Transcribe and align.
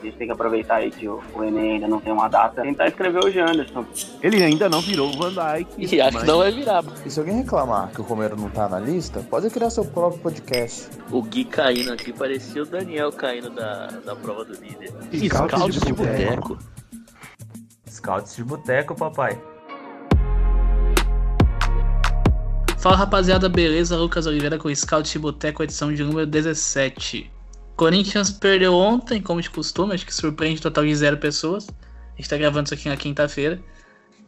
A 0.00 0.02
gente 0.06 0.16
tem 0.16 0.26
que 0.26 0.32
aproveitar 0.32 0.76
aí 0.76 0.90
que 0.90 1.06
o, 1.06 1.22
o 1.34 1.44
Enem 1.44 1.74
ainda 1.74 1.86
não 1.86 2.00
tem 2.00 2.10
uma 2.10 2.26
data, 2.26 2.62
tentar 2.62 2.88
escrever 2.88 3.22
o 3.22 3.30
Janderson. 3.30 3.84
Ele 4.22 4.42
ainda 4.42 4.66
não 4.66 4.80
virou 4.80 5.10
o 5.10 5.12
Van 5.12 5.28
Dyke. 5.28 5.94
E 5.94 6.00
acho 6.00 6.18
que 6.18 6.26
não 6.26 6.38
vai 6.38 6.50
virar. 6.50 6.82
E 7.04 7.10
se 7.10 7.20
alguém 7.20 7.36
reclamar 7.36 7.90
que 7.90 8.00
o 8.00 8.04
Romero 8.04 8.34
não 8.34 8.48
tá 8.48 8.66
na 8.66 8.80
lista, 8.80 9.20
pode 9.20 9.50
criar 9.50 9.68
seu 9.68 9.84
próprio 9.84 10.22
podcast. 10.22 10.88
O 11.10 11.22
Gui 11.22 11.44
caindo 11.44 11.92
aqui 11.92 12.14
parecia 12.14 12.62
o 12.62 12.66
Daniel 12.66 13.12
caindo 13.12 13.50
da, 13.50 13.88
da 13.88 14.16
prova 14.16 14.42
do 14.42 14.54
líder. 14.54 14.90
Scouts 15.12 15.80
de 15.80 15.92
boteco. 15.92 16.58
Scouts 17.86 18.36
de 18.36 18.44
boteco, 18.44 18.94
papai. 18.94 19.38
Fala 22.78 22.96
rapaziada, 22.96 23.46
beleza? 23.50 23.98
Lucas 23.98 24.26
Oliveira 24.26 24.56
com 24.56 24.68
o 24.68 24.74
Scout 24.74 25.12
de 25.12 25.18
Boteco, 25.18 25.62
edição 25.62 25.92
de 25.92 26.02
número 26.02 26.26
17. 26.26 27.30
Corinthians 27.80 28.30
perdeu 28.30 28.74
ontem, 28.74 29.22
como 29.22 29.40
de 29.40 29.48
costume, 29.48 29.94
acho 29.94 30.04
que 30.04 30.14
surpreende 30.14 30.60
o 30.60 30.62
total 30.62 30.84
de 30.84 30.94
zero 30.94 31.16
pessoas. 31.16 31.66
A 31.66 32.16
gente 32.18 32.28
tá 32.28 32.36
gravando 32.36 32.66
isso 32.66 32.74
aqui 32.74 32.90
na 32.90 32.96
quinta-feira. 32.98 33.58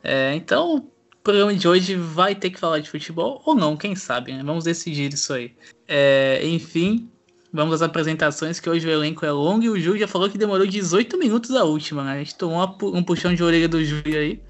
É, 0.02 0.34
então, 0.34 0.76
o 0.76 1.20
programa 1.22 1.52
de 1.52 1.68
hoje 1.68 1.94
vai 1.94 2.34
ter 2.34 2.48
que 2.48 2.58
falar 2.58 2.78
de 2.78 2.88
futebol, 2.88 3.42
ou 3.44 3.54
não, 3.54 3.76
quem 3.76 3.94
sabe, 3.94 4.32
né? 4.32 4.42
Vamos 4.42 4.64
decidir 4.64 5.12
isso 5.12 5.34
aí. 5.34 5.54
É, 5.86 6.40
enfim, 6.46 7.10
vamos 7.52 7.74
às 7.74 7.82
apresentações, 7.82 8.58
que 8.58 8.70
hoje 8.70 8.86
o 8.86 8.90
elenco 8.90 9.26
é 9.26 9.30
longo 9.30 9.62
e 9.62 9.68
o 9.68 9.78
Ju 9.78 9.98
já 9.98 10.08
falou 10.08 10.30
que 10.30 10.38
demorou 10.38 10.66
18 10.66 11.18
minutos 11.18 11.54
a 11.54 11.62
última, 11.62 12.02
né? 12.04 12.12
A 12.12 12.18
gente 12.20 12.36
tomou 12.36 12.66
um 12.84 13.02
puxão 13.02 13.34
de 13.34 13.44
orelha 13.44 13.68
do 13.68 13.84
Ju 13.84 14.02
aí. 14.06 14.40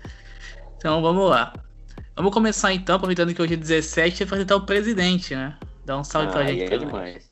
Então 0.76 1.02
vamos 1.02 1.28
lá. 1.28 1.52
Vamos 2.14 2.32
começar 2.32 2.72
então, 2.72 2.94
aproveitando 2.94 3.34
que 3.34 3.42
hoje 3.42 3.54
é 3.54 3.56
17, 3.56 4.20
e 4.20 4.22
apresentar 4.22 4.54
o 4.54 4.64
presidente, 4.64 5.34
né? 5.34 5.58
Dá 5.84 5.98
um 5.98 6.04
salve 6.04 6.28
ah, 6.28 6.30
pra 6.30 6.46
gente. 6.46 6.72
É 6.72 6.78
demais. 6.78 7.31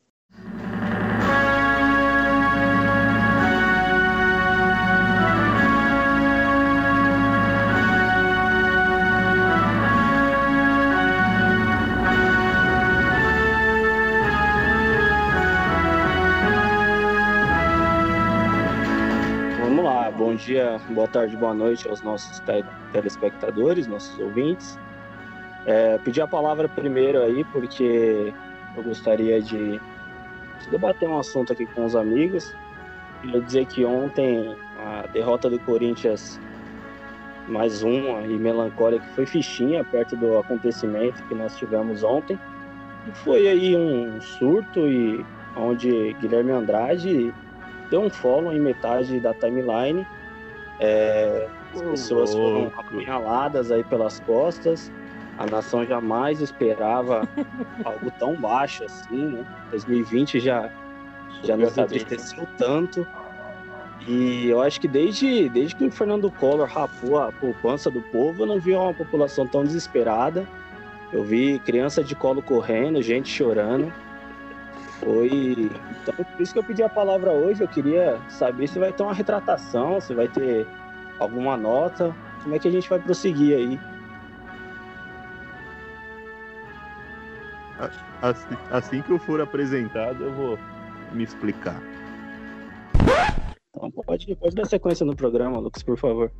Bom 20.20 20.34
dia, 20.34 20.78
boa 20.90 21.08
tarde, 21.08 21.34
boa 21.34 21.54
noite 21.54 21.88
aos 21.88 22.02
nossos 22.02 22.40
te- 22.40 22.62
telespectadores, 22.92 23.86
nossos 23.86 24.18
ouvintes. 24.18 24.78
É, 25.64 25.96
pedi 25.96 26.20
a 26.20 26.28
palavra 26.28 26.68
primeiro 26.68 27.22
aí 27.22 27.42
porque 27.44 28.30
eu 28.76 28.82
gostaria 28.82 29.40
de, 29.40 29.78
de 29.78 30.70
debater 30.70 31.08
um 31.08 31.18
assunto 31.18 31.54
aqui 31.54 31.64
com 31.64 31.86
os 31.86 31.96
amigos. 31.96 32.54
Queria 33.22 33.40
dizer 33.40 33.64
que 33.64 33.82
ontem 33.82 34.54
a 34.78 35.06
derrota 35.06 35.48
do 35.48 35.58
Corinthians, 35.60 36.38
mais 37.48 37.82
uma 37.82 38.20
e 38.20 38.38
melancólica, 38.38 39.06
foi 39.14 39.24
fichinha 39.24 39.82
perto 39.84 40.16
do 40.16 40.36
acontecimento 40.36 41.22
que 41.28 41.34
nós 41.34 41.56
tivemos 41.56 42.04
ontem. 42.04 42.38
E 43.08 43.12
foi 43.20 43.48
aí 43.48 43.74
um 43.74 44.20
surto 44.20 44.86
e 44.86 45.24
onde 45.56 46.12
Guilherme 46.20 46.52
Andrade 46.52 47.32
deu 47.90 48.00
um 48.02 48.10
follow 48.10 48.52
em 48.52 48.60
metade 48.60 49.18
da 49.20 49.34
timeline. 49.34 50.06
É, 50.78 51.48
as 51.74 51.82
pessoas 51.82 52.32
foram 52.32 52.72
apunhaladas 52.76 53.70
aí 53.70 53.84
pelas 53.84 54.20
costas. 54.20 54.90
A 55.38 55.46
nação 55.46 55.84
jamais 55.84 56.40
esperava 56.40 57.28
algo 57.84 58.10
tão 58.18 58.34
baixo 58.34 58.84
assim, 58.84 59.26
né? 59.26 59.44
2020 59.70 60.40
já, 60.40 60.70
já 61.42 61.56
nos 61.56 61.76
entristeceu 61.76 62.46
tanto. 62.58 63.06
E 64.06 64.48
eu 64.48 64.60
acho 64.62 64.80
que 64.80 64.88
desde, 64.88 65.48
desde 65.50 65.76
que 65.76 65.84
o 65.84 65.90
Fernando 65.90 66.30
Collor 66.30 66.66
rapou 66.66 67.18
a 67.18 67.30
poupança 67.32 67.90
do 67.90 68.00
povo, 68.00 68.42
eu 68.42 68.46
não 68.46 68.58
vi 68.58 68.72
uma 68.74 68.94
população 68.94 69.46
tão 69.46 69.62
desesperada. 69.62 70.46
Eu 71.12 71.22
vi 71.24 71.58
criança 71.60 72.02
de 72.02 72.14
colo 72.14 72.40
correndo, 72.40 73.02
gente 73.02 73.28
chorando. 73.28 73.92
Foi. 75.00 75.70
Então, 76.02 76.14
por 76.14 76.40
isso 76.40 76.52
que 76.52 76.58
eu 76.58 76.64
pedi 76.64 76.82
a 76.82 76.88
palavra 76.88 77.32
hoje. 77.32 77.62
Eu 77.62 77.68
queria 77.68 78.20
saber 78.28 78.68
se 78.68 78.78
vai 78.78 78.92
ter 78.92 79.02
uma 79.02 79.14
retratação, 79.14 80.00
se 80.00 80.14
vai 80.14 80.28
ter 80.28 80.66
alguma 81.18 81.56
nota. 81.56 82.14
Como 82.42 82.54
é 82.54 82.58
que 82.58 82.68
a 82.68 82.70
gente 82.70 82.88
vai 82.88 82.98
prosseguir 82.98 83.56
aí? 83.56 83.80
Assim, 88.20 88.56
assim 88.70 89.02
que 89.02 89.10
eu 89.10 89.18
for 89.18 89.40
apresentado, 89.40 90.24
eu 90.24 90.32
vou 90.32 90.58
me 91.12 91.24
explicar. 91.24 91.80
Então 93.74 93.90
pode, 93.90 94.36
pode 94.36 94.54
dar 94.54 94.66
sequência 94.66 95.06
no 95.06 95.16
programa, 95.16 95.58
Lucas, 95.58 95.82
por 95.82 95.96
favor. 95.96 96.30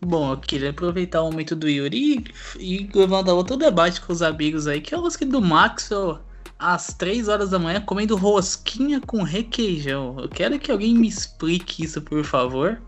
Bom, 0.00 0.30
eu 0.32 0.36
queria 0.36 0.70
aproveitar 0.70 1.22
o 1.22 1.30
momento 1.32 1.56
do 1.56 1.68
Yuri 1.68 2.24
e, 2.56 2.82
e 2.82 2.90
levantar 2.94 3.34
outro 3.34 3.56
debate 3.56 4.00
com 4.00 4.12
os 4.12 4.22
amigos 4.22 4.68
aí, 4.68 4.80
que 4.80 4.94
é 4.94 4.98
o 4.98 5.00
lance 5.00 5.24
do 5.24 5.42
Maxwell 5.42 6.20
às 6.58 6.92
3 6.92 7.28
horas 7.28 7.50
da 7.50 7.58
manhã 7.58 7.80
comendo 7.80 8.16
rosquinha 8.16 9.00
com 9.00 9.22
requeijão. 9.22 10.16
Eu 10.18 10.28
quero 10.28 10.58
que 10.58 10.70
alguém 10.70 10.94
me 10.94 11.08
explique 11.08 11.84
isso, 11.84 12.00
por 12.02 12.24
favor. 12.24 12.80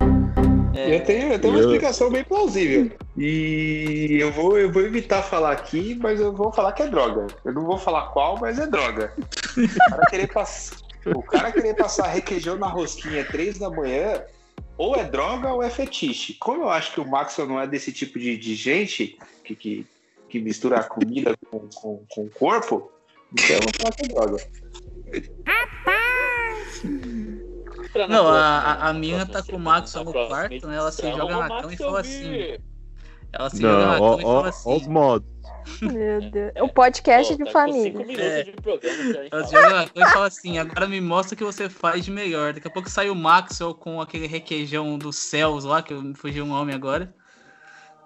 Eu 0.75 1.05
tenho, 1.05 1.33
eu 1.33 1.39
tenho 1.39 1.53
uma 1.55 1.61
Eu- 1.61 1.67
explicação 1.67 2.11
bem 2.11 2.25
plausível. 2.25 2.91
E 3.17 4.17
eu 4.21 4.33
vou, 4.33 4.57
eu 4.59 4.71
vou 4.73 4.83
evitar 4.83 5.23
falar 5.23 5.53
aqui, 5.53 5.99
mas 6.01 6.21
eu 6.21 6.33
vou 6.33 6.53
falar 6.53 6.73
que 6.73 6.83
é 6.83 6.89
droga. 6.89 7.27
Eu 7.45 7.53
não 7.53 7.65
vou 7.65 7.77
falar 7.77 8.09
qual, 8.13 8.39
mas 8.41 8.59
é 8.59 8.67
droga. 8.67 9.13
O 9.57 9.91
cara 9.91 10.07
querer, 10.07 10.33
pass... 10.33 10.73
o 11.05 11.23
cara 11.23 11.53
querer 11.53 11.75
passar 11.75 12.07
requeijão 12.07 12.57
na 12.57 12.69
rosquinha 12.69 13.25
três 13.25 13.59
da 13.59 13.69
manhã, 13.69 14.23
ou 14.79 14.97
é 14.97 15.05
droga 15.05 15.53
ou 15.53 15.63
é 15.63 15.69
fetiche. 15.69 16.35
Como 16.35 16.63
eu 16.63 16.71
acho 16.71 16.93
que 16.95 17.01
o 17.01 17.07
Maxwell 17.07 17.49
não 17.49 17.61
é 17.61 17.67
desse 17.67 17.93
tipo 17.93 18.19
de, 18.19 18.37
de 18.39 18.55
gente 18.55 19.19
que, 19.45 19.55
que, 19.55 19.87
que 20.29 20.41
mistura 20.41 20.79
a 20.79 20.85
comida 20.85 21.35
com, 21.51 21.69
com, 21.75 22.05
com 22.09 22.25
o 22.25 22.31
corpo, 22.31 22.91
então 23.33 23.57
eu 23.57 23.63
vou 23.63 23.73
falar 23.79 23.93
que 23.93 24.05
é 24.05 24.09
droga. 24.09 24.37
Não, 28.09 28.29
a, 28.29 28.39
a, 28.39 28.89
a 28.89 28.93
na 28.93 28.99
mina 28.99 29.27
próxima 29.27 29.43
tá 29.43 29.51
com 29.51 29.57
o 29.57 29.59
na 29.59 30.05
no 30.05 30.29
quarto, 30.29 30.67
né? 30.69 30.77
Ela 30.77 30.93
se 30.93 31.03
edição, 31.07 31.19
joga 31.19 31.37
na 31.37 31.49
cama 31.49 31.61
e 31.61 31.65
Max 31.67 31.79
fala 31.79 31.91
eu 31.91 31.97
assim. 31.97 32.59
Ela 33.33 33.51
se 33.51 33.61
joga 33.61 33.87
na 33.87 34.01
ó, 34.01 34.17
cama 34.17 34.21
e 34.21 34.23
fala 34.23 34.35
ó 34.35 34.43
os 34.43 34.83
assim. 34.83 34.89
modos. 34.91 35.29
Meu 35.83 36.31
Deus. 36.31 36.53
O 36.61 36.69
podcast 36.69 37.33
Pô, 37.33 37.39
de 37.39 37.39
tá 37.39 37.45
com 37.45 37.53
família. 37.53 38.07
É. 38.21 38.43
de 38.45 38.53
programa 38.53 39.13
pra 39.13 39.23
gente 39.23 39.35
Ela 39.35 39.45
se 39.45 39.53
falar. 39.53 39.63
joga 39.69 39.77
na 39.77 39.89
cama 39.89 40.07
e 40.07 40.13
fala 40.13 40.27
assim, 40.27 40.59
agora 40.59 40.87
me 40.87 41.01
mostra 41.01 41.35
o 41.35 41.39
que 41.39 41.45
você 41.45 41.69
faz 41.69 42.05
de 42.05 42.11
melhor. 42.11 42.53
Daqui 42.53 42.69
a 42.69 42.71
pouco 42.71 42.89
sai 42.89 43.11
o 43.11 43.15
Maxwell 43.15 43.75
com 43.75 44.01
aquele 44.01 44.27
requeijão 44.27 44.97
dos 44.99 45.17
céus 45.17 45.65
lá, 45.65 45.83
que 45.83 45.93
eu 45.93 46.15
fugiu 46.15 46.45
o 46.45 46.49
nome 46.49 46.73
agora. 46.73 47.15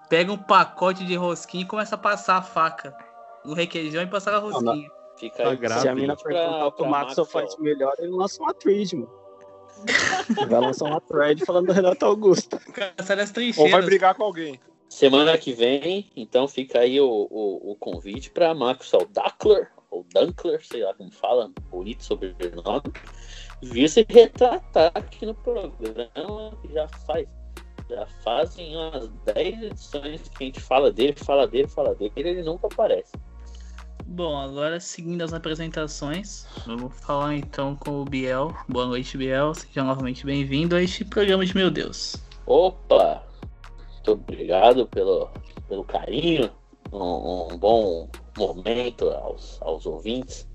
Pega 0.09 0.31
um 0.31 0.37
pacote 0.37 1.05
de 1.05 1.15
rosquinha 1.15 1.63
e 1.63 1.67
começa 1.67 1.95
a 1.95 1.97
passar 1.97 2.37
a 2.37 2.41
faca. 2.41 2.95
O 3.43 3.53
requeijão 3.53 4.01
e 4.03 4.07
passar 4.07 4.33
a 4.33 4.39
rosquinha. 4.39 4.89
Fica 5.17 5.43
Tá 5.43 5.49
aí. 5.49 5.57
grávida. 5.57 5.81
Se 5.81 5.87
a 5.87 5.95
mina 5.95 6.15
perguntar 6.15 6.67
o 6.67 6.71
que 6.71 6.81
o 6.83 6.85
Maxwell 6.89 7.25
faz 7.25 7.57
melhor, 7.57 7.93
ele 7.99 8.11
lança 8.11 8.41
uma 8.41 8.53
thread, 8.53 8.95
mano. 8.95 9.09
Vai 10.47 10.59
lançar 10.61 10.85
uma 10.85 11.01
thread 11.01 11.45
falando 11.45 11.67
do 11.67 11.73
Renato 11.73 12.05
Augusto. 12.05 12.57
O 13.59 13.63
Ou 13.63 13.69
vai 13.69 13.81
brigar 13.81 14.15
com 14.15 14.23
alguém. 14.23 14.59
Semana 14.89 15.37
que 15.37 15.51
vem, 15.51 16.09
então 16.15 16.47
fica 16.47 16.79
aí 16.79 16.99
o, 17.01 17.27
o, 17.29 17.71
o 17.71 17.75
convite 17.75 18.29
para 18.31 18.53
Maxwell 18.53 19.07
Duckler, 19.11 19.69
ou 19.89 20.05
Dunkler, 20.13 20.65
sei 20.65 20.83
lá 20.83 20.93
como 20.93 21.11
fala, 21.11 21.51
bonito 21.69 22.03
sobrenome, 22.03 22.93
vir 23.61 23.89
se 23.89 24.05
retratar 24.07 24.91
aqui 24.93 25.25
no 25.25 25.33
programa, 25.35 26.57
que 26.61 26.73
já 26.73 26.87
faz. 27.05 27.27
Já 27.87 28.07
fazem 28.23 28.75
umas 28.75 29.09
10 29.35 29.63
edições 29.63 30.21
que 30.29 30.43
a 30.43 30.47
gente 30.47 30.59
fala 30.59 30.91
dele, 30.91 31.13
fala 31.15 31.45
dele, 31.47 31.67
fala 31.67 31.93
dele, 31.93 32.11
ele 32.15 32.41
nunca 32.41 32.65
aparece. 32.65 33.11
Bom, 34.07 34.37
agora 34.37 34.79
seguindo 34.79 35.23
as 35.23 35.33
apresentações, 35.33 36.45
vamos 36.65 36.93
falar 37.01 37.35
então 37.35 37.75
com 37.75 38.01
o 38.01 38.05
Biel. 38.05 38.55
Boa 38.69 38.85
noite, 38.85 39.17
Biel. 39.17 39.55
Seja 39.55 39.83
novamente 39.83 40.23
bem-vindo 40.23 40.75
a 40.75 40.83
este 40.83 41.03
programa 41.03 41.43
de 41.43 41.55
Meu 41.55 41.71
Deus. 41.71 42.15
Opa! 42.45 43.23
Muito 43.93 44.11
obrigado 44.11 44.85
pelo, 44.87 45.27
pelo 45.67 45.83
carinho, 45.83 46.51
um, 46.93 47.53
um 47.53 47.57
bom 47.57 48.07
momento 48.37 49.09
aos, 49.09 49.59
aos 49.63 49.87
ouvintes. 49.87 50.47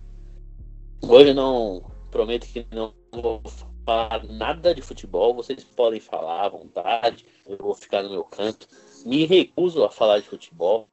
Hoje 1.02 1.34
não 1.34 1.82
prometo 2.12 2.46
que 2.46 2.64
não 2.70 2.94
vou 3.12 3.42
falar 3.84 4.22
nada 4.28 4.72
de 4.72 4.80
futebol, 4.80 5.34
vocês 5.34 5.64
podem 5.64 5.98
falar 5.98 6.46
à 6.46 6.48
vontade, 6.48 7.26
eu 7.48 7.56
vou 7.56 7.74
ficar 7.74 8.04
no 8.04 8.10
meu 8.10 8.22
canto. 8.22 8.68
Me 9.04 9.26
recuso 9.26 9.82
a 9.82 9.90
falar 9.90 10.20
de 10.20 10.28
futebol. 10.28 10.89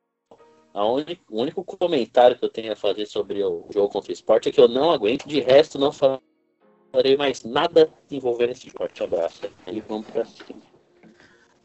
A 0.78 0.86
uni- 0.86 1.20
o 1.28 1.42
único 1.42 1.64
comentário 1.64 2.38
que 2.38 2.46
eu 2.46 2.50
tenho 2.50 2.72
a 2.72 2.76
fazer 2.76 3.08
sobre 3.08 3.44
o 3.44 3.66
jogo 3.74 3.90
contra 3.90 4.12
o 4.12 4.14
esporte 4.14 4.48
é 4.48 4.52
que 4.52 4.62
eu 4.62 4.68
não 4.68 4.92
aguento, 4.92 5.28
de 5.28 5.40
resto 5.40 5.80
não 5.80 5.92
falarei 5.92 7.18
mais 7.18 7.44
nada 7.44 7.90
envolvendo 8.12 8.52
esse 8.52 8.68
esporte. 8.68 9.04
Abraço. 9.04 9.42
E 9.66 9.82
vamos 9.82 10.06
pra 10.06 10.24
cima. 10.24 10.60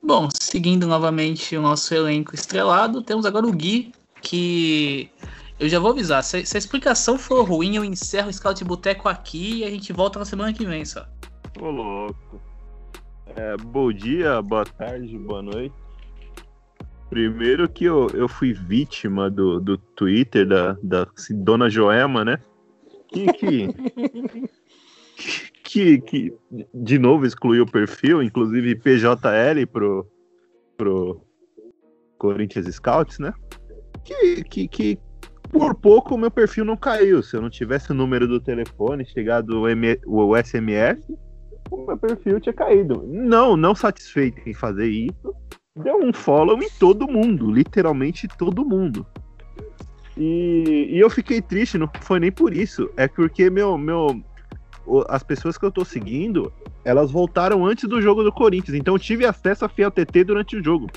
Bom, 0.02 0.30
seguindo 0.40 0.86
novamente 0.86 1.54
o 1.54 1.60
nosso 1.60 1.94
elenco 1.94 2.34
estrelado, 2.34 3.02
temos 3.02 3.26
agora 3.26 3.46
o 3.46 3.52
Gui, 3.52 3.92
que 4.22 5.10
eu 5.60 5.68
já 5.68 5.78
vou 5.78 5.90
avisar, 5.90 6.24
se, 6.24 6.46
se 6.46 6.56
a 6.56 6.58
explicação 6.58 7.18
for 7.18 7.46
ruim, 7.46 7.76
eu 7.76 7.84
encerro 7.84 8.30
o 8.30 8.32
Scout 8.32 8.64
Boteco 8.64 9.10
aqui 9.10 9.58
e 9.58 9.64
a 9.64 9.70
gente 9.70 9.92
volta 9.92 10.18
na 10.18 10.24
semana 10.24 10.54
que 10.54 10.64
vem 10.64 10.86
só. 10.86 11.06
Ô, 11.60 11.68
louco. 11.68 12.40
É, 13.36 13.58
bom 13.58 13.92
dia, 13.92 14.40
boa 14.40 14.64
tarde, 14.64 15.18
boa 15.18 15.42
noite. 15.42 15.81
Primeiro 17.12 17.68
que 17.68 17.84
eu, 17.84 18.08
eu 18.14 18.26
fui 18.26 18.54
vítima 18.54 19.28
do, 19.28 19.60
do 19.60 19.76
Twitter 19.76 20.48
da, 20.48 20.78
da 20.82 21.06
Dona 21.28 21.68
Joema, 21.68 22.24
né? 22.24 22.38
Que, 23.08 23.30
que, 23.34 23.68
que, 25.62 26.00
que 26.00 26.34
de 26.72 26.98
novo 26.98 27.26
excluiu 27.26 27.64
o 27.64 27.70
perfil, 27.70 28.22
inclusive 28.22 28.76
PJL 28.76 29.66
pro, 29.70 30.10
pro 30.74 31.20
Corinthians 32.16 32.74
Scouts, 32.74 33.18
né? 33.18 33.34
Que, 34.02 34.42
que, 34.44 34.66
que 34.66 34.98
por 35.50 35.74
pouco 35.74 36.14
o 36.14 36.18
meu 36.18 36.30
perfil 36.30 36.64
não 36.64 36.78
caiu. 36.78 37.22
Se 37.22 37.36
eu 37.36 37.42
não 37.42 37.50
tivesse 37.50 37.92
o 37.92 37.94
número 37.94 38.26
do 38.26 38.40
telefone, 38.40 39.04
chegado 39.04 39.60
o, 39.60 39.68
M, 39.68 40.00
o 40.06 40.34
SMS, 40.34 40.98
o 41.70 41.84
meu 41.84 41.98
perfil 41.98 42.40
tinha 42.40 42.54
caído. 42.54 43.04
Não, 43.06 43.54
não 43.54 43.74
satisfeito 43.74 44.40
em 44.48 44.54
fazer 44.54 44.88
isso, 44.88 45.34
deu 45.76 45.96
um 45.96 46.12
follow 46.12 46.62
em 46.62 46.68
todo 46.78 47.08
mundo, 47.08 47.50
literalmente 47.50 48.28
todo 48.28 48.64
mundo. 48.64 49.06
E, 50.16 50.88
e 50.90 51.00
eu 51.00 51.08
fiquei 51.08 51.40
triste, 51.40 51.78
não 51.78 51.90
foi 52.00 52.20
nem 52.20 52.30
por 52.30 52.54
isso, 52.54 52.90
é 52.96 53.08
porque 53.08 53.48
meu, 53.48 53.78
meu, 53.78 54.22
as 55.08 55.22
pessoas 55.22 55.56
que 55.56 55.64
eu 55.64 55.70
tô 55.70 55.84
seguindo, 55.84 56.52
elas 56.84 57.10
voltaram 57.10 57.64
antes 57.64 57.88
do 57.88 58.02
jogo 58.02 58.22
do 58.22 58.32
Corinthians, 58.32 58.76
então 58.76 58.94
eu 58.94 58.98
tive 58.98 59.24
acesso 59.24 59.64
a 59.64 59.68
Fiel 59.68 59.90
TT 59.90 60.24
durante 60.24 60.56
o 60.56 60.62
jogo. 60.62 60.88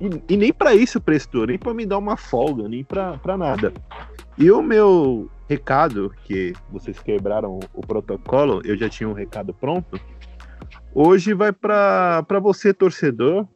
E, 0.00 0.34
e 0.34 0.36
nem 0.36 0.52
pra 0.52 0.74
isso 0.74 1.00
prestou, 1.00 1.46
nem 1.46 1.58
pra 1.58 1.74
me 1.74 1.84
dar 1.84 1.98
uma 1.98 2.16
folga, 2.16 2.68
nem 2.68 2.84
pra 2.84 3.36
nada. 3.36 3.72
E 4.38 4.50
o 4.50 4.62
meu 4.62 5.28
recado, 5.48 6.14
que 6.24 6.52
vocês 6.70 6.98
quebraram 7.00 7.58
o 7.74 7.80
protocolo, 7.80 8.62
eu 8.64 8.76
já 8.76 8.88
tinha 8.88 9.08
um 9.08 9.12
recado 9.12 9.52
pronto. 9.52 10.00
Hoje 10.94 11.34
vai 11.34 11.52
pra 11.52 12.24
você, 12.40 12.72
torcedor, 12.72 13.46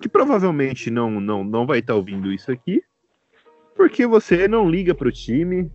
que 0.00 0.08
provavelmente 0.08 0.90
não, 0.90 1.20
não, 1.20 1.44
não 1.44 1.66
vai 1.66 1.78
estar 1.78 1.94
ouvindo 1.94 2.32
isso 2.32 2.50
aqui, 2.50 2.82
porque 3.74 4.06
você 4.06 4.48
não 4.48 4.68
liga 4.68 4.94
pro 4.94 5.12
time, 5.12 5.70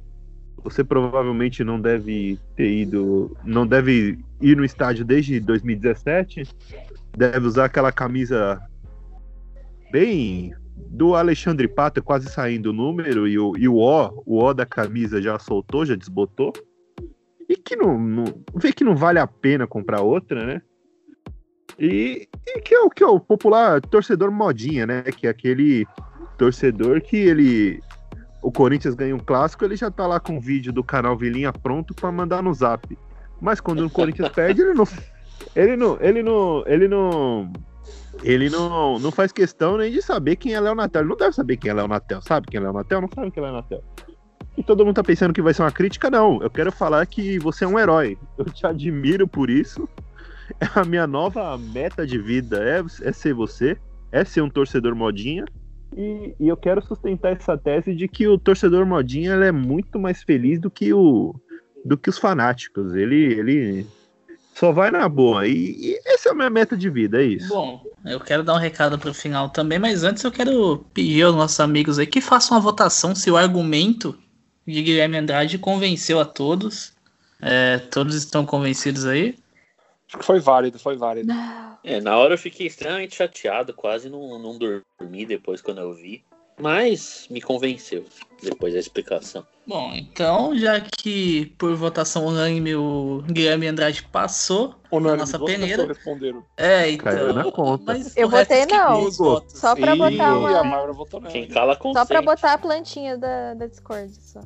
você 0.64 0.84
provavelmente 0.84 1.64
não 1.64 1.80
deve 1.80 2.40
ter 2.56 2.70
ido, 2.70 3.36
não 3.44 3.66
deve 3.66 4.20
ir 4.42 4.58
no 4.58 4.66
estádio 4.66 5.04
desde 5.04 5.40
2017, 5.40 6.44
deve 7.18 7.48
usar 7.48 7.66
aquela 7.66 7.92
camisa 7.92 8.62
bem 9.92 10.54
do 10.76 11.16
Alexandre 11.16 11.68
Pato, 11.68 12.02
quase 12.02 12.30
saindo 12.30 12.70
o 12.70 12.74
número, 12.74 13.28
e 13.28 13.38
o, 13.38 13.58
e 13.58 13.68
o 13.68 13.76
O, 13.76 14.24
o 14.26 14.44
O 14.44 14.54
da 14.54 14.66
camisa 14.66 15.22
já 15.22 15.38
soltou, 15.38 15.86
já 15.86 15.96
desbotou, 15.96 16.54
e 17.48 17.56
que 17.56 17.76
não, 17.76 17.98
não 18.00 18.26
vê 18.56 18.72
que 18.72 18.84
não 18.84 18.96
vale 18.96 19.20
a 19.20 19.28
pena 19.28 19.68
comprar 19.68 20.02
outra, 20.02 20.46
né? 20.46 20.62
E, 21.81 22.30
e 22.48 22.62
que, 22.62 22.75
é 22.75 22.80
o, 22.80 22.89
que 22.92 23.04
é 23.04 23.07
o 23.07 23.19
popular 23.19 23.81
torcedor 23.81 24.31
modinha, 24.31 24.86
né? 24.86 25.01
Que 25.01 25.25
é 25.25 25.31
aquele 25.31 25.88
torcedor 26.38 27.01
que 27.01 27.18
ele. 27.18 27.81
O 28.39 28.51
Corinthians 28.51 28.94
ganha 28.94 29.16
um 29.16 29.19
clássico, 29.19 29.66
ele 29.66 29.75
já 29.75 29.89
tá 29.89 30.06
lá 30.06 30.19
com 30.19 30.38
o 30.38 30.42
vídeo 30.42 30.72
do 30.72 30.83
canal 30.83 31.18
Vilinha 31.18 31.51
pronto 31.51 31.95
pra 31.95 32.12
mandar 32.12 32.44
no 32.44 32.54
zap. 32.54 32.95
Mas 33.42 33.60
quando 33.60 33.83
o 33.83 33.89
Corinthians 33.89 34.30
perde, 34.33 34.62
ele 34.62 34.75
não. 34.75 34.88
Ele 35.56 35.75
não. 35.75 35.98
Ele 36.00 36.22
não. 36.22 36.63
Ele 36.68 36.88
não. 36.88 37.51
Ele 38.24 38.50
não, 38.50 39.00
não 39.00 39.12
faz 39.12 39.31
questão 39.31 39.77
nem 39.77 39.92
de 39.92 40.04
saber 40.04 40.36
quem 40.36 40.54
é 40.54 40.60
Léo 40.60 40.75
Natel. 40.75 41.01
Ele 41.01 41.10
não 41.10 41.18
deve 41.18 41.34
saber 41.34 41.57
quem 41.57 41.72
é 41.72 41.74
Léo 41.74 41.88
Natel. 41.88 42.22
Sabe 42.22 42.45
quem 42.45 42.60
é 42.60 42.63
Léo 42.63 42.74
Natel? 42.74 43.01
Não 43.01 43.10
sabe 43.10 43.31
quem 43.31 43.42
é 43.42 43.45
Léo 43.48 43.56
Natel. 43.56 43.84
E 44.56 44.62
todo 44.62 44.86
mundo 44.86 44.95
tá 44.95 45.04
pensando 45.04 45.34
que 45.34 45.42
vai 45.42 45.54
ser 45.54 45.63
uma 45.63 45.72
crítica? 45.72 46.12
Não. 46.12 46.39
Eu 46.44 46.50
quero 46.51 46.72
falar 46.72 47.04
que 47.07 47.39
você 47.39 47.66
é 47.66 47.68
um 47.68 47.80
herói. 47.80 48.19
Eu 48.38 48.45
te 48.45 48.68
admiro 48.68 49.27
por 49.27 49.50
isso. 49.50 49.89
É 50.59 50.80
a 50.80 50.86
minha 50.86 51.07
nova 51.07 51.57
meta 51.57 52.06
de 52.06 52.18
vida. 52.18 52.63
É, 52.63 52.83
é 53.07 53.12
ser 53.12 53.33
você. 53.33 53.77
É 54.12 54.24
ser 54.24 54.42
um 54.42 54.50
torcedor 54.50 54.95
modinha. 54.95 55.45
E, 55.95 56.33
e 56.39 56.48
eu 56.48 56.56
quero 56.56 56.81
sustentar 56.86 57.33
essa 57.33 57.57
tese 57.57 57.94
de 57.94 58.07
que 58.07 58.27
o 58.27 58.38
torcedor 58.38 58.86
modinha 58.86 59.33
é 59.33 59.51
muito 59.51 60.00
mais 60.00 60.24
feliz 60.24 60.59
do 60.59 60.71
que, 60.71 60.94
o, 60.94 61.36
do 61.83 61.98
que 61.98 62.09
os 62.09 62.18
fanáticos. 62.18 62.95
Ele, 62.95 63.15
ele 63.15 63.88
só 64.53 64.71
vai 64.71 64.92
na 64.92 65.07
boa. 65.07 65.48
E, 65.48 65.53
e 65.53 66.00
essa 66.06 66.30
é 66.30 66.31
a 66.31 66.36
minha 66.36 66.50
meta 66.50 66.77
de 66.77 66.89
vida, 66.89 67.21
é 67.21 67.25
isso. 67.25 67.50
Bom, 67.50 67.83
eu 68.06 68.19
quero 68.19 68.44
dar 68.44 68.53
um 68.53 68.59
recado 68.59 68.98
pro 68.98 69.13
final 69.13 69.50
também, 69.50 69.80
mas 69.80 70.03
antes 70.03 70.24
eu 70.24 70.31
quero 70.31 70.86
pedir 70.94 71.24
aos 71.24 71.36
nossos 71.36 71.59
amigos 71.59 72.00
aí 72.00 72.07
que 72.07 72.21
façam 72.21 72.56
uma 72.56 72.63
votação 72.63 73.13
se 73.15 73.30
o 73.30 73.38
argumento 73.38 74.18
de 74.65 74.81
Guilherme 74.81 75.18
Andrade 75.18 75.57
convenceu 75.57 76.19
a 76.19 76.25
todos. 76.25 76.94
É, 77.42 77.80
todos 77.80 78.15
estão 78.15 78.45
convencidos 78.45 79.06
aí. 79.06 79.36
Acho 80.12 80.18
que 80.18 80.25
foi 80.25 80.40
válido, 80.42 80.78
foi 80.78 80.98
válido. 80.98 81.31
É, 81.86 82.02
na 82.02 82.18
hora 82.18 82.34
eu 82.34 82.38
fiquei 82.38 82.68
extremamente 82.68 83.16
chateado, 83.16 83.74
quase 83.74 84.10
não, 84.10 84.38
não 84.38 84.58
dormi 84.58 85.25
depois 85.25 85.62
quando 85.62 85.80
eu 85.80 85.94
vi. 85.94 86.22
Mas 86.60 87.28
me 87.30 87.42
convenceu 87.42 88.04
depois 88.44 88.74
da 88.74 88.80
explicação. 88.80 89.48
Bom, 89.66 89.94
então, 89.96 90.56
já 90.56 90.81
que 90.81 91.46
por 91.58 91.74
votação 91.75 92.25
unânime 92.25 92.75
o 92.75 93.24
Guilherme 93.25 93.68
Andrade 93.68 94.04
passou 94.04 94.75
Ou 94.92 95.00
não, 95.00 95.12
na 95.12 95.16
eles 95.16 95.31
nossa 95.31 95.44
peneira. 95.44 95.88
responderam. 95.88 96.44
É, 96.58 96.96
Caiu 96.98 97.34
na 97.34 97.40
então. 97.42 97.52
conta. 97.52 97.84
Mas 97.88 98.16
Eu 98.18 98.30
votei 98.30 98.66
não. 98.66 99.10
Só 99.48 99.75
pra 99.75 99.96
botar 99.96 100.30
a 100.30 100.38
uma. 100.38 101.08
Quem 101.31 101.48
cala 101.48 101.75
consente. 101.75 102.00
Só 102.00 102.06
pra 102.06 102.22
botar 102.22 102.54
a 102.54 102.58
plantinha 102.58 103.18
da, 103.18 103.54
da 103.54 103.66
Discord. 103.66 104.13
Só. 104.13 104.42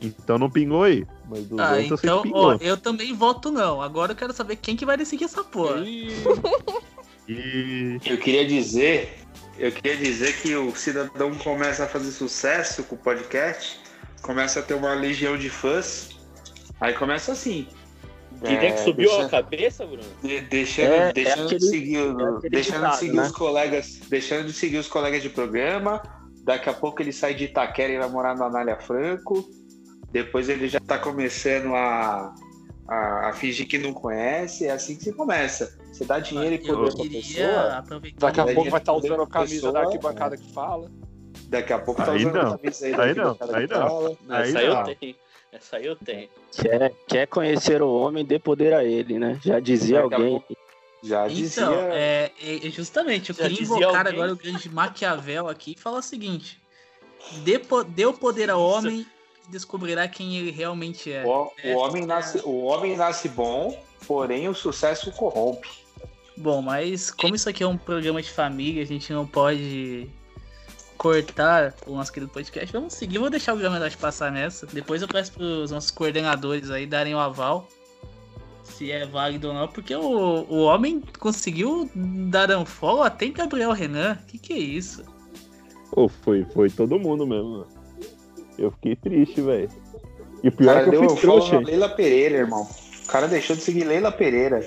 Então 0.00 0.38
não 0.38 0.50
pingou 0.50 0.82
aí. 0.84 1.06
Mas 1.28 1.46
do 1.46 1.60
Ah, 1.60 1.72
outros 1.76 1.90
eu 1.90 1.96
sei 1.98 2.10
então, 2.10 2.22
ó, 2.32 2.56
eu 2.60 2.76
também 2.76 3.12
voto 3.14 3.50
não. 3.50 3.82
Agora 3.82 4.12
eu 4.12 4.16
quero 4.16 4.32
saber 4.32 4.56
quem 4.56 4.74
que 4.76 4.86
vai 4.86 4.96
decidir 4.96 5.24
essa 5.24 5.44
porra. 5.44 5.82
E 7.28 7.98
Eu 8.06 8.16
queria 8.16 8.46
dizer, 8.46 9.18
eu 9.58 9.70
queria 9.70 9.96
dizer 9.96 10.40
que 10.40 10.54
o 10.56 10.74
cidadão 10.74 11.34
começa 11.34 11.84
a 11.84 11.86
fazer 11.86 12.10
sucesso 12.10 12.82
com 12.84 12.94
o 12.94 12.98
podcast, 12.98 13.78
começa 14.22 14.60
a 14.60 14.62
ter 14.62 14.72
uma 14.74 14.94
legião 14.94 15.36
de 15.36 15.50
fãs. 15.50 16.08
Aí 16.80 16.94
começa 16.94 17.32
assim. 17.32 17.68
Quem 18.42 18.56
é 18.56 18.70
que 18.72 18.80
subiu 18.80 19.12
a 19.20 19.28
cabeça, 19.28 19.84
Bruno? 19.84 20.04
de- 20.22 20.40
deixando, 20.42 20.92
É, 20.92 21.08
é 21.08 21.12
deixando 21.12 21.44
aquele- 21.46 21.58
de 21.60 21.66
seguir, 21.68 21.98
o- 21.98 22.38
é 22.46 22.48
deixando 22.48 22.76
ditado, 22.76 22.92
de 22.92 22.98
seguir 22.98 23.16
né? 23.16 23.22
os 23.24 23.32
colegas, 23.32 24.00
deixando 24.08 24.46
de 24.46 24.52
seguir 24.52 24.78
os 24.78 24.88
colegas 24.88 25.22
de 25.22 25.28
programa. 25.28 26.02
Daqui 26.44 26.70
a 26.70 26.72
pouco 26.72 27.02
ele 27.02 27.12
sai 27.12 27.34
de 27.34 27.44
Itaquera 27.44 27.92
e 27.92 27.98
vai 27.98 28.08
morar 28.08 28.34
no 28.36 28.44
Anália 28.44 28.76
Franco. 28.78 29.44
Depois 30.10 30.48
ele 30.48 30.68
já 30.68 30.80
tá 30.80 30.98
começando 30.98 31.74
a, 31.74 32.34
a, 32.88 33.28
a 33.28 33.32
fingir 33.34 33.66
que 33.68 33.78
não 33.78 33.92
conhece. 33.92 34.66
É 34.66 34.70
assim 34.72 34.96
que 34.96 35.04
se 35.04 35.12
começa. 35.12 35.78
Você 35.92 36.04
dá 36.04 36.18
dinheiro 36.18 36.54
e 36.54 36.58
poder 36.58 36.94
pra 36.94 37.04
pessoa. 37.04 37.84
daqui 38.18 38.40
a 38.40 38.44
pouco 38.54 38.70
vai 38.70 38.80
estar 38.80 38.92
poder 38.92 39.08
usando 39.08 39.22
a 39.22 39.26
camisa 39.26 39.54
pessoa, 39.54 39.72
da 39.72 39.80
arquibancada 39.80 40.36
que 40.36 40.52
fala. 40.52 40.90
Daqui 41.48 41.72
a 41.72 41.78
pouco 41.78 42.02
tá 42.04 42.12
Aí 42.12 42.18
usando 42.26 42.34
não. 42.34 42.52
a 42.54 42.58
camisa 42.58 42.86
aí, 42.86 42.92
Aí 42.94 42.96
da 42.96 43.22
não, 43.22 43.30
arquibancada 43.30 43.58
aí 43.58 43.68
que 43.68 43.74
não. 43.74 43.88
fala. 43.88 44.16
Aí 44.28 44.48
Essa 44.48 44.58
aí 44.58 44.66
não. 44.68 44.78
eu 44.88 44.96
tenho. 44.96 45.16
Essa 45.50 45.76
aí 45.78 45.86
eu 45.86 45.96
tenho. 45.96 46.28
Quer, 46.52 46.94
quer 47.06 47.26
conhecer 47.26 47.82
o 47.82 47.90
homem, 47.90 48.24
dê 48.24 48.38
poder 48.38 48.74
a 48.74 48.84
ele, 48.84 49.18
né? 49.18 49.38
Já 49.42 49.58
dizia 49.60 50.02
Daqui 50.02 50.14
alguém. 50.14 50.30
pouco- 50.30 50.56
Já 51.02 51.26
dizia. 51.28 51.62
Então, 51.64 51.74
é, 51.92 52.30
é- 52.42 52.70
justamente, 52.70 53.30
eu 53.30 53.36
Já 53.36 53.42
queria 53.44 53.62
invocar 53.62 53.96
alguém. 54.06 54.12
agora 54.14 54.32
o 54.32 54.36
grande 54.36 54.68
Maquiavel 54.68 55.48
aqui 55.48 55.74
e 55.76 55.80
falar 55.80 55.98
o 55.98 56.02
seguinte: 56.02 56.60
dê, 57.44 57.60
dê 57.88 58.04
o 58.06 58.12
poder 58.12 58.50
ao 58.50 58.60
homem 58.62 59.06
descobrirá 59.48 60.06
quem 60.08 60.36
ele 60.36 60.50
realmente 60.50 61.12
é. 61.12 61.24
O, 61.24 61.50
É, 61.62 61.74
o 61.74 61.78
homem 61.78 62.06
nasce, 62.06 62.40
o 62.44 62.64
homem 62.64 62.96
nasce 62.96 63.28
bom, 63.28 63.78
porém 64.06 64.48
o 64.48 64.54
sucesso 64.54 65.10
corrompe. 65.12 65.68
Bom, 66.36 66.62
mas 66.62 67.10
como 67.10 67.34
isso 67.34 67.48
aqui 67.48 67.62
é 67.62 67.66
um 67.66 67.76
programa 67.76 68.22
de 68.22 68.30
família, 68.30 68.82
a 68.82 68.86
gente 68.86 69.12
não 69.12 69.26
pode 69.26 70.08
cortar 70.96 71.74
o 71.86 71.94
nosso 71.94 72.12
querido 72.12 72.30
podcast. 72.30 72.72
Vamos 72.72 72.94
seguir, 72.94 73.18
vou 73.18 73.30
deixar 73.30 73.54
o 73.54 73.66
Andrade 73.66 73.96
passar 73.96 74.30
nessa. 74.30 74.66
Depois 74.66 75.02
eu 75.02 75.08
peço 75.08 75.32
pros 75.32 75.70
nossos 75.70 75.90
coordenadores 75.90 76.70
aí 76.70 76.86
darem 76.86 77.14
o 77.14 77.18
aval. 77.18 77.68
Se 78.62 78.92
é 78.92 79.06
válido 79.06 79.48
ou 79.48 79.54
não, 79.54 79.66
porque 79.66 79.94
o, 79.94 80.44
o 80.48 80.62
homem 80.64 81.02
conseguiu 81.18 81.90
dar 81.94 82.50
unfollow 82.56 83.02
até 83.02 83.26
em 83.26 83.32
Gabriel 83.32 83.72
Renan. 83.72 84.16
Que 84.26 84.38
que 84.38 84.52
é 84.52 84.58
isso? 84.58 85.02
Pô, 85.90 86.08
foi, 86.08 86.44
foi 86.44 86.68
todo 86.68 86.98
mundo 86.98 87.26
mesmo. 87.26 87.66
Eu 88.58 88.70
fiquei 88.72 88.96
triste, 88.96 89.40
velho. 89.40 89.68
E 90.42 90.48
o 90.48 90.52
pior 90.52 90.72
é 90.72 90.84
cara 90.84 90.90
que 90.90 90.96
eu 90.96 91.08
fui 91.10 91.20
trouxa. 91.20 91.60
na 91.60 91.66
Leila 91.66 91.88
Pereira, 91.88 92.38
irmão. 92.38 92.62
O 93.04 93.06
cara 93.10 93.26
deixou 93.28 93.56
de 93.56 93.62
seguir 93.62 93.84
Leila 93.84 94.12
Pereira. 94.12 94.66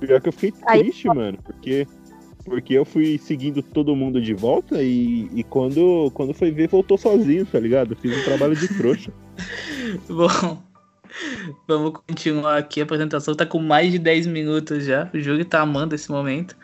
Pior 0.00 0.20
que 0.20 0.28
eu 0.28 0.32
fiquei 0.32 0.52
Aí- 0.66 0.80
triste, 0.80 1.06
mano. 1.08 1.38
Porque, 1.44 1.86
porque 2.44 2.74
eu 2.74 2.84
fui 2.84 3.18
seguindo 3.18 3.62
todo 3.62 3.94
mundo 3.94 4.20
de 4.20 4.34
volta 4.34 4.82
e, 4.82 5.28
e 5.34 5.42
quando, 5.44 6.10
quando 6.14 6.32
foi 6.34 6.50
ver, 6.50 6.68
voltou 6.68 6.96
sozinho, 6.98 7.44
tá 7.46 7.58
ligado? 7.58 7.94
Fiz 7.96 8.16
um 8.16 8.24
trabalho 8.24 8.56
de 8.56 8.68
trouxa. 8.76 9.12
Bom, 10.08 10.62
vamos 11.68 11.92
continuar 12.06 12.58
aqui. 12.58 12.80
A 12.80 12.84
apresentação 12.84 13.34
tá 13.34 13.44
com 13.46 13.58
mais 13.58 13.92
de 13.92 13.98
10 13.98 14.26
minutos 14.26 14.84
já. 14.84 15.10
O 15.14 15.20
Júlio 15.20 15.44
tá 15.44 15.60
amando 15.60 15.94
esse 15.94 16.10
momento. 16.10 16.56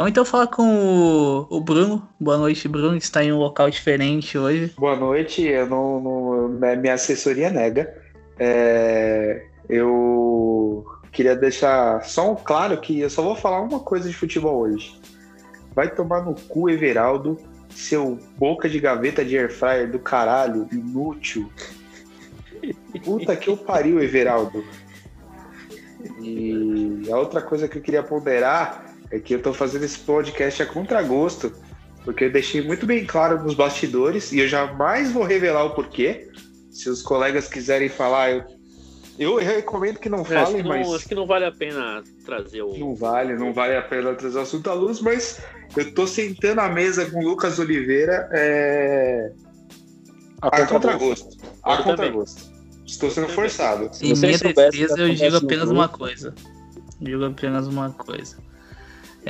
Vamos 0.00 0.12
então 0.12 0.24
falar 0.24 0.46
com 0.46 0.62
o, 0.62 1.58
o 1.58 1.60
Bruno. 1.60 2.08
Boa 2.18 2.38
noite, 2.38 2.66
Bruno. 2.66 2.96
Está 2.96 3.22
em 3.22 3.34
um 3.34 3.36
local 3.36 3.68
diferente 3.68 4.38
hoje. 4.38 4.72
Boa 4.78 4.96
noite, 4.96 5.42
eu 5.42 5.66
não, 5.66 6.00
não- 6.00 6.48
minha 6.48 6.74
minha 6.74 6.94
assessoria 6.94 7.50
nega. 7.50 7.94
É, 8.38 9.44
eu 9.68 10.86
queria 11.12 11.36
deixar 11.36 12.02
só 12.02 12.32
um 12.32 12.34
claro 12.34 12.80
que 12.80 12.98
eu 12.98 13.10
só 13.10 13.20
vou 13.20 13.36
falar 13.36 13.60
uma 13.60 13.78
coisa 13.78 14.08
de 14.08 14.16
futebol 14.16 14.60
hoje. 14.60 14.98
Vai 15.74 15.94
tomar 15.94 16.24
no 16.24 16.34
cu, 16.48 16.70
Everaldo, 16.70 17.36
seu 17.68 18.18
boca 18.38 18.70
de 18.70 18.80
gaveta 18.80 19.22
de 19.22 19.36
airfryer 19.36 19.90
do 19.90 19.98
caralho, 19.98 20.66
inútil. 20.72 21.52
Puta 23.04 23.36
que 23.36 23.50
eu 23.50 23.56
pariu, 23.58 24.02
Everaldo. 24.02 24.64
E 26.22 27.02
a 27.12 27.18
outra 27.18 27.42
coisa 27.42 27.68
que 27.68 27.76
eu 27.76 27.82
queria 27.82 28.02
ponderar 28.02 28.89
é 29.10 29.18
que 29.18 29.34
eu 29.34 29.42
tô 29.42 29.52
fazendo 29.52 29.84
esse 29.84 29.98
podcast 29.98 30.62
a 30.62 30.66
contragosto, 30.66 31.52
porque 32.04 32.24
eu 32.24 32.32
deixei 32.32 32.62
muito 32.62 32.86
bem 32.86 33.04
claro 33.04 33.42
nos 33.42 33.54
bastidores 33.54 34.32
e 34.32 34.38
eu 34.40 34.48
jamais 34.48 35.10
vou 35.12 35.24
revelar 35.24 35.64
o 35.64 35.70
porquê. 35.74 36.28
Se 36.70 36.88
os 36.88 37.02
colegas 37.02 37.48
quiserem 37.48 37.88
falar, 37.88 38.30
eu, 38.30 38.46
eu 39.18 39.36
recomendo 39.36 39.98
que 39.98 40.08
não 40.08 40.18
É, 40.18 40.20
acho, 40.22 40.28
falem, 40.28 40.56
que 40.56 40.62
não, 40.62 40.68
mas 40.68 40.94
acho 40.94 41.08
que 41.08 41.14
não 41.14 41.26
vale 41.26 41.44
a 41.44 41.52
pena 41.52 42.02
trazer 42.24 42.62
o. 42.62 42.76
não 42.78 42.94
vale, 42.94 43.34
não 43.34 43.52
vale 43.52 43.76
a 43.76 43.82
pena 43.82 44.14
trazer 44.14 44.38
o 44.38 44.42
assunto 44.42 44.70
à 44.70 44.74
luz, 44.74 45.00
mas 45.00 45.42
eu 45.76 45.92
tô 45.92 46.06
sentando 46.06 46.60
à 46.60 46.68
mesa 46.68 47.10
com 47.10 47.18
o 47.18 47.24
Lucas 47.28 47.58
Oliveira 47.58 48.28
é... 48.32 49.32
A 50.42 50.48
a 50.56 50.66
contragosto. 50.66 51.36
A 51.62 51.76
contragosto. 51.82 52.50
Estou 52.86 53.10
sendo 53.10 53.28
forçado. 53.28 53.88
Se 53.92 54.06
Em 54.06 54.14
minha 54.16 54.38
defesa, 54.38 54.98
eu 54.98 55.14
digo 55.14 55.36
apenas 55.36 55.66
grupo- 55.66 55.80
uma 55.80 55.88
coisa. 55.88 56.34
Digo 57.00 57.24
apenas 57.24 57.66
uma 57.66 57.90
coisa. 57.92 58.38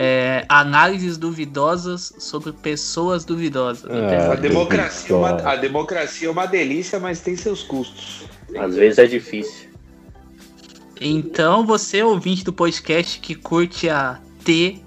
É, 0.03 0.47
análises 0.49 1.19
duvidosas 1.19 2.15
sobre 2.19 2.53
pessoas 2.53 3.23
duvidosas. 3.23 3.85
É. 3.91 4.07
Apenas 4.07 4.29
A 4.29 4.33
Ah, 4.33 4.37
democracia, 4.37 5.15
é 5.15 5.19
uma, 5.19 5.29
a 5.53 5.57
democracia 5.57 6.29
é 6.29 6.31
uma 6.31 6.47
delícia, 6.47 6.99
mas 6.99 7.21
tem 7.21 7.37
seus 7.37 7.63
custos. 7.63 8.25
Às 8.59 8.77
vezes 8.77 8.99
é 8.99 9.07
difícil. 9.07 9.69
Então, 11.01 11.67
você 11.67 12.03
ouvinte 12.03 12.45
do 12.45 12.53
podcast 12.53 13.21
que 13.21 13.35
curte 13.35 13.91
a 13.91 14.21
T, 14.45 14.83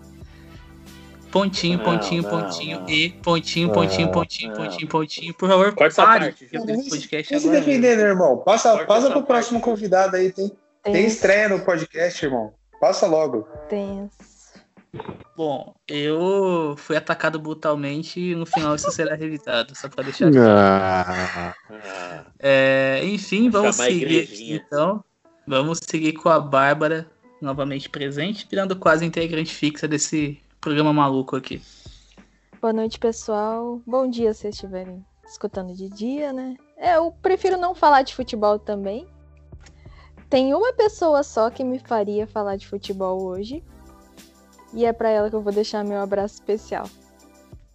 pontinho, 1.32 1.78
Não, 1.78 1.86
pontinho, 1.86 2.24
não, 2.24 2.30
pontinho, 2.30 2.80
não. 2.82 2.90
E, 2.90 3.10
pontinho, 3.10 3.70
pontinho, 3.70 4.08
Ah, 4.08 4.12
pontinho, 4.12 4.50
não. 4.50 4.56
pontinho, 4.58 4.88
pontinho, 4.88 5.34
por 5.36 5.50
favor, 5.50 5.66
Corta 5.74 5.86
essa 5.86 6.04
pare. 6.06 6.26
parte, 6.26 6.46
podcast 6.90 7.34
Não 7.34 7.40
se 7.40 7.48
agora. 7.48 7.60
defendendo, 7.62 8.00
irmão. 8.00 8.38
Passa, 8.38 8.70
Corta 8.72 8.86
passa 8.86 9.12
pro 9.12 9.24
próximo 9.24 9.60
convidado 9.62 10.16
aí. 10.16 10.32
Tem, 10.32 10.52
tem 10.84 11.06
estreia 11.06 11.50
no 11.50 11.60
podcast, 11.60 12.24
irmão. 12.26 12.52
Passa 12.80 13.06
logo. 13.08 13.48
tenso. 13.70 14.33
Bom, 15.36 15.74
eu 15.88 16.76
fui 16.78 16.96
atacado 16.96 17.40
brutalmente 17.40 18.20
e 18.20 18.36
no 18.36 18.46
final 18.46 18.76
isso 18.76 18.92
será 18.92 19.16
revisado, 19.16 19.76
só 19.76 19.90
pra 19.90 20.04
deixar 20.04 20.30
Ah, 20.38 21.56
Ah, 21.70 22.26
É, 22.40 23.02
enfim, 23.04 23.50
vamos 23.50 23.76
seguir 23.76 24.24
aqui 24.24 24.54
então. 24.54 25.04
Vamos 25.48 25.80
seguir 25.84 26.14
com 26.14 26.30
a 26.30 26.40
Bárbara 26.40 27.10
novamente 27.42 27.90
presente, 27.90 28.48
virando 28.50 28.76
quase 28.76 29.04
integrante 29.06 29.54
fixa 29.54 29.88
desse 29.88 30.40
programa 30.62 30.94
maluco 30.94 31.36
aqui. 31.36 31.62
Boa 32.62 32.72
noite, 32.72 33.00
pessoal. 33.00 33.82
Bom 33.86 34.08
dia 34.08 34.34
se 34.34 34.42
vocês 34.42 34.56
estiverem 34.56 35.04
escutando 35.26 35.74
de 35.74 35.90
dia, 35.90 36.32
né? 36.32 36.56
É, 36.78 36.96
eu 36.96 37.12
prefiro 37.22 37.58
não 37.58 37.74
falar 37.76 38.04
de 38.04 38.16
futebol 38.16 38.60
também. 38.60 39.08
Tem 40.30 40.54
uma 40.54 40.72
pessoa 40.74 41.24
só 41.24 41.50
que 41.50 41.64
me 41.64 41.80
faria 41.80 42.26
falar 42.26 42.56
de 42.56 42.68
futebol 42.68 43.24
hoje. 43.24 43.64
E 44.74 44.86
é 44.86 44.94
pra 44.94 45.10
ela 45.10 45.30
que 45.30 45.36
eu 45.36 45.42
vou 45.42 45.54
deixar 45.54 45.84
meu 45.84 46.00
abraço 46.02 46.36
especial. 46.36 46.90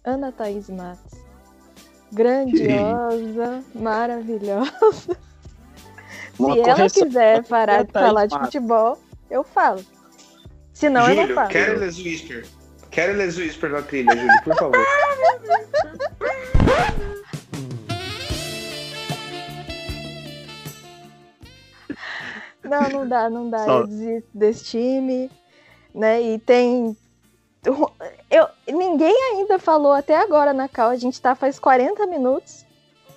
Ana 0.03 0.31
Thaís 0.31 0.69
Matos. 0.69 1.19
Grandiosa, 2.11 3.63
maravilhosa. 3.75 5.17
Uma 6.37 6.53
Se 6.53 6.59
ela 6.61 6.89
quiser 6.89 7.43
parar 7.45 7.83
de 7.83 7.91
Thaís 7.91 8.07
falar 8.07 8.25
de 8.25 8.39
futebol, 8.39 8.97
eu 9.29 9.43
falo. 9.43 9.83
Se 10.73 10.89
não, 10.89 11.09
eu 11.09 11.27
não 11.27 11.35
falo. 11.35 11.49
Careless 11.49 12.01
Whisper. 12.01 12.45
Careless 12.91 13.39
Whisper 13.39 13.69
na 13.71 13.81
trilha, 13.81 14.15
Júlio, 14.15 14.43
por 14.43 14.55
favor. 14.55 14.77
Não, 22.63 22.89
não 22.89 23.07
dá, 23.07 23.29
não 23.29 23.49
dá. 23.49 23.65
Só- 23.65 23.79
Eu 23.81 23.87
desisto 23.87 24.29
desse 24.33 24.63
time, 24.65 25.31
né? 25.93 26.21
E 26.21 26.39
tem. 26.39 26.95
Eu, 28.29 28.47
ninguém 28.67 29.15
ainda 29.33 29.59
falou 29.59 29.91
até 29.91 30.17
agora 30.17 30.53
na 30.53 30.67
cal, 30.67 30.89
a 30.89 30.95
gente 30.95 31.21
tá 31.21 31.35
faz 31.35 31.59
40 31.59 32.05
minutos. 32.07 32.65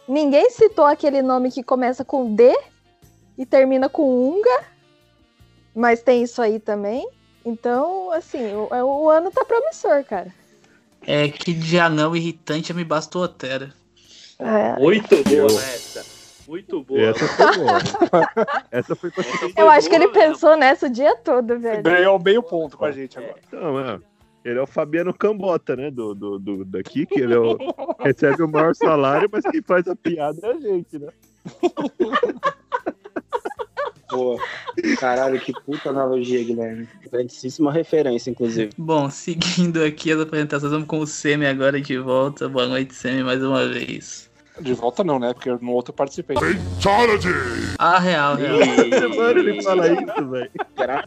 Ninguém 0.09 0.51
citou 0.51 0.85
aquele 0.85 1.23
nome 1.23 1.51
que 1.51 1.63
começa 1.63 2.05
com 2.05 2.35
D 2.35 2.53
e 3.39 3.47
termina 3.47 3.89
com 3.89 4.03
Unga, 4.03 4.65
mas 5.75 6.03
tem 6.03 6.23
isso 6.23 6.43
aí 6.43 6.59
também. 6.59 7.09
Então, 7.45 8.11
assim, 8.11 8.53
o, 8.55 8.69
o 8.71 9.09
ano 9.09 9.31
tá 9.31 9.45
promissor, 9.45 10.05
cara. 10.05 10.33
É 11.07 11.29
que 11.29 11.53
de 11.53 11.79
anão 11.79 12.15
irritante 12.15 12.73
me 12.73 12.85
bastou 12.85 13.23
Otera. 13.23 13.73
É, 14.39 14.79
muito 14.81 15.23
boa 15.25 15.63
essa. 15.63 16.05
Muito 16.49 16.83
boa. 16.83 17.01
essa 17.01 17.27
foi 17.29 17.57
boa. 17.57 17.79
Essa 18.73 18.97
foi 18.97 19.11
pra 19.11 19.23
Essa 19.25 19.39
foi 19.39 19.53
eu 19.57 19.71
acho 19.71 19.89
que 19.89 19.95
ele 19.95 20.07
boa 20.09 20.19
mesmo. 20.19 20.33
pensou 20.35 20.57
nessa 20.57 20.87
o 20.87 20.91
dia 20.91 21.17
todo, 21.17 21.59
velho. 21.59 21.83
Ganhou 21.83 22.19
meio 22.23 22.43
ponto 22.43 22.77
com 22.77 22.85
a 22.85 22.91
gente 22.93 23.19
agora. 23.19 23.37
Não, 23.53 23.79
é. 23.81 23.99
Ele 24.45 24.59
é 24.59 24.63
o 24.63 24.67
Fabiano 24.67 25.15
Cambota, 25.15 25.77
né? 25.77 25.91
Do, 25.91 26.15
do, 26.15 26.39
do- 26.39 26.65
daqui, 26.65 27.07
que 27.07 27.21
ele 27.21 27.35
é 27.35 27.39
o- 27.39 27.57
recebe 28.01 28.43
o 28.43 28.49
maior 28.49 28.75
salário, 28.75 29.29
mas 29.31 29.45
quem 29.45 29.63
faz 29.63 29.87
a 29.87 29.95
piada 29.95 30.39
é 30.43 30.51
a 30.51 30.59
gente, 30.59 30.99
né? 30.99 31.09
Pô, 34.09 34.39
caralho, 34.99 35.41
que 35.41 35.53
puta 35.65 35.89
analogia, 35.89 36.45
Guilherme. 36.45 36.87
Grandíssima 37.11 37.73
referência, 37.73 38.31
inclusive. 38.31 38.71
Bom, 38.77 39.09
seguindo 39.09 39.83
aqui 39.83 40.13
as 40.13 40.21
apresentações, 40.21 40.71
vamos 40.71 40.87
com 40.87 40.99
o 40.99 41.07
Semi 41.07 41.47
agora 41.47 41.81
de 41.81 41.97
volta. 41.99 42.47
Boa 42.47 42.67
noite, 42.67 42.95
Semi, 42.95 43.23
mais 43.25 43.43
uma 43.43 43.67
vez. 43.67 44.31
De 44.61 44.75
volta 44.75 45.03
não, 45.03 45.19
né? 45.19 45.33
Porque 45.33 45.51
no 45.51 45.73
outro 45.73 45.93
eu 45.93 45.97
participei. 45.97 46.37
Ah, 47.79 47.99
real, 47.99 48.37
real. 48.37 48.59
Mano, 49.17 49.39
ele 49.39 49.63
fala 49.63 49.89
isso, 49.89 50.29
velho. 50.29 50.51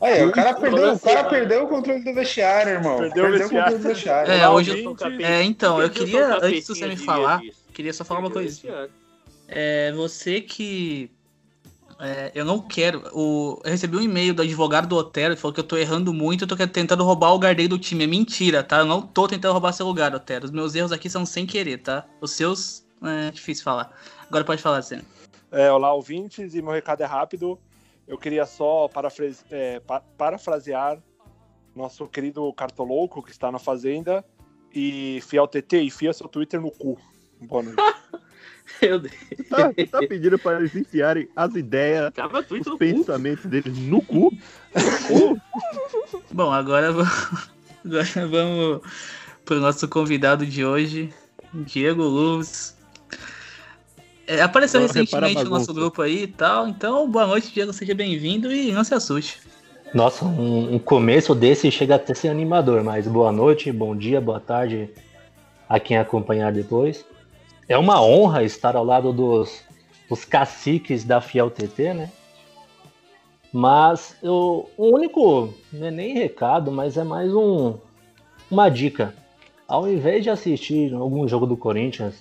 Aí, 0.02 0.25
o 0.25 0.32
cara 0.32 0.54
perdeu, 0.56 0.94
o 0.94 1.00
cara 1.00 1.24
perdeu 1.25 1.64
o 1.64 1.68
controle 1.68 2.04
do 2.04 2.14
vestiário, 2.14 2.72
irmão. 2.74 2.98
Perdeu 2.98 3.24
Perdeu, 3.24 3.48
o 3.48 3.50
controle 3.50 3.78
do 3.78 3.88
vestiário. 3.88 4.32
É, 4.32 4.50
hoje 4.50 4.84
eu 4.84 4.90
Ouvinte, 4.90 5.24
É, 5.24 5.44
então, 5.44 5.80
eu 5.80 5.90
queria, 5.90 6.25
antes 6.25 6.38
do 6.40 6.42
cabecinha 6.42 6.75
Semi 6.75 6.96
de- 6.96 7.06
falar, 7.06 7.42
queria 7.74 7.94
só 7.94 8.04
falar 8.04 8.22
uma 8.22 8.30
ano. 8.30 8.90
É, 9.48 9.92
você 9.92 10.42
que. 10.42 11.12
é, 12.00 12.32
eu 12.34 12.44
não 12.46 12.60
quero. 12.60 13.04
O, 13.14 13.62
eu 13.64 13.70
recebi 13.72 13.96
um 13.96 14.02
e-mail 14.02 14.34
do 14.34 14.42
advogado 14.42 14.88
do 14.88 14.96
Otero 14.96 15.36
que 15.36 15.42
falou 15.42 15.54
que 15.54 15.60
eu 15.60 15.64
tô 15.64 15.78
errando 15.78 16.12
muito, 16.12 16.46
eu 16.46 16.48
tô 16.48 16.56
tentando 16.68 17.04
roubar 17.04 17.30
o 17.30 17.34
lugar 17.34 17.54
dele 17.54 17.68
do 17.70 17.78
time. 17.78 18.06
É 18.06 18.08
mentira, 18.08 18.64
tá? 18.64 18.80
Eu 18.80 18.86
não 18.86 19.04
tô 19.04 19.28
tentando 19.28 19.52
roubar 19.54 19.72
seu 19.72 19.86
lugar, 19.86 20.14
Otero. 20.16 20.46
Os 20.46 20.52
meus 20.52 20.74
erros 20.74 20.92
aqui 20.92 21.10
são 21.10 21.25
sem 21.28 21.46
querer, 21.46 21.78
tá? 21.78 22.06
Os 22.20 22.32
seus. 22.32 22.84
É 23.04 23.32
difícil 23.32 23.64
falar. 23.64 23.92
Agora 24.28 24.44
pode 24.44 24.62
falar, 24.62 24.82
Semi. 24.82 25.04
É, 25.52 25.72
olá, 25.72 25.94
ouvintes, 25.94 26.54
e 26.56 26.62
meu 26.62 26.72
recado 26.72 27.02
é 27.02 27.06
rápido. 27.06 27.60
Eu 28.08 28.18
queria 28.18 28.46
só 28.46 28.88
parafrase- 28.88 29.44
é, 29.50 29.80
pa- 29.80 30.02
parafrasear 30.18 31.02
nosso 31.75 32.08
querido 32.08 32.52
Cartolouco, 32.54 33.22
que 33.22 33.32
está 33.32 33.52
na 33.52 33.60
Fazenda, 33.60 34.24
e 34.74 35.20
Fiel 35.28 35.48
TT, 35.48 35.82
enfia 35.84 36.14
seu 36.14 36.28
Twitter 36.28 36.60
no 36.62 36.72
cu. 36.72 36.98
Boa 37.42 37.64
noite. 37.64 37.78
Meu 38.82 39.00
Deus. 39.00 39.14
Tá, 39.50 39.72
tá 39.92 40.00
pedindo 40.08 40.40
para 40.40 40.60
eles 40.60 40.75
enfiarem 40.75 41.30
as 41.36 41.54
ideias, 41.56 42.12
os 42.50 42.68
cu. 42.68 42.78
pensamentos 42.78 43.46
deles 43.46 43.78
no 43.78 44.02
cu. 44.02 44.32
Bom, 46.32 46.52
agora 46.52 46.92
vamos, 46.92 47.50
agora 47.86 48.28
vamos 48.28 48.82
pro 49.46 49.60
nosso 49.60 49.88
convidado 49.88 50.46
de 50.46 50.66
hoje, 50.66 51.14
Diego 51.54 52.04
Luz. 52.04 52.75
É, 54.27 54.41
apareceu 54.41 54.82
Bora 54.82 54.94
reparar 54.94 55.25
a 55.25 55.29
recentemente 55.29 55.50
no 55.50 55.58
nosso 55.58 55.74
grupo 55.74 56.01
aí 56.01 56.24
e 56.24 56.27
tal, 56.27 56.67
então 56.67 57.10
boa 57.10 57.27
noite, 57.27 57.53
Diego, 57.53 57.72
seja 57.72 57.94
bem-vindo 57.94 58.51
e 58.51 58.72
não 58.72 58.84
se 58.84 58.94
assuste. 58.94 59.39
Nossa, 59.94 60.25
um, 60.25 60.75
um 60.75 60.79
começo 60.79 61.36
desse 61.36 61.70
chega 61.70 61.96
até 61.96 62.13
a 62.13 62.15
ser 62.15 62.29
animador, 62.29 62.84
mas 62.84 63.08
boa 63.08 63.32
noite, 63.32 63.72
bom 63.72 63.96
dia, 63.96 64.20
boa 64.20 64.39
tarde 64.39 64.89
a 65.70 65.79
quem 65.79 65.98
acompanhar 65.98 66.51
depois. 66.51 67.05
É 67.70 67.77
uma 67.77 68.01
honra 68.01 68.44
estar 68.44 68.75
ao 68.75 68.84
lado 68.84 69.13
dos, 69.13 69.62
dos 70.10 70.25
caciques 70.25 71.03
da 71.03 71.22
Fiel 71.22 71.51
TT, 71.51 71.94
né? 71.94 72.12
Mas 73.53 74.17
eu, 74.22 74.70
o 74.75 74.88
único, 74.88 75.53
não 75.72 75.88
é 75.88 75.91
nem 75.91 76.13
recado, 76.13 76.72
mas 76.72 76.98
é 76.98 77.03
mais 77.03 77.34
um, 77.34 77.75
uma 78.50 78.70
dica. 78.70 79.13
Ao 79.67 79.88
invés 79.88 80.24
de 80.24 80.29
assistir 80.29 80.94
algum 80.94 81.27
jogo 81.27 81.46
do 81.46 81.55
Corinthians, 81.55 82.15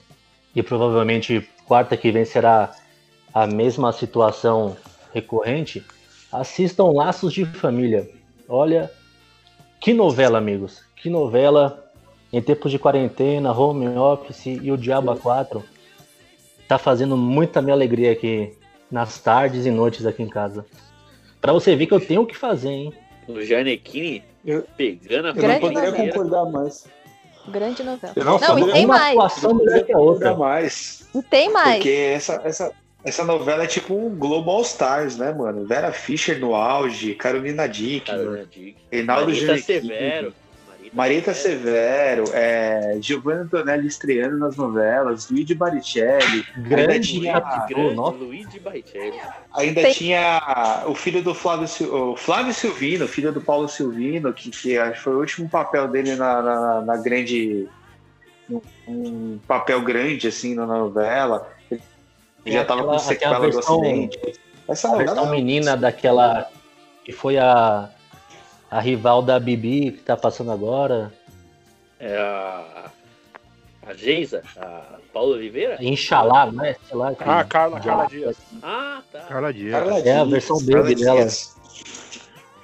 e 0.55 0.63
provavelmente 0.63 1.47
quarta 1.67 1.97
que 1.97 2.11
vem 2.11 2.25
será 2.25 2.75
a 3.33 3.47
mesma 3.47 3.93
situação 3.93 4.77
recorrente, 5.13 5.85
assistam 6.31 6.93
Laços 6.93 7.33
de 7.33 7.45
Família. 7.45 8.09
Olha, 8.49 8.91
que 9.81 9.93
novela, 9.93 10.39
amigos. 10.39 10.83
Que 10.97 11.11
novela 11.11 11.93
em 12.33 12.41
tempos 12.41 12.71
de 12.71 12.79
quarentena, 12.79 13.53
home 13.53 13.87
office 13.89 14.47
e 14.47 14.71
o 14.71 14.77
Diabo 14.77 15.11
a 15.11 15.17
4. 15.17 15.63
Tá 16.67 16.79
fazendo 16.79 17.17
muita 17.17 17.63
minha 17.63 17.75
alegria 17.75 18.13
aqui 18.13 18.53
nas 18.91 19.21
tardes 19.21 19.67
e 19.67 19.71
noites 19.71 20.07
aqui 20.07 20.23
em 20.23 20.29
casa. 20.29 20.65
Pra 21.41 21.53
você 21.53 21.77
ver 21.77 21.87
que 21.87 21.95
eu 21.95 22.01
tenho 22.01 22.23
o 22.23 22.27
que 22.27 22.37
fazer, 22.37 22.71
hein? 22.71 22.93
O 23.29 23.41
Janequine 23.43 24.23
pegando 24.77 25.29
a 25.29 25.31
Eu 25.31 25.49
não 25.49 25.61
poderia 25.61 25.93
concordar 25.93 26.45
mais. 26.47 26.87
Grande 27.49 27.83
novela. 27.83 28.13
Eu 28.17 28.25
não, 28.25 28.39
Não, 28.39 28.59
e 28.59 28.73
tem 28.73 28.85
Uma 28.85 28.99
mais. 28.99 29.17
atuação 29.17 29.55
melhor 29.55 29.85
que 29.85 29.93
a 29.93 29.99
outra. 29.99 30.35
mais. 30.37 31.07
E 31.15 31.23
tem 31.23 31.51
mais. 31.53 31.77
Porque 31.77 31.91
essa, 31.91 32.41
essa, 32.45 32.73
essa 33.05 33.25
novela 33.25 33.65
é 33.65 33.67
tipo 33.67 33.95
um 33.95 34.11
Global 34.17 34.63
Stars, 34.63 35.17
né, 35.17 35.33
mano? 35.33 35.67
Vera 35.67 35.93
Fischer 35.93 36.41
no 36.41 36.55
auge, 36.55 37.15
Carolina 37.15 37.69
Dickman, 37.69 38.19
Carolina 38.19 38.47
Dick. 38.47 38.77
Reinaldo 38.91 39.35
Severo. 39.61 40.35
Marita 40.95 41.35
Severo, 41.35 42.25
é, 42.33 42.97
Giovanna 43.01 43.43
Antonelli 43.43 43.89
estreando 43.89 44.39
nas 44.39 44.57
novelas, 44.57 45.29
Luigi 45.29 45.53
Baricelli, 45.55 46.47
ainda 46.57 46.69
Grande 46.69 47.09
tinha, 47.09 47.41
Grande. 47.69 47.95
Luigi 48.19 48.61
Baricelli. 48.61 49.21
ainda 49.53 49.83
Tem- 49.83 49.93
tinha 49.93 50.85
o 50.87 50.95
filho 50.95 51.21
do 51.21 51.35
Flávio, 51.35 51.67
o 51.93 52.17
Flávio 52.17 52.55
Silvino, 52.55 53.09
filho 53.09 53.33
do 53.33 53.41
Paulo 53.41 53.69
Silvino, 53.69 54.33
que, 54.33 54.51
que 54.51 54.79
acho 54.79 54.93
que 54.93 55.01
foi 55.01 55.15
o 55.15 55.19
último 55.19 55.49
papel 55.49 55.89
dele 55.89 56.15
na, 56.15 56.41
na, 56.41 56.81
na 56.83 56.97
grande. 56.97 57.69
Um, 58.49 58.61
um 58.87 59.39
papel 59.49 59.81
grande, 59.83 60.29
assim, 60.29 60.55
na 60.55 60.67
novela. 60.67 61.51
Ele 61.71 61.83
já 62.47 62.63
estava 62.63 62.85
com 62.85 62.99
sequela 62.99 63.37
aquela 63.37 63.51
do 63.51 63.55
versão- 63.55 63.81
acidente. 63.81 64.19
Essa 64.69 64.89
A 64.89 64.91
novela 64.93 65.15
versão 65.15 65.31
menina 65.33 65.77
daquela 65.77 66.49
que 67.05 67.11
foi 67.13 67.37
a, 67.39 67.89
a 68.75 68.81
rival 68.81 69.23
da 69.23 69.39
Bibi 69.39 69.93
que 69.93 70.03
tá 70.03 70.17
passando 70.17 70.51
agora. 70.51 71.13
É 72.01 72.17
a. 72.19 72.91
A 73.87 73.93
Geisa, 73.93 74.43
a 74.57 74.97
Paula 75.13 75.37
Oliveira? 75.37 75.77
Inxalá, 75.79 76.51
né? 76.51 76.75
Sei 76.89 76.97
lá. 76.97 77.15
que- 77.15 77.23
Ah, 77.23 77.45
Carla, 77.45 77.79
Carla 77.81 78.07
Dias. 78.07 78.37
Ah, 78.63 79.03
tá. 79.13 79.21
Carla 79.21 79.53
Dias. 79.53 79.73
Carla 79.73 79.99
É 79.99 80.13
a 80.13 80.25
Dias, 80.25 80.31
versão 80.31 80.57
baby 80.65 80.95
dela. 80.95 81.17
Dias. 81.21 81.55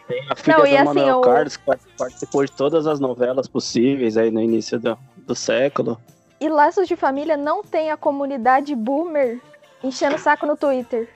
Tem 0.09 0.25
a 0.31 0.35
filha 0.35 0.57
Não, 0.57 0.65
do 0.65 0.67
e 0.67 0.77
assim, 0.77 0.85
Manuel 0.87 1.19
o- 1.19 1.21
Carlos, 1.21 1.57
que 1.59 1.65
participou 1.99 2.45
de 2.45 2.53
todas 2.53 2.87
as 2.87 2.99
novelas 2.99 3.47
possíveis 3.47 4.17
aí 4.17 4.31
no 4.31 4.41
início 4.41 4.81
do, 4.81 4.99
do 5.19 5.35
século. 5.35 6.01
E 6.41 6.49
Laços 6.49 6.89
de 6.89 6.97
Família 6.97 7.37
não 7.37 7.63
tem 7.63 7.91
a 7.91 7.99
comunidade 7.99 8.75
boomer 8.75 9.39
enchendo 9.85 10.17
o 10.17 10.19
saco 10.19 10.47
no 10.47 10.57
Twitter. 10.57 11.07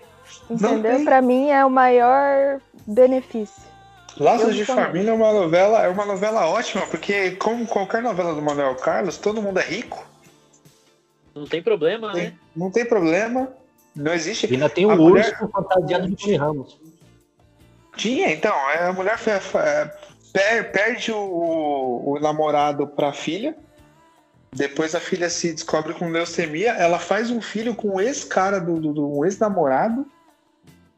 Entendeu? 0.50 1.02
Pra 1.02 1.22
mim 1.22 1.48
é 1.50 1.64
o 1.64 1.70
maior 1.70 2.60
benefício. 2.86 3.62
Laços 4.16 4.48
Eu 4.48 4.52
de 4.54 4.64
também. 4.66 4.84
Família 4.84 5.10
é 5.10 5.14
uma 5.14 5.32
novela, 5.32 5.82
é 5.82 5.88
uma 5.88 6.04
novela 6.06 6.46
ótima, 6.46 6.86
porque 6.86 7.32
como 7.32 7.66
qualquer 7.66 8.00
novela 8.02 8.34
do 8.34 8.40
Manuel 8.42 8.74
Carlos, 8.76 9.16
todo 9.18 9.42
mundo 9.42 9.58
é 9.58 9.64
rico, 9.64 10.06
Não 11.34 11.44
tem 11.46 11.62
problema, 11.62 12.12
né? 12.12 12.20
tem- 12.20 12.38
não 12.54 12.70
tem 12.70 12.84
problema, 12.84 13.48
não 13.94 14.12
existe. 14.14 14.46
E 14.48 14.54
ainda 14.54 14.68
tem 14.68 14.84
A 14.84 14.88
um 14.88 14.96
mulher- 14.96 15.32
urso 15.40 15.48
fantasiado 15.52 16.08
de 16.08 16.16
Tony 16.16 16.36
Ramos. 16.36 16.78
Tinha, 17.96 18.30
então, 18.32 18.54
é, 18.70 18.86
a 18.86 18.92
mulher 18.92 19.18
per- 20.32 20.70
perde 20.72 21.10
o, 21.12 22.02
o 22.06 22.18
namorado 22.20 22.86
pra 22.86 23.12
filha, 23.12 23.56
depois 24.52 24.94
a 24.94 25.00
filha 25.00 25.28
se 25.28 25.52
descobre 25.52 25.92
com 25.94 26.08
leucemia, 26.08 26.70
ela 26.72 26.98
faz 27.00 27.30
um 27.30 27.40
filho 27.40 27.74
com 27.74 27.96
o 27.96 28.00
ex-cara 28.00 28.60
do, 28.60 28.78
do, 28.80 28.92
do 28.92 29.18
um 29.18 29.24
ex-namorado, 29.24 30.06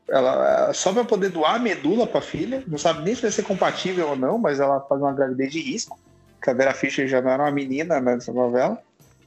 ela, 0.08 0.72
só 0.72 0.92
pra 0.92 1.04
poder 1.04 1.30
doar 1.30 1.56
a 1.56 1.58
medula 1.58 2.06
pra 2.06 2.20
filha, 2.20 2.62
não 2.66 2.78
sabe 2.78 3.02
nem 3.02 3.14
se 3.14 3.22
vai 3.22 3.30
ser 3.30 3.42
compatível 3.42 4.10
ou 4.10 4.16
não, 4.16 4.38
mas 4.38 4.60
ela 4.60 4.80
faz 4.80 5.00
uma 5.00 5.12
gravidez 5.12 5.52
de 5.52 5.60
risco, 5.60 5.98
que 6.42 6.50
a 6.50 6.54
Vera 6.54 6.74
Fischer 6.74 7.08
já 7.08 7.20
não 7.20 7.30
era 7.30 7.42
uma 7.42 7.50
menina 7.50 8.00
nessa 8.00 8.32
novela. 8.32 8.78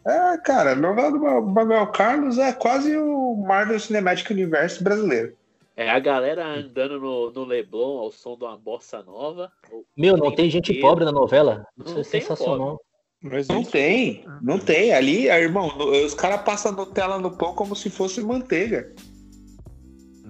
É, 0.06 0.38
cara, 0.38 0.72
a 0.72 0.76
novela 0.76 1.12
do 1.12 1.20
Ma- 1.20 1.42
Manuel 1.42 1.88
Carlos 1.88 2.38
é 2.38 2.54
quase 2.54 2.96
o 2.96 3.36
Marvel 3.36 3.80
Cinematic 3.80 4.30
Universe 4.30 4.82
brasileiro. 4.82 5.34
É 5.76 5.90
a 5.90 6.00
galera 6.00 6.46
andando 6.46 7.00
no, 7.00 7.32
no 7.32 7.44
Leblon 7.46 8.00
ao 8.00 8.12
som 8.12 8.38
de 8.38 8.44
uma 8.44 8.58
bossa 8.58 9.02
nova. 9.04 9.52
Meu, 9.96 10.18
não 10.18 10.34
tem 10.34 10.50
gente 10.50 10.74
pobre 10.76 11.06
na 11.06 11.12
novela. 11.12 11.66
Isso 11.78 11.94
Não 11.94 12.02
é 12.02 12.04
tem 12.04 12.22
sensacional. 12.22 12.82
Não 13.22 13.32
Não 13.50 13.64
tem, 13.64 14.26
não 14.42 14.60
tem. 14.60 14.94
Ali, 14.94 15.28
é, 15.28 15.42
irmão, 15.42 15.70
os 16.06 16.14
caras 16.14 16.42
passam 16.42 16.72
Nutella 16.72 17.18
no 17.18 17.32
pão 17.32 17.54
como 17.54 17.76
se 17.76 17.90
fosse 17.90 18.22
manteiga. 18.22 18.94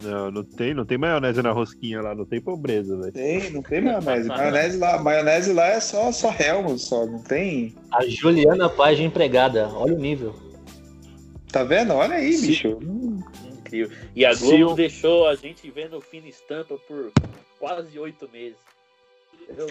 Não, 0.04 0.32
não 0.32 0.44
tem, 0.44 0.74
não 0.74 0.86
tem 0.86 0.98
maionese 0.98 1.42
na 1.42 1.52
rosquinha 1.52 2.02
lá, 2.02 2.16
não 2.16 2.26
tem 2.26 2.40
pobreza, 2.42 2.98
velho. 2.98 3.12
Tem, 3.12 3.50
não 3.52 3.62
tem 3.62 3.82
maionese. 3.82 4.28
Maionese 4.30 4.78
lá, 4.78 5.02
maionese 5.02 5.54
lá 5.54 5.68
é 5.68 5.80
só, 5.80 6.12
só 6.12 6.34
Helmut, 6.38 6.80
só, 6.80 7.06
não 7.06 7.22
tem. 7.24 7.76
A 7.92 8.06
Juliana 8.06 8.70
Paz 8.70 8.98
de 8.98 9.04
empregada. 9.04 9.68
Olha 9.74 9.94
o 9.94 10.00
nível. 10.00 10.36
Tá 11.52 11.64
vendo? 11.64 11.94
Olha 11.94 12.16
aí, 12.16 12.34
Sim. 12.34 12.48
bicho. 12.48 12.80
Incrível. 13.52 13.96
E 14.16 14.26
a 14.26 14.34
Globo 14.34 14.72
o- 14.72 14.76
deixou 14.76 15.28
a 15.28 15.36
gente 15.36 15.70
vendo 15.72 16.00
fina 16.00 16.28
estampa 16.28 16.78
por 16.88 17.12
quase 17.60 17.98
oito 17.98 18.30
meses. 18.32 18.58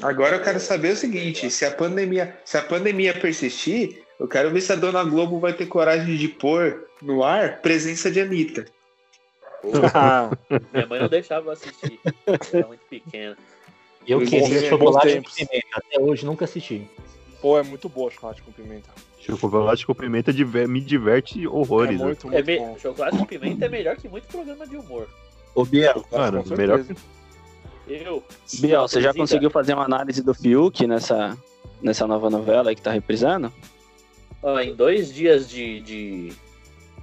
Agora 0.02 0.36
eu 0.36 0.42
quero 0.42 0.58
saber 0.58 0.92
o 0.92 0.96
seguinte: 0.96 1.50
se 1.50 1.64
a 1.64 1.70
pandemia, 1.70 2.36
se 2.44 2.56
a 2.56 2.62
pandemia 2.62 3.14
persistir, 3.14 4.02
eu 4.18 4.26
quero 4.26 4.50
ver 4.50 4.60
se 4.60 4.72
a 4.72 4.76
dona 4.76 5.04
Globo 5.04 5.38
vai 5.38 5.52
ter 5.52 5.66
coragem 5.66 6.16
de 6.16 6.28
pôr 6.28 6.88
no 7.00 7.22
ar 7.22 7.60
presença 7.60 8.10
de 8.10 8.20
Anitta. 8.20 8.64
Minha 10.72 10.87
mãe 10.87 11.00
não 11.00 11.09
deixava 11.09 11.48
eu 11.48 11.52
assistir. 11.52 12.00
Era 12.52 12.66
muito 12.66 12.81
pequena. 12.88 13.37
Eu 14.07 14.20
Bons 14.20 14.31
queria 14.31 14.68
chocolate 14.68 15.09
tempos. 15.09 15.35
pimenta. 15.35 15.66
Até 15.74 16.00
hoje 16.00 16.24
nunca 16.24 16.44
assisti. 16.44 16.87
pô, 17.42 17.59
é 17.59 17.62
muito 17.62 17.88
boa 17.88 18.11
chocolate 18.11 18.42
com 18.42 18.50
pimenta. 18.52 18.88
Chocolate 19.20 19.87
com 19.87 19.94
pimenta 19.94 20.33
diver- 20.33 20.66
me 20.68 20.81
diverte 20.81 21.44
É 21.44 21.48
horrores. 21.48 21.98
né? 21.98 22.04
muito, 22.07 22.26
É 22.28 22.31
muito 22.31 22.46
me- 22.46 22.59
bom. 22.59 22.78
Chocolate 22.78 23.18
com 23.18 23.24
pimenta 23.26 23.66
é 23.66 23.68
melhor 23.68 23.96
que 23.96 24.09
muito 24.09 24.26
programa 24.28 24.66
de 24.66 24.76
humor. 24.76 25.09
Ô, 25.54 25.64
Biel, 25.64 26.04
Mano, 26.11 26.42
Com 26.44 26.57
melhor 26.57 26.78
certeza. 26.78 27.00
Eu. 27.87 28.22
Biel, 28.61 28.83
você 28.83 29.00
já 29.00 29.12
conseguiu 29.14 29.50
fazer 29.50 29.74
uma 29.74 29.85
análise 29.85 30.22
do 30.22 30.35
Fiuk 30.35 30.87
nessa, 30.87 31.37
nessa 31.83 32.07
nova 32.07 32.28
novela 32.31 32.70
aí 32.70 32.76
que 32.76 32.83
tá 32.83 32.92
reprisando? 32.92 33.52
Ó, 34.42 34.59
em 34.61 34.74
dois 34.74 35.12
dias 35.12 35.48
de. 35.48 35.81
de- 35.81 36.33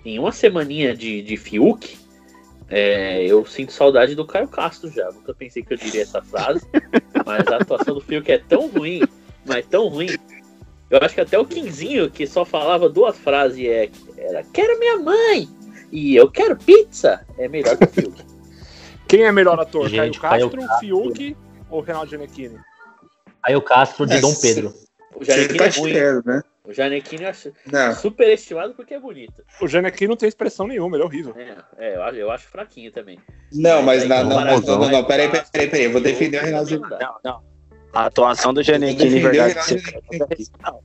em 0.04 0.19
uma 0.19 0.32
semaninha 0.32 0.95
de, 0.95 1.21
de 1.23 1.36
Fiuk, 1.38 1.97
é, 2.69 3.25
eu 3.25 3.45
sinto 3.45 3.71
saudade 3.71 4.15
do 4.15 4.25
Caio 4.25 4.47
Castro 4.47 4.89
já. 4.89 5.12
Nunca 5.12 5.34
pensei 5.34 5.63
que 5.63 5.73
eu 5.73 5.78
diria 5.78 6.01
essa 6.01 6.21
frase, 6.21 6.65
mas 7.25 7.47
a 7.47 7.58
atuação 7.58 7.93
do 7.93 8.01
Fiuk 8.01 8.32
é 8.32 8.38
tão 8.39 8.67
ruim, 8.67 9.01
mas 9.45 9.65
tão 9.65 9.88
ruim. 9.88 10.10
Eu 10.89 10.99
acho 11.01 11.15
que 11.15 11.21
até 11.21 11.38
o 11.38 11.45
Quinzinho, 11.45 12.10
que 12.10 12.28
só 12.28 12.45
falava 12.45 12.88
duas 12.89 13.17
frases, 13.17 13.65
é, 13.65 13.89
era 14.17 14.43
quero 14.54 14.80
minha 14.80 14.97
mãe 14.97 15.49
e 15.91 16.15
eu 16.15 16.30
quero 16.30 16.56
pizza, 16.58 17.25
é 17.38 17.47
melhor 17.47 17.78
que 17.78 17.86
o 17.86 17.88
Fiuk. 17.88 18.25
Quem 19.08 19.23
é 19.23 19.32
melhor 19.32 19.60
ator? 19.60 19.88
Gente, 19.88 20.19
Caio 20.19 20.49
Caio 20.49 20.49
Castro, 20.49 20.67
Castro. 20.67 20.80
Fiuk 20.80 21.38
ou 21.69 21.82
Reinaldo 21.82 22.10
Giannichini? 22.10 22.58
Aí 23.43 23.56
o 23.56 23.62
Castro 23.62 24.08
de 24.08 24.13
É, 24.15 24.21
Dom 24.21 24.34
Pedro. 24.34 24.73
O 25.15 25.23
Você 25.23 25.32
Janequine 25.32 25.60
tá 25.60 25.65
é 25.65 25.69
ruim. 25.69 25.93
tirando, 25.93 26.25
né? 26.25 26.41
O 26.67 26.73
Janequine 26.73 27.23
eu 27.23 27.30
acho 27.30 27.54
Não. 27.71 27.93
superestimado 27.93 28.73
porque 28.73 28.93
é 28.95 28.99
bonito. 28.99 29.43
O 29.62 29.67
Giannichini 29.67 30.08
não 30.08 30.17
tem 30.17 30.28
expressão 30.28 30.67
nenhuma, 30.67 30.97
ele 30.97 31.04
é 31.04 31.06
horrível. 31.06 31.36
É, 31.38 31.58
é, 31.78 31.95
eu, 31.95 32.04
acho, 32.04 32.17
eu 32.17 32.32
acho 32.32 32.47
fraquinho 32.47 32.91
também. 32.91 33.19
Não, 33.54 33.84
mas 33.84 34.08
na, 34.08 34.23
não, 34.23 34.38
para- 34.38 34.60
não, 34.60 34.80
não, 34.80 34.89
não, 34.89 35.04
peraí, 35.04 35.30
peraí, 35.30 35.45
peraí, 35.51 35.69
peraí, 35.69 35.86
eu 35.86 35.91
vou 35.91 36.01
defender 36.01 36.41
o 36.41 36.43
Reinaldo 36.43 36.80
Não. 36.80 36.89
Não, 36.89 37.15
não. 37.23 37.56
A 37.93 38.06
atuação 38.06 38.54
do 38.54 38.62
Defendeu 38.62 39.32
verdade, 39.32 39.56
não. 40.62 40.82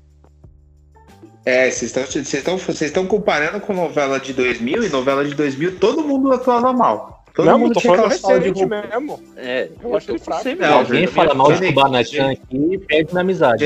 É, 1.45 1.71
vocês 1.71 1.83
estão 1.83 2.05
vocês 2.05 2.35
estão 2.35 2.59
vocês 2.59 2.83
estão 2.83 3.07
comparando 3.07 3.61
com 3.61 3.73
novela 3.73 4.21
de 4.21 4.33
2000 4.35 4.85
e 4.85 4.89
novela 4.91 5.25
de 5.25 5.35
2000 5.35 5.79
todo 5.79 6.05
mundo 6.05 6.31
atuava 6.33 6.73
mal. 6.73 7.20
Todo 7.35 7.47
não, 7.47 7.53
eu 7.53 7.59
mundo 7.59 7.75
tô 7.75 7.81
falando 7.81 8.01
aquela 8.07 8.19
sala 8.19 8.41
de 8.41 8.49
recente 8.49 8.61
roupa. 8.61 8.89
mesmo. 8.91 9.21
É, 9.37 9.69
Eu 9.83 9.97
acho 9.97 10.11
ele 10.11 10.19
fraco. 10.19 10.43
sempre 10.43 10.67
Não, 10.67 10.81
acho, 10.81 10.93
Alguém 10.93 11.07
fala 11.07 11.35
mal 11.35 11.53
de 11.53 11.67
Kubanacan 11.69 12.31
aqui 12.33 12.57
e 12.75 12.79
perde 12.79 13.15
na 13.15 13.21
amizade. 13.21 13.65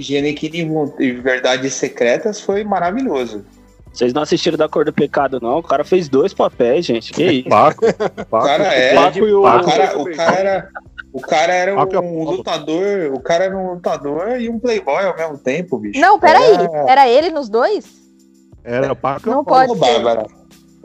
e 0.98 1.12
Verdades 1.12 1.74
Secretas 1.74 2.40
foi 2.40 2.64
maravilhoso. 2.64 3.44
Vocês 3.92 4.12
não 4.12 4.22
assistiram 4.22 4.58
da 4.58 4.68
Cor 4.68 4.84
do 4.84 4.92
Pecado, 4.92 5.40
não? 5.40 5.58
O 5.58 5.62
cara 5.62 5.82
fez 5.82 6.06
dois 6.08 6.34
papéis, 6.34 6.84
gente. 6.84 7.12
Que 7.12 7.24
isso? 7.24 7.48
Paco, 7.48 7.86
O 8.20 8.24
Paco. 8.26 8.46
cara 8.46 8.64
é. 8.64 8.94
Paco 8.94 9.18
e 9.18 9.32
o- 9.32 9.40
O 9.40 9.42
Paco. 9.42 9.64
cara, 9.70 9.98
o 9.98 10.04
cara 10.14 10.36
era. 10.38 10.68
O 11.12 11.20
cara 11.22 11.54
era 11.54 11.74
Paco 11.76 11.96
é 11.96 12.00
um 12.00 12.22
lutador. 12.24 13.12
O 13.14 13.20
cara 13.20 13.44
era 13.44 13.56
um 13.56 13.72
lutador 13.72 14.38
e 14.38 14.50
um 14.50 14.58
playboy 14.58 15.02
ao 15.02 15.16
mesmo 15.16 15.38
tempo, 15.38 15.78
bicho. 15.78 15.98
Não, 15.98 16.20
peraí. 16.20 16.52
É. 16.56 16.90
Era 16.90 17.08
ele 17.08 17.30
nos 17.30 17.48
dois? 17.48 17.86
Era 18.62 18.92
o 18.92 18.96
Paco. 18.96 19.30
Não 19.30 19.42
pode 19.42 19.72
ser. 19.72 19.78
Bárbara. 19.78 20.26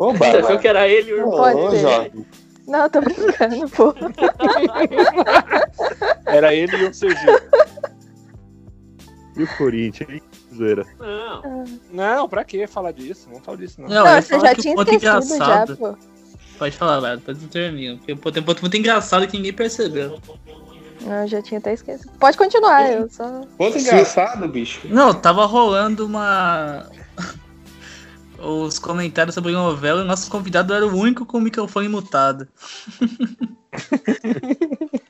Você 0.10 0.38
achou 0.38 0.60
que 0.60 0.68
era 0.68 0.88
ele 0.88 1.12
e 1.12 1.14
o 1.14 1.18
irmão? 1.18 1.38
Pode 1.38 1.58
Ô, 1.58 1.76
jovem. 1.76 2.26
Não, 2.68 2.90
tô 2.90 3.02
brincando, 3.02 3.70
pô. 3.70 3.94
Era 6.26 6.54
ele 6.54 6.76
e 6.78 6.86
o 6.86 6.94
Sergi. 6.94 7.26
E 9.36 9.44
o 9.44 9.58
Corinthians, 9.58 10.10
hein? 10.10 10.22
Zoeira. 10.56 10.86
Não. 11.00 11.64
Não, 11.92 12.30
pra 12.30 12.44
que 12.44 12.68
falar 12.68 12.92
disso? 12.92 13.30
Não 13.32 13.42
fala 13.42 13.58
disso, 13.58 13.82
não. 13.82 13.90
Não, 13.90 13.96
eu 13.98 14.04
Não, 14.06 14.16
ia 14.16 14.22
você 14.22 14.36
falar 14.36 14.48
já 14.48 14.54
que 14.54 14.60
o 14.60 14.64
tinha 14.64 14.76
ponto 14.76 14.94
esquecido 14.94 15.28
já, 15.28 15.36
engraçado. 15.36 15.78
pô. 15.78 15.96
Pode 16.60 16.78
falar, 16.78 17.00
velho, 17.00 17.18
depois 17.18 17.42
eu 17.42 17.50
termino. 17.50 17.98
Porque 17.98 18.16
pô, 18.16 18.32
tem 18.32 18.44
um 18.44 18.46
ponto 18.46 18.62
muito 18.62 18.78
engraçado 18.78 19.28
que 19.28 19.38
ninguém 19.38 19.54
percebeu. 19.54 20.20
Não, 21.02 21.22
eu 21.24 21.28
já 21.28 21.42
tinha 21.42 21.60
até 21.60 21.74
esquecido. 21.74 22.12
Pode 22.20 22.38
continuar, 22.38 22.92
eu 22.92 23.10
só. 23.10 23.42
Outro 23.58 23.80
engraçado, 23.80 24.48
bicho. 24.48 24.82
Não, 24.88 25.14
tava 25.14 25.46
rolando 25.46 26.06
uma. 26.06 26.86
Os 28.44 28.80
comentários 28.80 29.36
sobre 29.36 29.52
a 29.52 29.56
novela 29.56 30.02
e 30.02 30.04
o 30.04 30.08
nosso 30.08 30.30
convidado 30.30 30.74
era 30.74 30.86
o 30.86 30.96
único 30.98 31.26
com 31.26 31.38
o 31.38 31.42
microfone 31.42 31.88
mutado. 31.88 32.48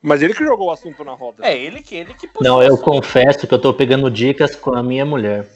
Mas 0.00 0.22
ele 0.22 0.32
que 0.32 0.44
jogou 0.44 0.68
o 0.68 0.70
assunto 0.70 1.04
na 1.04 1.12
roda. 1.12 1.44
É 1.44 1.56
ele 1.56 1.82
que 1.82 1.94
ele 1.96 2.14
que 2.14 2.28
Não, 2.40 2.62
eu 2.62 2.78
confesso 2.78 3.46
que 3.46 3.54
eu 3.54 3.60
tô 3.60 3.74
pegando 3.74 4.10
dicas 4.10 4.54
com 4.54 4.74
a 4.74 4.82
minha 4.82 5.04
mulher. 5.04 5.48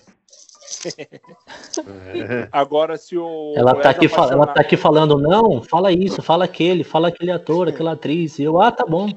Agora, 2.51 2.97
se 2.97 3.17
o. 3.17 3.55
Ela 3.57 3.75
tá, 3.75 3.91
aqui, 3.91 4.09
fa- 4.09 4.17
ela 4.17 4.25
apaixonar- 4.25 4.55
tá 4.55 4.61
aqui 4.61 4.77
falando, 4.77 5.19
não, 5.19 5.63
fala 5.63 5.93
isso, 5.93 6.21
fala 6.23 6.45
aquele, 6.45 6.83
fala 6.83 7.09
aquele 7.09 7.31
ator, 7.31 7.69
aquela 7.69 7.93
atriz. 7.93 8.39
E 8.39 8.45
eu, 8.45 8.61
ah, 8.61 8.73
tá 8.73 8.85
bom. 8.85 9.11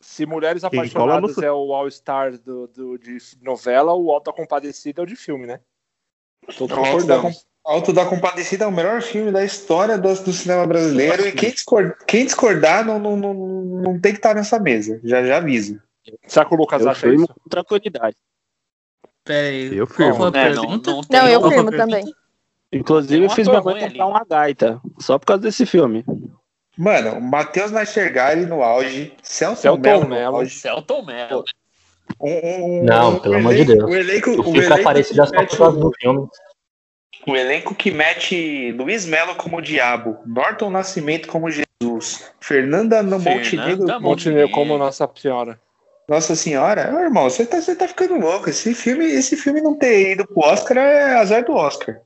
Se 0.00 0.26
Mulheres 0.26 0.64
Apaixonadas 0.64 1.36
no- 1.36 1.44
é 1.44 1.52
o 1.52 1.72
All-Star 1.72 2.36
do, 2.38 2.66
do- 2.66 2.98
de 2.98 3.18
novela, 3.42 3.94
o 3.94 4.10
Alta 4.10 4.32
Compadecida 4.32 5.02
é 5.02 5.04
o 5.04 5.06
de 5.06 5.16
filme, 5.16 5.46
né? 5.46 5.60
Todos 6.56 6.76
O 6.76 6.80
Alto 7.64 7.92
da, 7.92 8.04
Compadecida 8.06 8.64
é 8.64 8.68
o 8.68 8.72
melhor 8.72 9.02
filme 9.02 9.32
da 9.32 9.44
história 9.44 9.98
do, 9.98 10.14
do 10.14 10.32
cinema 10.32 10.66
brasileiro. 10.66 11.26
E 11.26 11.32
quem, 11.32 11.50
discor- 11.50 11.96
quem 12.06 12.24
discordar 12.24 12.84
não, 12.84 12.98
não, 12.98 13.16
não, 13.16 13.34
não 13.34 14.00
tem 14.00 14.12
que 14.12 14.18
estar 14.18 14.34
nessa 14.34 14.58
mesa. 14.58 15.00
Já, 15.02 15.24
já 15.24 15.38
aviso. 15.38 15.80
Que 16.04 16.14
o 16.54 16.56
Lucas 16.56 16.82
Eu 16.82 16.90
acha 16.90 17.08
isso? 17.08 17.26
com 17.26 17.50
tranquilidade. 17.50 18.16
Pera 19.24 19.48
aí. 19.48 19.76
Eu 19.76 19.86
firmo. 19.88 20.14
É, 20.14 20.18
não, 20.18 20.30
pergunta? 20.32 20.90
não 20.92 21.00
Não, 21.10 21.28
eu 21.28 21.40
firmo 21.40 21.70
pergunta. 21.70 21.76
também. 21.76 22.04
Inclusive, 22.72 23.24
eu 23.24 23.30
fiz 23.30 23.48
minha 23.48 23.60
mãe 23.60 23.80
comprar 23.88 24.06
uma 24.06 24.24
gaita, 24.24 24.80
só 25.00 25.18
por 25.18 25.26
causa 25.26 25.42
desse 25.42 25.66
filme. 25.66 26.04
Mano, 26.78 27.20
Matheus 27.20 27.70
Nastergalli 27.72 28.44
no 28.46 28.62
auge. 28.62 29.12
Celton, 29.22 29.56
Celton 29.60 29.80
Mello 29.82 30.02
no 30.04 30.08
Mello. 30.10 30.36
auge. 30.36 30.54
Celton 30.54 31.02
Mello. 31.04 31.44
Um, 32.20 32.30
um- 32.30 32.80
um- 32.80 32.84
Não, 32.84 33.16
um 33.16 33.18
pelo 33.18 33.36
amor 33.36 33.54
de 33.54 33.64
Deus. 33.64 33.84
Um 33.90 33.94
elenco, 33.94 34.30
um 34.30 34.34
fico 34.44 34.56
elenco 34.58 34.80
aparecido 34.80 35.20
que 35.22 35.26
só 35.26 35.32
por 35.32 35.40
mete 35.40 35.56
causa 35.56 35.76
o- 35.76 35.80
do 35.80 35.92
filme. 36.00 36.28
Um 37.26 37.34
elenco 37.36 37.74
que 37.74 37.90
mete 37.90 38.72
Luiz 38.72 39.04
Melo 39.04 39.34
como 39.34 39.60
Diabo, 39.60 40.18
Norton 40.24 40.70
Nascimento 40.70 41.26
como 41.28 41.48
Jesus, 41.50 42.30
Fernanda 42.40 43.02
no 43.02 43.18
Fernanda 43.18 43.30
Montenegro 43.40 43.86
como 43.86 44.00
Montenegro 44.00 44.50
como 44.50 44.78
Nossa 44.78 45.10
Senhora. 45.16 45.60
Nossa 46.08 46.36
Senhora. 46.36 46.94
Ô, 46.94 47.00
irmão, 47.00 47.24
você 47.28 47.44
tá, 47.44 47.60
você 47.60 47.74
tá 47.74 47.88
ficando 47.88 48.16
louco. 48.16 48.48
Esse 48.48 48.72
filme, 48.74 49.04
esse 49.06 49.36
filme 49.36 49.60
não 49.60 49.74
ter 49.76 50.12
ido 50.12 50.24
pro 50.24 50.38
Oscar 50.38 50.76
é 50.78 51.16
azar 51.16 51.44
do 51.44 51.52
Oscar. 51.52 52.00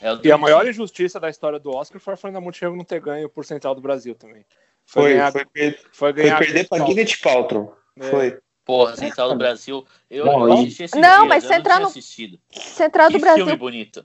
É 0.00 0.12
o 0.12 0.20
E 0.24 0.32
a 0.32 0.36
maior 0.38 0.66
injustiça 0.66 1.20
da 1.20 1.30
história 1.30 1.60
do 1.60 1.70
Oscar 1.70 2.00
foi 2.00 2.14
a 2.14 2.16
Fernanda 2.16 2.40
Montenegro 2.44 2.76
não 2.76 2.84
ter 2.84 3.00
ganho 3.00 3.28
por 3.28 3.44
Central 3.44 3.76
do 3.76 3.80
Brasil 3.80 4.16
também. 4.16 4.44
Foi, 4.84 5.02
Foi, 5.02 5.12
ganhar, 5.12 5.30
foi, 5.32 5.44
foi 5.54 5.76
foi 5.92 6.12
ganhar 6.14 6.38
perder 6.38 6.68
pra 6.68 6.78
Gwyneth 6.78 7.20
Paltrow. 7.22 7.76
É. 8.00 8.02
Foi. 8.04 8.38
Porra, 8.68 8.94
Central 8.96 9.30
do 9.30 9.36
Brasil. 9.36 9.82
Eu, 10.10 10.26
Não, 10.26 10.46
eu 10.46 10.52
assisti 10.52 10.82
esse 10.82 10.94
Não, 11.00 11.20
dias, 11.20 11.28
mas 11.28 11.44
eu 11.44 11.48
não 11.48 11.56
Central 11.56 11.76
tinha 11.76 11.82
no- 11.84 11.88
assistido. 11.88 12.38
Central 12.52 13.08
do 13.08 13.12
que 13.14 13.18
Brasil. 13.18 13.44
filme 13.46 13.58
bonito. 13.58 14.04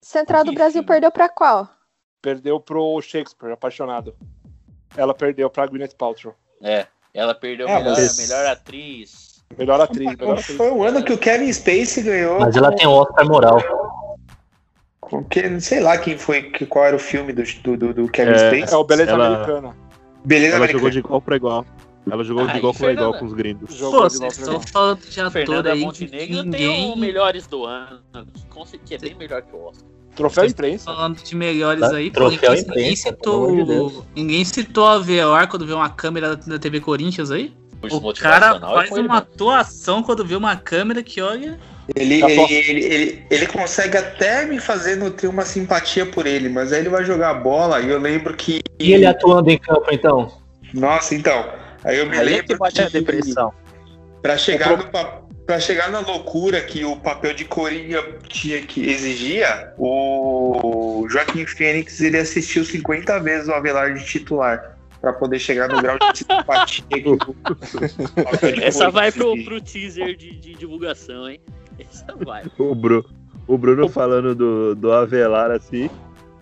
Central 0.00 0.42
do 0.44 0.50
Que 0.50 0.56
Brasil 0.56 0.72
filme. 0.82 0.88
perdeu 0.88 1.10
pra 1.12 1.28
qual? 1.28 1.68
Perdeu 2.20 2.58
pro 2.58 3.00
Shakespeare, 3.00 3.52
apaixonado. 3.52 4.12
Ela 4.96 5.14
perdeu 5.14 5.48
pra 5.48 5.66
Gwyneth 5.66 5.94
Paltrow. 5.96 6.34
É, 6.60 6.88
ela 7.14 7.32
perdeu 7.32 7.68
É, 7.68 7.74
a 7.74 7.78
melhor, 7.78 7.90
mas- 7.96 8.18
a 8.18 8.22
melhor 8.22 8.46
atriz. 8.50 9.44
Melhor 9.56 9.80
atriz, 9.80 10.16
melhor 10.16 10.32
atriz. 10.38 10.56
Foi 10.56 10.70
o 10.72 10.82
ano 10.82 11.04
que 11.04 11.12
o 11.12 11.18
Kevin 11.18 11.52
Spacey 11.52 12.02
ganhou. 12.02 12.40
Mas 12.40 12.56
ela 12.56 12.74
tem 12.74 12.88
um 12.88 12.92
Oscar 12.92 13.24
moral. 13.24 13.60
com 15.00 15.22
que- 15.22 15.60
sei 15.60 15.78
lá 15.80 15.96
quem 15.98 16.16
foi, 16.18 16.42
que, 16.50 16.64
qual 16.66 16.86
era 16.86 16.96
o 16.96 16.98
filme 16.98 17.32
do, 17.32 17.42
do, 17.62 17.76
do- 17.76 17.94
do 17.94 18.08
Kevin 18.08 18.32
É, 18.32 18.38
Spacey. 18.38 18.74
É 18.74 18.76
o 18.76 18.84
Beleza 18.84 19.10
Ela- 19.12 19.26
Americana. 19.26 19.76
Beleza, 20.24 20.56
Ela 20.56 20.56
Americana. 20.56 20.72
jogou 20.78 20.90
de 20.90 20.98
igual 20.98 21.20
pra 21.20 21.36
igual. 21.36 21.66
Ela 22.10 22.24
jogou 22.24 22.46
de 22.46 22.56
igual 22.56 22.74
pra 22.74 22.92
igual 22.92 23.14
com 23.14 23.24
os 23.24 23.32
gringos. 23.32 23.76
Pô, 23.78 23.90
vocês 24.02 24.38
estão 24.38 24.60
falando 24.60 25.00
de 25.00 25.20
ator 25.20 25.32
Fernanda 25.32 25.72
aí 25.72 25.80
Montenegro 25.80 26.26
tem 26.26 26.44
ninguém 26.44 26.92
o 26.92 26.96
Melhores 26.96 27.46
do 27.46 27.64
Ano. 27.64 28.00
Que 28.84 28.94
é 28.94 28.98
bem 28.98 29.14
melhor 29.14 29.42
que 29.42 29.54
o 29.54 29.66
Oscar. 29.66 29.88
Troféu 30.14 30.42
Vocês 30.42 30.52
imprensa. 30.52 30.84
falando 30.84 31.22
de 31.22 31.34
melhores 31.34 31.80
Tá, 31.80 31.96
aí, 31.96 32.10
troféu 32.10 32.50
ninguém, 32.50 32.62
imprensa, 32.62 32.74
ninguém 32.74 32.96
citou, 32.96 33.64
de 33.64 34.02
ninguém 34.14 34.44
citou 34.44 34.86
a 34.86 34.98
VAR 34.98 35.48
quando 35.48 35.64
vê 35.66 35.72
uma 35.72 35.88
câmera 35.88 36.36
da 36.36 36.58
TV 36.58 36.80
Corinthians 36.80 37.30
aí. 37.30 37.54
O 37.90 38.12
cara 38.12 38.56
é 38.56 38.60
faz 38.60 38.90
uma 38.90 38.98
mesmo. 39.00 39.14
atuação 39.14 40.02
quando 40.02 40.24
vê 40.24 40.36
uma 40.36 40.54
câmera 40.54 41.02
que 41.02 41.20
olha. 41.22 41.58
Ele, 41.96 42.20
Tá 42.20 42.30
ele, 42.30 42.54
ele, 42.54 42.84
ele, 42.84 43.26
ele 43.30 43.46
consegue 43.46 43.96
até 43.96 44.44
me 44.46 44.60
fazer 44.60 44.96
nutrir 44.96 45.28
uma 45.30 45.44
simpatia 45.44 46.06
por 46.06 46.26
ele, 46.26 46.48
mas 46.48 46.72
aí 46.72 46.80
ele 46.80 46.88
vai 46.90 47.04
jogar 47.04 47.34
bola 47.34 47.80
e 47.80 47.88
eu 47.90 47.98
lembro 47.98 48.36
que. 48.36 48.60
E 48.78 48.92
ele 48.92 49.06
atuando 49.06 49.50
em 49.50 49.58
campo, 49.58 49.86
então? 49.90 50.30
Nossa, 50.74 51.14
então. 51.14 51.61
Aí 51.84 51.98
eu 51.98 52.06
me 52.06 52.12
Aí 52.16 52.20
é 52.20 52.22
lembro 52.22 52.46
que 52.46 52.56
bate 52.56 52.80
a 52.80 52.86
que 52.86 52.92
depressão. 52.92 53.52
Pra 54.20 54.36
chegar, 54.38 54.76
no, 54.76 54.88
pa- 54.90 55.22
pra 55.46 55.58
chegar 55.58 55.90
na 55.90 56.00
loucura 56.00 56.60
que 56.60 56.84
o 56.84 56.96
papel 56.96 57.34
de 57.34 57.44
Coringa 57.44 58.18
tinha 58.28 58.60
que 58.62 58.88
exigia, 58.88 59.72
o 59.76 61.06
Joaquim 61.10 61.44
Fênix 61.44 62.00
ele 62.00 62.18
assistiu 62.18 62.64
50 62.64 63.18
vezes 63.20 63.48
o 63.48 63.52
Avelar 63.52 63.92
de 63.94 64.04
titular. 64.04 64.78
Pra 65.00 65.12
poder 65.12 65.40
chegar 65.40 65.68
no 65.68 65.82
grau 65.82 65.98
de 65.98 66.22
de 68.54 68.62
Essa 68.62 68.88
vai 68.88 69.10
pro, 69.10 69.34
pro 69.44 69.60
teaser 69.60 70.16
de, 70.16 70.36
de 70.36 70.54
divulgação, 70.54 71.28
hein? 71.28 71.40
Essa 71.76 72.06
vai. 72.24 72.44
O, 72.56 72.72
Bru, 72.72 73.04
o 73.48 73.58
Bruno 73.58 73.88
falando 73.88 74.32
do, 74.32 74.76
do 74.76 74.92
Avelar 74.92 75.50
assim. 75.50 75.90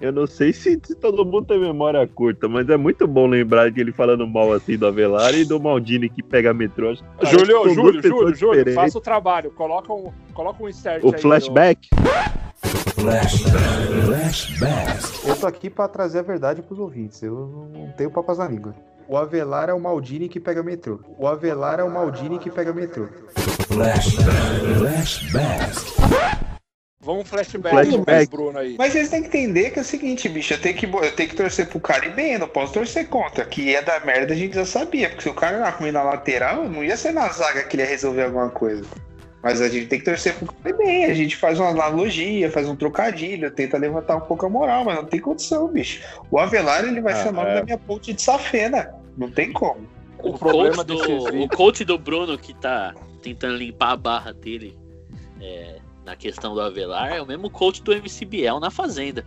Eu 0.00 0.12
não 0.12 0.26
sei 0.26 0.50
se, 0.52 0.80
se 0.82 0.94
todo 0.94 1.24
mundo 1.26 1.44
tem 1.44 1.60
memória 1.60 2.06
curta, 2.06 2.48
mas 2.48 2.68
é 2.70 2.76
muito 2.76 3.06
bom 3.06 3.26
lembrar 3.26 3.70
de 3.70 3.80
ele 3.80 3.92
falando 3.92 4.26
mal 4.26 4.50
assim 4.52 4.78
do 4.78 4.86
Avelar 4.86 5.34
e 5.34 5.44
do 5.44 5.60
Maldini 5.60 6.08
que 6.08 6.22
pega 6.22 6.54
metrô. 6.54 6.96
Cara, 6.96 7.26
Júlio, 7.30 7.74
Júlio, 7.74 8.02
Júlio, 8.02 8.34
Júlio, 8.34 8.74
faça 8.74 8.96
o 8.96 9.00
trabalho. 9.00 9.50
Coloca 9.50 9.92
um, 9.92 10.10
coloca 10.32 10.62
um 10.62 10.68
insert 10.68 11.04
O 11.04 11.14
aí. 11.14 11.20
flashback. 11.20 11.90
Eu 15.26 15.36
tô 15.36 15.46
aqui 15.46 15.68
pra 15.68 15.86
trazer 15.86 16.20
a 16.20 16.22
verdade 16.22 16.62
pros 16.62 16.78
ouvintes. 16.78 17.22
Eu 17.22 17.68
não 17.72 17.92
tenho 17.92 18.10
papas 18.10 18.38
na 18.38 18.48
língua. 18.48 18.74
O 19.06 19.16
Avelar 19.16 19.68
é 19.68 19.74
o 19.74 19.80
Maldini 19.80 20.28
que 20.28 20.40
pega 20.40 20.62
metrô. 20.62 21.00
O 21.18 21.26
Avelar 21.26 21.78
é 21.80 21.84
o 21.84 21.90
Maldini 21.90 22.38
que 22.38 22.50
pega 22.50 22.72
metrô. 22.72 23.06
Vamos 27.02 27.26
flashback, 27.28 27.74
Flashback. 27.74 28.30
Bruno 28.30 28.58
aí. 28.58 28.76
Mas 28.78 28.92
vocês 28.92 29.08
têm 29.08 29.22
que 29.22 29.28
entender 29.28 29.70
que 29.70 29.78
é 29.78 29.82
o 29.82 29.84
seguinte, 29.84 30.28
bicho, 30.28 30.52
eu 30.52 30.60
tenho 30.60 30.76
que, 30.76 30.84
eu 30.84 31.12
tenho 31.16 31.30
que 31.30 31.34
torcer 31.36 31.66
pro 31.66 31.80
cara 31.80 32.04
e 32.04 32.10
bem, 32.10 32.34
eu 32.34 32.40
não 32.40 32.48
posso 32.48 32.74
torcer 32.74 33.08
contra. 33.08 33.44
Que 33.46 33.62
ia 33.62 33.80
dar 33.80 34.04
merda, 34.04 34.34
a 34.34 34.36
gente 34.36 34.54
já 34.54 34.66
sabia. 34.66 35.08
Porque 35.08 35.22
se 35.22 35.28
o 35.30 35.34
cara 35.34 35.56
era 35.56 35.70
ruim 35.70 35.92
na 35.92 36.02
lateral, 36.02 36.68
não 36.68 36.84
ia 36.84 36.96
ser 36.98 37.12
na 37.12 37.26
zaga 37.28 37.62
que 37.64 37.74
ele 37.74 37.84
ia 37.84 37.88
resolver 37.88 38.24
alguma 38.24 38.50
coisa. 38.50 38.84
Mas 39.42 39.62
a 39.62 39.68
gente 39.70 39.86
tem 39.86 39.98
que 39.98 40.04
torcer 40.04 40.34
pro 40.34 40.52
cara 40.52 40.68
e 40.68 40.72
bem. 40.74 41.04
A 41.06 41.14
gente 41.14 41.36
faz 41.36 41.58
uma 41.58 41.70
analogia, 41.70 42.50
faz 42.52 42.68
um 42.68 42.76
trocadilho, 42.76 43.50
tenta 43.50 43.78
levantar 43.78 44.16
um 44.16 44.20
pouco 44.20 44.44
a 44.44 44.50
moral, 44.50 44.84
mas 44.84 44.96
não 44.96 45.06
tem 45.06 45.18
condição, 45.18 45.66
bicho. 45.68 46.02
O 46.30 46.38
Avelar, 46.38 46.84
ele 46.84 47.00
vai 47.00 47.14
Ah, 47.14 47.16
ser 47.16 47.28
o 47.30 47.32
nome 47.32 47.48
é. 47.48 47.54
da 47.54 47.64
minha 47.64 47.78
ponte 47.78 48.12
de 48.12 48.20
safena. 48.20 48.94
Não 49.16 49.30
tem 49.30 49.50
como. 49.50 49.88
O 50.18 50.32
O 50.32 50.38
problema 50.38 50.84
coach, 50.84 50.86
do, 50.86 50.96
desses 50.98 51.44
o 51.44 51.48
coach 51.48 51.82
do 51.82 51.96
Bruno 51.96 52.36
que 52.36 52.52
tá 52.52 52.94
tentando 53.22 53.56
limpar 53.56 53.92
a 53.92 53.96
barra 53.96 54.32
dele 54.34 54.78
é, 55.40 55.78
na 56.04 56.16
questão 56.16 56.54
do 56.54 56.60
Avelar 56.60 57.12
é 57.12 57.20
o 57.22 57.26
mesmo 57.26 57.50
coach 57.50 57.82
do 57.82 57.92
MC 57.92 58.24
Biel 58.24 58.58
na 58.60 58.70
Fazenda. 58.70 59.24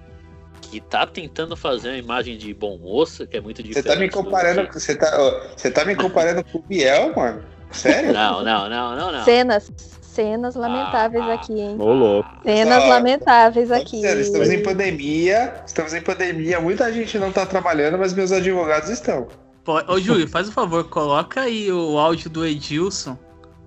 Que 0.62 0.80
tá 0.80 1.06
tentando 1.06 1.56
fazer 1.56 1.90
uma 1.90 1.98
imagem 1.98 2.38
de 2.38 2.54
bom 2.54 2.78
moço, 2.78 3.28
que 3.28 3.38
é 3.38 3.42
muito 3.42 3.58
Você 3.62 3.68
diferente. 3.68 3.94
tá 3.94 4.00
me 4.00 4.08
do 4.08 4.14
comparando, 4.14 4.68
você 4.74 4.96
tá, 4.96 5.52
você 5.56 5.70
tá 5.70 5.86
me 5.86 5.96
comparando 5.96 6.44
com 6.46 6.58
o 6.60 6.62
Biel, 6.62 7.14
mano? 7.16 7.44
Sério? 7.72 8.14
Não, 8.14 8.44
não, 8.44 8.70
não, 8.70 8.96
não, 8.96 9.12
não. 9.12 9.24
Cenas. 9.26 9.72
Cenas 10.02 10.54
lamentáveis 10.56 11.24
Ah, 11.26 11.34
aqui, 11.34 11.60
hein? 11.60 11.76
Ô, 11.80 11.92
louco. 11.92 12.30
Cenas 12.44 12.84
Ó, 12.84 12.88
lamentáveis 12.88 13.72
aqui. 13.72 14.00
dizendo, 14.02 14.22
Estamos 14.22 14.50
em 14.52 14.62
pandemia, 14.62 15.56
estamos 15.66 15.94
em 15.96 16.02
pandemia, 16.02 16.60
muita 16.62 16.94
gente 16.94 17.18
não 17.18 17.32
tá 17.32 17.48
trabalhando, 17.48 17.98
mas 17.98 18.14
meus 18.14 18.32
advogados 18.32 18.90
estão. 18.90 19.28
Pô, 19.64 19.82
Ô, 19.92 20.00
Júlio, 20.00 20.28
faz 20.28 20.48
o 20.48 20.52
favor, 20.52 20.84
coloca 20.88 21.42
aí 21.42 21.72
o 21.72 21.98
áudio 21.98 22.30
do 22.30 22.46
Edilson 22.46 23.18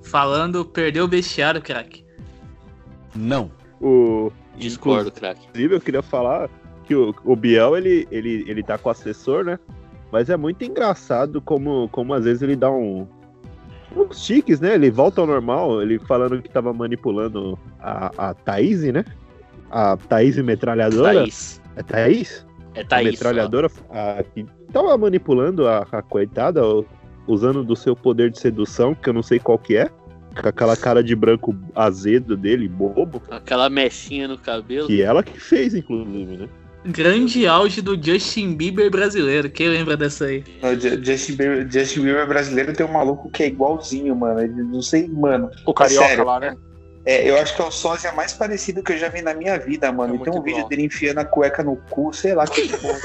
falando 0.02 0.64
perdeu 0.64 1.04
o 1.04 1.08
bestiário, 1.08 1.60
craque. 1.60 2.05
O, 3.80 4.30
Discordo, 4.56 5.10
craque. 5.10 5.46
Inclusive, 5.48 5.74
eu 5.74 5.80
queria 5.80 6.02
falar 6.02 6.48
que 6.84 6.94
o, 6.94 7.14
o 7.24 7.36
Biel, 7.36 7.76
ele, 7.76 8.06
ele, 8.10 8.44
ele 8.46 8.62
tá 8.62 8.78
com 8.78 8.88
o 8.88 8.92
assessor, 8.92 9.44
né? 9.44 9.58
Mas 10.10 10.30
é 10.30 10.36
muito 10.36 10.64
engraçado 10.64 11.40
como, 11.40 11.88
como 11.90 12.14
às 12.14 12.24
vezes 12.24 12.42
ele 12.42 12.56
dá 12.56 12.70
um. 12.70 13.06
Uns 13.94 14.24
tiques, 14.24 14.60
né? 14.60 14.74
Ele 14.74 14.90
volta 14.90 15.20
ao 15.20 15.26
normal, 15.26 15.82
ele 15.82 15.98
falando 15.98 16.40
que 16.40 16.48
tava 16.48 16.72
manipulando 16.72 17.58
a, 17.80 18.30
a 18.30 18.34
Thaís, 18.34 18.82
né? 18.84 19.04
A 19.70 19.96
Thaís 19.96 20.36
metralhadora. 20.38 21.14
Thaís. 21.14 21.60
É 21.76 21.82
Thaís? 21.82 22.46
É 22.74 22.80
a 22.82 22.84
Thaís. 22.84 23.12
metralhadora 23.12 23.70
a, 23.90 24.22
que 24.22 24.46
tava 24.72 24.96
manipulando 24.96 25.66
a, 25.66 25.86
a 25.90 26.02
coitada, 26.02 26.60
usando 27.26 27.64
do 27.64 27.74
seu 27.74 27.96
poder 27.96 28.30
de 28.30 28.38
sedução, 28.38 28.94
que 28.94 29.08
eu 29.08 29.14
não 29.14 29.22
sei 29.22 29.38
qual 29.38 29.58
que 29.58 29.76
é. 29.76 29.90
Com 30.40 30.48
aquela 30.48 30.76
cara 30.76 31.02
de 31.02 31.14
branco 31.14 31.56
azedo 31.74 32.36
dele, 32.36 32.68
bobo. 32.68 33.22
Aquela 33.30 33.68
mechinha 33.70 34.28
no 34.28 34.36
cabelo. 34.38 34.86
Que 34.86 35.02
ela 35.02 35.22
que 35.22 35.40
fez, 35.40 35.74
inclusive, 35.74 36.36
né? 36.36 36.48
Grande 36.84 37.46
auge 37.48 37.82
do 37.82 38.00
Justin 38.00 38.54
Bieber 38.54 38.88
brasileiro. 38.90 39.50
Quem 39.50 39.68
lembra 39.68 39.96
dessa 39.96 40.26
aí? 40.26 40.44
O 40.62 40.74
Ju- 40.78 41.02
Justin 41.02 41.34
Bieber, 41.34 41.68
Justin 41.68 42.02
Bieber 42.02 42.28
brasileiro 42.28 42.72
tem 42.72 42.86
um 42.86 42.92
maluco 42.92 43.28
que 43.30 43.42
é 43.42 43.46
igualzinho, 43.48 44.14
mano. 44.14 44.40
Ele 44.40 44.62
não 44.62 44.80
sei, 44.82 45.08
mano. 45.08 45.50
O 45.64 45.74
Carioca 45.74 46.06
Sério. 46.06 46.24
lá, 46.24 46.38
né? 46.38 46.56
É, 47.04 47.28
eu 47.28 47.36
acho 47.38 47.54
que 47.54 47.62
é 47.62 47.64
o 47.64 47.70
sósia 47.70 48.12
mais 48.12 48.32
parecido 48.32 48.82
que 48.82 48.92
eu 48.92 48.98
já 48.98 49.08
vi 49.08 49.22
na 49.22 49.32
minha 49.32 49.56
vida, 49.58 49.90
mano. 49.92 50.14
É 50.14 50.16
e 50.16 50.20
tem 50.20 50.32
um 50.32 50.36
muito 50.36 50.44
vídeo 50.44 50.68
dele 50.68 50.84
enfiando 50.84 51.18
a 51.18 51.24
cueca 51.24 51.62
no 51.62 51.76
cu, 51.88 52.12
sei 52.12 52.34
lá 52.34 52.46
que 52.46 52.68
porra. 52.68 52.98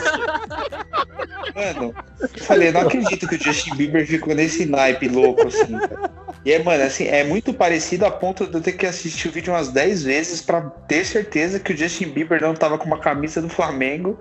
mano, 1.55 1.93
eu 2.19 2.29
falei, 2.43 2.69
eu 2.69 2.73
não 2.73 2.81
acredito 2.81 3.27
que 3.27 3.35
o 3.35 3.43
Justin 3.43 3.75
Bieber 3.75 4.05
ficou 4.07 4.33
nesse 4.35 4.65
naipe 4.65 5.07
louco 5.07 5.47
assim, 5.47 5.77
cara. 5.77 6.11
E 6.43 6.51
é, 6.51 6.61
mano, 6.61 6.83
assim, 6.83 7.05
é 7.05 7.23
muito 7.23 7.53
parecido 7.53 8.05
a 8.05 8.11
ponto 8.11 8.47
de 8.47 8.53
eu 8.55 8.61
ter 8.61 8.71
que 8.73 8.85
assistir 8.85 9.27
o 9.27 9.31
vídeo 9.31 9.53
umas 9.53 9.69
10 9.69 10.03
vezes 10.03 10.41
pra 10.41 10.61
ter 10.61 11.05
certeza 11.05 11.59
que 11.59 11.71
o 11.73 11.77
Justin 11.77 12.09
Bieber 12.09 12.41
não 12.41 12.53
tava 12.55 12.77
com 12.77 12.85
uma 12.85 12.99
camisa 12.99 13.41
do 13.41 13.49
Flamengo 13.49 14.17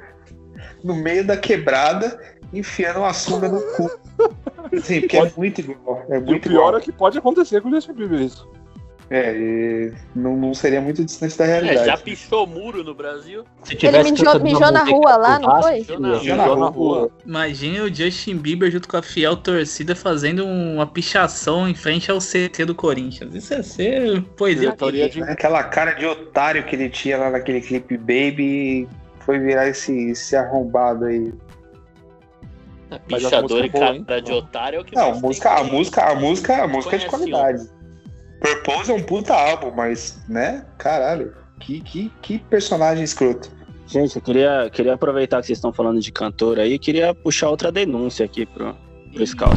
no 0.84 0.94
meio 0.94 1.26
da 1.26 1.36
quebrada, 1.36 2.20
enfiando 2.52 2.98
uma 3.00 3.12
sunga 3.14 3.48
no 3.48 3.60
cu. 3.72 3.90
Assim, 4.76 5.00
porque 5.00 5.16
é 5.16 5.32
muito 5.36 5.60
igual. 5.60 6.04
É 6.10 6.18
E 6.18 6.18
o 6.18 6.22
muito 6.22 6.48
pior 6.48 6.68
igual. 6.68 6.76
é 6.76 6.80
que 6.80 6.92
pode 6.92 7.18
acontecer 7.18 7.60
com 7.62 7.68
o 7.68 7.72
Justin 7.74 7.94
Bieber 7.94 8.20
isso. 8.20 8.48
É, 9.12 9.32
e 9.36 9.92
não, 10.14 10.36
não 10.36 10.54
seria 10.54 10.80
muito 10.80 11.04
distante 11.04 11.36
da 11.36 11.44
É, 11.44 11.48
realidade. 11.48 11.84
já 11.86 11.96
pichou 11.96 12.46
muro 12.46 12.84
no 12.84 12.94
Brasil. 12.94 13.42
Se 13.64 13.72
Ele 13.72 13.80
tivesse 13.80 14.12
mijou, 14.12 14.26
cantando 14.26 14.44
uma 14.44 14.52
mijou 14.52 14.70
na 14.72 14.80
música 14.84 14.96
rua 14.96 15.16
lá, 15.16 15.38
não 15.40 15.62
foi? 15.62 15.78
Mijou 15.80 15.98
na 15.98 16.14
Já 16.18 16.44
rua. 16.46 16.56
na 16.56 16.66
rua. 16.68 17.10
Imagine 17.26 17.80
o 17.80 17.92
Justin 17.92 18.36
Bieber 18.36 18.70
junto 18.70 18.86
com 18.88 18.96
a 18.96 19.02
fiel 19.02 19.36
torcida 19.36 19.96
fazendo 19.96 20.46
uma 20.46 20.86
pichação 20.86 21.68
em 21.68 21.74
frente 21.74 22.08
ao 22.08 22.18
CT 22.20 22.64
do 22.64 22.74
Corinthians. 22.74 23.34
Isso 23.34 23.52
ia 23.52 23.62
ser 23.64 24.22
poesia. 24.36 24.72
Pura. 24.76 24.92
de- 25.08 25.22
Aquela 25.22 25.64
cara 25.64 25.90
de 25.94 26.06
otário 26.06 26.64
que 26.64 26.76
ele 26.76 26.88
tinha 26.88 27.18
lá 27.18 27.30
naquele 27.30 27.60
clipe 27.60 27.96
Baby 27.96 28.88
foi 29.26 29.40
virar 29.40 29.66
esse, 29.66 30.10
esse 30.10 30.36
arrombado 30.36 31.06
aí. 31.06 31.32
Pichador 33.08 33.64
e 33.64 33.66
hein? 33.66 34.04
cara 34.04 34.20
de 34.22 34.32
otário 34.32 34.76
é 34.78 34.80
o 34.80 34.84
que 34.84 34.94
Não, 34.94 35.12
a 35.12 35.14
música, 35.14 35.50
a 35.50 35.64
música, 35.64 36.04
a 36.04 36.14
música, 36.14 36.62
a 36.62 36.68
música 36.68 36.96
é 36.96 36.98
de 36.98 37.06
Conhece 37.06 37.30
qualidade. 37.30 37.79
Purpose 38.40 38.90
é 38.90 38.94
um 38.94 39.02
puta 39.02 39.34
álbum, 39.34 39.70
mas, 39.74 40.18
né? 40.28 40.64
Caralho, 40.78 41.34
que, 41.60 41.80
que, 41.80 42.12
que 42.22 42.38
personagem 42.38 43.04
escroto. 43.04 43.50
Gente, 43.86 44.16
eu 44.16 44.22
queria, 44.22 44.70
queria 44.72 44.94
aproveitar 44.94 45.40
que 45.40 45.46
vocês 45.46 45.58
estão 45.58 45.72
falando 45.72 46.00
de 46.00 46.12
cantor 46.12 46.58
aí, 46.58 46.78
queria 46.78 47.14
puxar 47.14 47.50
outra 47.50 47.70
denúncia 47.72 48.24
aqui 48.24 48.46
pro, 48.46 48.74
pro 49.12 49.26
Scout. 49.26 49.56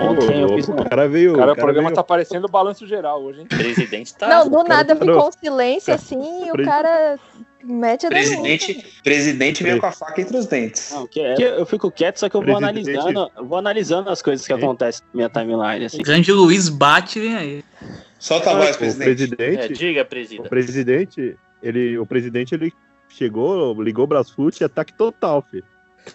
Ontem 0.00 0.40
eu 0.40 0.48
fiz 0.54 0.68
o 0.68 0.72
uma. 0.72 0.84
cara 0.84 1.08
veio. 1.08 1.34
Cara, 1.34 1.50
o 1.50 1.52
o 1.52 1.56
programa 1.56 1.88
veio- 1.88 1.94
tá 1.96 2.02
parecendo 2.02 2.48
balanço 2.48 2.86
geral 2.86 3.22
hoje, 3.22 3.40
hein? 3.40 3.46
O 3.50 3.56
presidente 3.56 4.14
tá. 4.14 4.28
Não, 4.28 4.44
do 4.48 4.56
cara 4.56 4.68
nada 4.68 4.96
tá 4.96 5.04
ficou 5.04 5.28
um 5.28 5.32
silêncio 5.32 5.92
assim 5.92 6.46
e 6.48 6.52
o 6.52 6.64
cara 6.64 7.18
mete 7.62 8.06
a 8.06 8.08
denúncia. 8.08 8.40
Presidente, 8.40 9.00
presidente 9.02 9.62
veio 9.62 9.80
com 9.80 9.86
a 9.86 9.92
faca 9.92 10.20
entre 10.20 10.36
os 10.36 10.46
dentes. 10.46 10.90
Não, 10.92 11.06
que 11.06 11.20
é, 11.20 11.34
que 11.34 11.42
eu 11.42 11.66
fico 11.66 11.90
quieto, 11.90 12.18
só 12.18 12.28
que 12.28 12.36
eu 12.36 12.42
vou 12.42 12.58
Presidente. 12.58 12.96
analisando, 12.98 13.30
vou 13.46 13.58
analisando 13.58 14.10
as 14.10 14.22
coisas 14.22 14.46
que 14.46 14.52
acontecem 14.52 15.02
na 15.12 15.16
minha 15.16 15.28
timeline. 15.28 15.84
Assim. 15.84 16.00
O 16.00 16.04
grande 16.04 16.32
Luiz 16.32 16.68
bate, 16.68 17.20
vem 17.20 17.36
aí. 17.36 17.64
Solta 18.18 18.50
a 18.50 18.54
voz, 18.54 18.76
O 18.76 18.78
presidente. 18.78 19.34
É, 19.34 19.36
presidente, 19.36 19.72
diga, 19.72 20.02
o 20.02 20.06
presidente. 20.06 20.48
presidente, 20.48 21.36
ele, 21.62 21.98
o 21.98 22.06
presidente, 22.06 22.54
ele 22.54 22.72
chegou, 23.08 23.82
ligou 23.82 24.04
o 24.04 24.08
Brasfoot 24.08 24.60
e 24.60 24.64
ataque 24.64 24.92
total, 24.92 25.44
filho. 25.50 25.64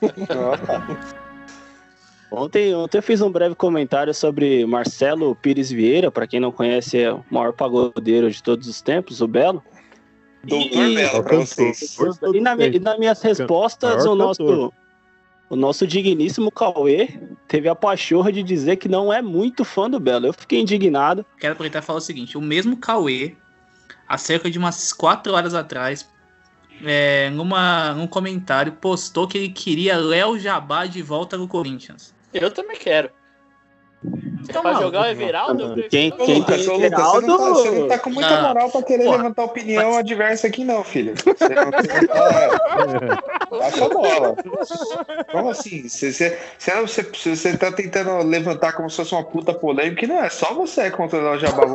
Ontem, 2.32 2.74
ontem 2.76 2.98
eu 2.98 3.04
fiz 3.04 3.22
um 3.22 3.32
breve 3.32 3.56
comentário 3.56 4.14
sobre 4.14 4.66
Marcelo 4.66 5.36
Pires 5.36 5.72
Vieira, 5.72 6.12
para 6.12 6.28
quem 6.28 6.40
não 6.40 6.52
conhece, 6.52 7.00
é 7.00 7.14
o 7.14 7.24
maior 7.32 7.54
pagodeiro 7.54 8.30
de 8.30 8.44
todos 8.44 8.68
os 8.68 8.82
tempos, 8.82 9.22
o 9.22 9.28
Belo. 9.28 9.64
Doutor 10.48 10.90
E- 10.90 11.24
pra 11.24 11.38
vocês. 11.38 11.98
E, 12.34 12.40
na, 12.40 12.56
e 12.56 12.80
nas 12.80 13.00
minhas 13.00 13.22
respostas, 13.22 14.06
o 14.06 14.16
nosso, 14.16 14.74
o 15.50 15.56
nosso 15.56 15.86
digníssimo 15.88 16.52
Cauê 16.52 17.20
teve 17.48 17.68
a 17.68 17.76
pachorra 17.76 18.32
de 18.32 18.44
dizer 18.44 18.78
que 18.78 18.88
não 18.88 19.12
é 19.12 19.22
muito 19.22 19.64
fã 19.64 19.90
do 19.90 20.00
Belo. 20.00 20.28
Eu 20.28 20.34
fiquei 20.34 20.62
indignado. 20.62 21.26
Quero 21.40 21.54
aproveitar 21.54 21.80
e 21.80 21.82
falar 21.82 22.00
o 22.00 22.02
seguinte: 22.02 22.38
o 22.38 22.42
mesmo 22.42 22.78
Cauê, 22.78 23.36
há 24.08 24.18
cerca 24.18 24.50
de 24.50 24.58
umas 24.58 24.94
4 24.94 25.34
horas 25.34 25.54
atrás, 25.54 26.08
é, 26.84 27.30
numa, 27.32 27.94
num 27.94 28.08
comentário, 28.08 28.74
postou 28.74 29.28
que 29.28 29.38
ele 29.38 29.50
queria 29.50 29.98
Léo 29.98 30.40
Jabá 30.40 30.86
de 30.86 31.02
volta 31.02 31.38
no 31.38 31.48
Corinthians. 31.48 32.14
Eu 32.34 32.52
também 32.52 32.78
quero. 32.78 33.10
É 34.48 34.54
Tá 34.54 34.62
pra 34.62 34.72
maluco, 34.72 34.84
jogar 34.86 35.02
o 35.02 35.06
Everaldo, 35.06 35.64
prefiro- 35.74 35.90
Quem, 35.90 36.12
quem 36.12 36.36
Lucas, 36.40 36.56
tem 36.66 36.66
Lucas, 36.66 36.66
você, 36.66 36.72
não 36.72 36.80
tá, 36.80 36.86
Everaldo- 36.86 37.38
você 37.56 37.72
não 37.72 37.88
tá 37.88 38.00
com 38.00 38.10
muita 38.10 38.30
Ah, 38.30 38.42
moral 38.48 38.70
pra 38.72 38.84
querer 38.84 39.04
porra, 39.04 39.18
levantar 39.18 39.44
opinião 39.44 39.90
mas- 39.90 39.98
adversa 39.98 40.48
aqui, 40.48 40.64
não, 40.64 40.84
filho. 40.84 41.14
Você 41.26 41.50
não 41.50 41.72
tá. 41.72 43.24
Baixa 43.50 43.86
a 43.86 43.90
bola. 43.90 44.36
Como 45.32 45.50
assim? 45.50 45.88
Você, 45.88 46.12
você, 46.12 46.40
você, 46.58 46.74
não- 46.74 46.88
você, 46.88 47.04
você 47.04 47.58
tá 47.58 47.72
tentando 47.72 48.24
levantar 48.28 48.74
como 48.74 48.90
se 48.90 48.98
fosse 48.98 49.14
uma 49.14 49.24
puta 49.24 49.54
polêmica, 49.54 50.06
e 50.06 50.08
não 50.08 50.24
é 50.24 50.30
só 50.30 50.54
você 50.54 50.82
é 50.82 50.90
controlar 50.92 51.36
o 51.36 51.40
Jabá. 51.40 51.66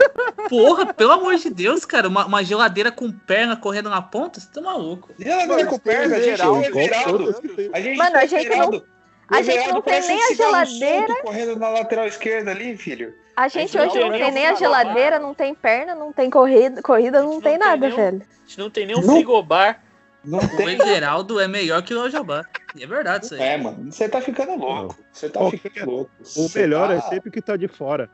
Porra, 0.49 0.93
pelo 0.93 1.13
amor 1.13 1.37
de 1.37 1.51
Deus, 1.51 1.85
cara, 1.85 2.09
uma, 2.09 2.27
uma 2.27 2.45
geladeira 2.45 2.91
com 2.93 3.11
perna 3.11 3.57
correndo 3.57 3.89
na 3.91 4.03
ponta, 4.03 4.41
você 4.41 4.49
tá 4.53 4.61
maluco. 4.61 5.09
Ela 5.25 5.47
não 5.47 5.59
é 5.59 5.65
com 5.65 5.79
perna, 5.79 6.17
a 6.17 6.21
gente 6.21 6.31
Everaldo, 6.35 6.65
é 6.65 6.85
Everaldo. 6.85 7.35
A 7.73 7.81
gente 7.81 7.97
Mano, 7.99 8.17
a 8.17 8.21
tem 8.21 8.29
gente 8.29 8.49
não- 8.49 8.53
Everaldo. 8.55 8.85
A 9.31 9.43
gente 9.43 9.57
Everaldo 9.59 9.75
não 9.75 9.83
tem 9.83 10.01
nem 10.07 10.16
um 10.16 10.31
a 10.31 10.35
geladeira. 10.35 11.07
solto 11.07 11.23
Correndo 11.23 11.57
na 11.57 11.69
lateral 11.69 12.07
esquerda 12.07 12.51
ali, 12.51 12.77
filho. 12.77 13.14
A 13.37 13.49
gente 13.49 13.77
não 13.77 13.85
hoje 13.85 13.93
tem 13.95 14.03
não 14.03 14.11
nem 14.11 14.21
tem 14.23 14.33
nem 14.33 14.47
a 14.47 14.55
geladeira, 14.55 15.19
não 15.19 15.35
tem 15.35 15.55
perna, 15.55 15.95
não 15.95 16.12
tem 16.12 16.29
corrida, 16.29 16.83
corrida 16.83 17.23
não 17.23 17.35
não 17.35 17.40
tem 17.40 17.53
tem 17.53 17.59
nada, 17.59 17.77
nenhum- 17.87 17.97
velho. 17.97 18.23
A 18.23 18.47
gente 18.47 18.59
não 18.59 18.71
tem 18.71 18.87
nem 18.87 18.97
um 18.97 19.01
Não. 19.03 19.14
frigobar. 19.14 19.83
Não 20.23 20.38
O 20.38 20.57
tem. 20.57 20.69
Everaldo 20.71 21.40
é 21.40 21.49
melhor 21.49 21.81
que 21.83 21.95
o 21.95 22.01
Léo 22.03 22.11
Jabá. 22.11 22.45
E 22.77 22.83
é 22.85 22.87
verdade 22.87 23.25
isso 23.25 23.35
aí. 23.35 23.40
É, 23.40 23.57
mano, 23.57 23.90
você 23.90 24.07
tá 24.09 24.21
ficando 24.21 24.55
louco. 24.57 24.95
Você 25.12 25.31
tá 25.31 25.49
ficando 25.51 25.90
louco. 25.90 26.11
O 26.37 26.49
melhor 26.55 26.88
tá- 26.88 26.95
é 26.95 27.01
sempre 27.03 27.31
que 27.31 27.40
tá 27.40 27.57
de 27.57 27.69
fora. 27.69 28.11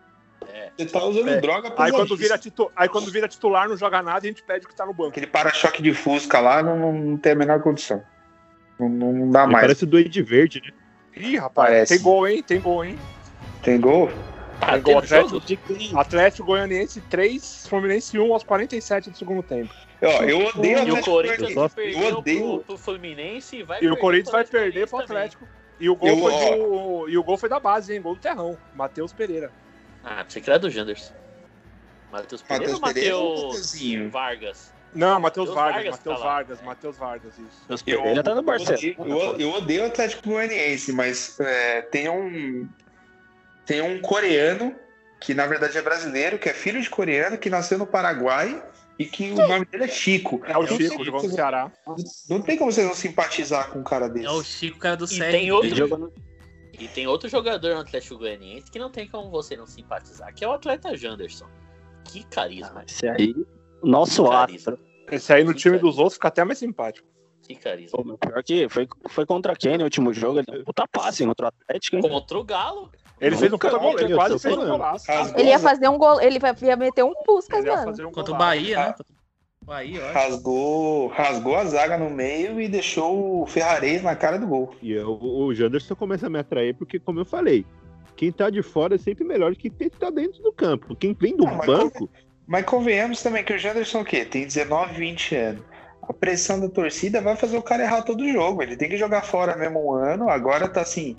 Você 0.79 0.87
tá 0.87 1.03
usando 1.03 1.29
É. 1.31 1.41
droga 1.41 1.73
Aí 1.77 1.91
quando, 1.91 2.17
vira 2.17 2.39
titu... 2.39 2.71
Aí 2.77 2.89
quando 2.89 3.11
vira 3.11 3.27
titular, 3.27 3.69
não 3.69 3.77
joga 3.77 4.01
nada 4.03 4.25
e 4.25 4.29
a 4.29 4.31
gente 4.31 4.45
pede 4.45 4.69
que 4.69 4.75
tá 4.77 4.87
no 4.87 4.95
banco. 4.95 5.09
Aquele 5.11 5.27
para-choque 5.27 5.83
de 5.83 5.93
Fusca 5.93 6.39
lá 6.39 6.63
não, 6.63 6.79
não, 6.79 6.93
não 6.93 7.17
tem 7.17 7.33
a 7.33 7.35
menor 7.35 7.61
condição. 7.61 8.05
Não, 8.79 8.89
não, 8.89 9.13
não 9.13 9.31
dá 9.31 9.43
Ele 9.43 9.53
mais. 9.53 9.65
parece 9.65 9.83
o 9.85 9.87
Duende 9.87 10.23
Verde, 10.23 10.63
né? 10.65 10.73
Ih, 11.17 11.37
rapaz, 11.39 11.69
Parece. 11.69 11.95
tem 11.95 12.03
gol, 12.03 12.29
hein? 12.29 12.43
Tem 12.43 12.61
gol, 12.61 12.85
hein? 12.85 12.99
Tem 13.63 13.81
gol? 13.81 14.11
Ah, 14.61 14.73
Tem 14.73 14.83
gol? 14.83 14.99
Atlético, 14.99 15.99
Atlético 15.99 16.47
Goianiense 16.47 17.01
3, 17.03 17.67
Fluminense 17.69 18.19
1 18.19 18.33
aos 18.33 18.43
47 18.43 19.11
do 19.11 19.17
segundo 19.17 19.43
tempo. 19.43 19.73
Ó, 20.03 20.07
eu 20.25 20.47
odeio 20.47 20.79
E 20.79 20.91
o 20.91 20.97
Atlético 20.97 21.11
Corinthians 21.11 21.55
Goianiense. 21.55 22.01
Eu 22.11 22.19
odeio. 22.19 22.41
pro, 22.41 22.59
pro 22.65 22.79
Fluminense 22.79 23.57
e 23.57 23.63
vai 23.63 23.83
E 23.83 23.89
o 23.89 23.97
Corinthians 23.97 24.33
vai 24.33 24.45
perder 24.45 24.89
pro 24.89 24.99
também. 25.01 25.05
Atlético. 25.17 25.49
E 25.79 25.89
o 25.91 25.97
gol 25.97 26.09
Eu- 26.09 26.19
foi 26.19 26.33
ó. 26.33 26.57
do. 26.57 27.09
E 27.09 27.19
o 27.19 27.23
gol 27.25 27.37
foi 27.37 27.49
da 27.49 27.61
base, 27.61 27.95
hein? 27.95 28.01
Gol 28.01 28.15
do 28.15 28.21
Terrão. 28.21 28.57
Matheus 28.75 29.13
Pereira. 29.13 29.51
Ah, 30.03 30.23
pensei 30.25 30.41
que 30.41 30.49
era 30.51 30.59
do 30.59 30.71
Janderson. 30.71 31.13
Matheus 32.13 32.41
Pereira 32.43 32.73
Matheus 32.79 32.93
Pereira 32.95 33.17
ou 33.17 33.25
Matheus 33.25 33.45
Mateuzinho? 33.57 34.11
Vargas? 34.11 34.73
Não, 34.95 35.21
Matheus 35.21 35.49
Matheus 35.49 35.55
Vargas, 35.55 35.75
Vargas 35.85 35.97
Matheus 35.99 36.19
tá. 36.19 36.25
Vargas, 36.25 36.63
Matheus 36.63 36.97
Vargas, 36.97 37.33
isso. 37.39 37.67
Deus 37.69 37.83
Eu, 37.87 37.99
Pereira 38.01 38.23
tá 38.23 38.35
no 38.35 38.43
Barcelona. 38.43 38.79
eu, 38.99 39.37
eu 39.39 39.51
odeio 39.51 39.83
o 39.83 39.87
Atlético 39.87 40.29
Goianiense, 40.31 40.93
mas 40.93 41.39
é, 41.41 41.83
tem 41.83 42.09
um. 42.09 42.69
Tem 43.67 43.83
um 43.83 44.01
coreano, 44.01 44.75
que 45.21 45.35
na 45.35 45.45
verdade 45.47 45.77
é 45.77 45.83
brasileiro, 45.83 46.39
que 46.39 46.49
é 46.49 46.55
filho 46.55 46.81
de 46.81 46.89
coreano, 46.89 47.37
que 47.37 47.51
nasceu 47.51 47.77
no 47.79 47.87
Paraguai 47.87 48.63
e 48.99 49.05
que 49.05 49.33
o 49.33 49.37
nome 49.49 49.65
dele 49.67 49.85
é 49.85 49.89
Chico. 49.89 50.41
É 50.47 50.57
o 50.57 50.63
Não 50.63 50.77
Chico, 50.79 51.05
como- 51.05 51.29
Ceará. 51.29 51.71
Não 52.29 52.41
tem 52.41 52.57
como 52.57 52.71
você 52.71 52.85
não 52.85 52.95
simpatizar 52.95 53.69
com 53.71 53.81
um 53.81 53.85
cara 53.85 54.09
desse. 54.09 54.25
É 54.27 54.31
o 54.31 54.43
Chico, 54.43 54.79
cara 54.79 54.97
do 54.97 55.05
E 55.05 55.09
Sérgio. 55.09 55.33
tem 55.33 55.51
outro- 55.53 56.13
E 56.79 56.87
tem 56.89 57.07
outro 57.07 57.29
jogador 57.29 57.75
no 57.75 57.81
Atlético 57.81 58.19
Goianiense 58.19 58.71
que 58.71 58.79
não 58.79 58.91
tem 58.91 59.09
como 59.09 59.31
você 59.31 59.57
não 59.57 59.67
simpatizar, 59.67 60.33
que 60.33 60.45
é 60.45 60.49
o 60.49 60.53
atleta 60.53 60.97
Janderson. 60.97 61.47
Que 62.05 62.23
carisma, 62.23 62.85
Esse 62.89 63.09
aí, 63.09 63.35
nosso 63.83 64.25
astro. 64.31 64.77
carisma. 64.77 64.79
Esse 65.11 65.33
aí 65.33 65.45
no 65.45 65.53
Que 65.53 65.59
time 65.61 65.73
carisma. 65.75 65.91
dos 65.91 65.99
outros 65.99 66.15
fica 66.15 66.29
até 66.29 66.45
mais 66.45 66.59
simpático. 66.59 67.07
Que 67.43 67.55
carisma. 67.55 67.97
Pô, 67.97 68.05
meu, 68.05 68.19
pior 68.19 68.43
que 68.43 68.69
foi, 68.69 68.89
foi 69.09 69.25
contra 69.25 69.55
quem 69.55 69.79
no 69.79 69.85
último 69.85 70.13
jogo? 70.13 70.39
Ele 70.41 70.47
deu 70.51 70.61
um 70.61 70.65
puta 70.65 70.87
passe 70.89 71.25
contra 71.25 71.47
o 71.47 71.49
Atlético, 71.49 71.97
hein? 71.97 72.03
Contra 72.03 72.39
o 72.39 72.45
Galo. 72.45 72.91
Ele 73.21 73.37
fez 73.37 73.53
um 73.53 73.57
puta 73.57 73.71
Caralho, 73.71 73.91
gol, 73.93 74.01
ele 74.01 74.15
quase 74.15 74.39
fez 74.39 74.57
um 74.59 74.67
golaço. 74.67 75.07
Ele 75.37 75.49
ia 75.49 75.59
fazer 75.59 75.89
um 75.89 75.97
gol, 75.97 76.21
ele 76.21 76.39
vai- 76.39 76.55
ia 76.63 76.77
meter 76.77 77.05
um 77.05 77.15
Puscas, 77.25 77.65
mano. 77.65 78.09
um 78.09 78.13
Contra 78.13 78.35
o. 78.35 78.37
Bahia, 78.37 78.77
né? 78.89 78.95
Bahia, 79.65 80.13
rasgou, 80.13 81.09
rasgou 81.09 81.57
a 81.57 81.65
zaga 81.65 81.97
no 81.99 82.09
meio 82.11 82.61
e 82.61 82.69
deixou 82.69 83.43
o 83.43 83.47
Ferrarez 83.47 84.01
na 84.03 84.15
cara 84.15 84.39
do 84.39 84.47
gol. 84.47 84.75
E 84.83 84.93
eu- 84.93 85.19
o 85.21 85.53
Janderson 85.55 85.97
começa 85.97 86.27
a 86.27 86.31
me 86.31 86.39
atrair 86.39 86.75
porque, 86.75 87.01
como 87.01 87.19
eu 87.21 87.25
falei, 87.25 87.65
quem 88.15 88.31
tá 88.31 88.49
de 88.49 88.63
fora 88.63 88.95
é 88.95 88.99
sempre 88.99 89.25
melhor 89.25 89.55
que 89.57 89.69
quem 89.71 89.89
tá 89.91 90.09
dentro 90.11 90.41
do 90.43 90.53
campo. 90.53 90.95
Quem 90.95 91.13
vem 91.15 91.37
do 91.37 91.45
mas 91.45 91.67
banco, 91.67 92.09
Mas 92.13 92.26
convenhamos 92.65 93.23
também 93.23 93.45
que 93.45 93.53
o 93.53 93.59
Janderson 93.59 94.01
o 94.01 94.05
quê? 94.05 94.25
Tem 94.25 94.45
19, 94.47 94.95
20 94.95 95.35
anos. 95.37 95.63
A 96.03 96.13
pressão 96.13 96.61
da 96.61 96.69
torcida 96.69 97.21
vai 97.21 97.35
fazer 97.35 97.57
o 97.57 97.63
cara 97.63 97.83
errar 97.83 98.03
todo 98.03 98.31
jogo. 98.31 98.63
Ele 98.63 98.77
tem 98.77 98.89
que 98.89 98.97
jogar 98.97 99.23
fora 99.23 99.57
mesmo 99.57 99.85
um 99.85 99.93
ano. 99.93 100.29
Agora 100.29 100.69
tá 100.69 100.81
assim. 100.83 101.17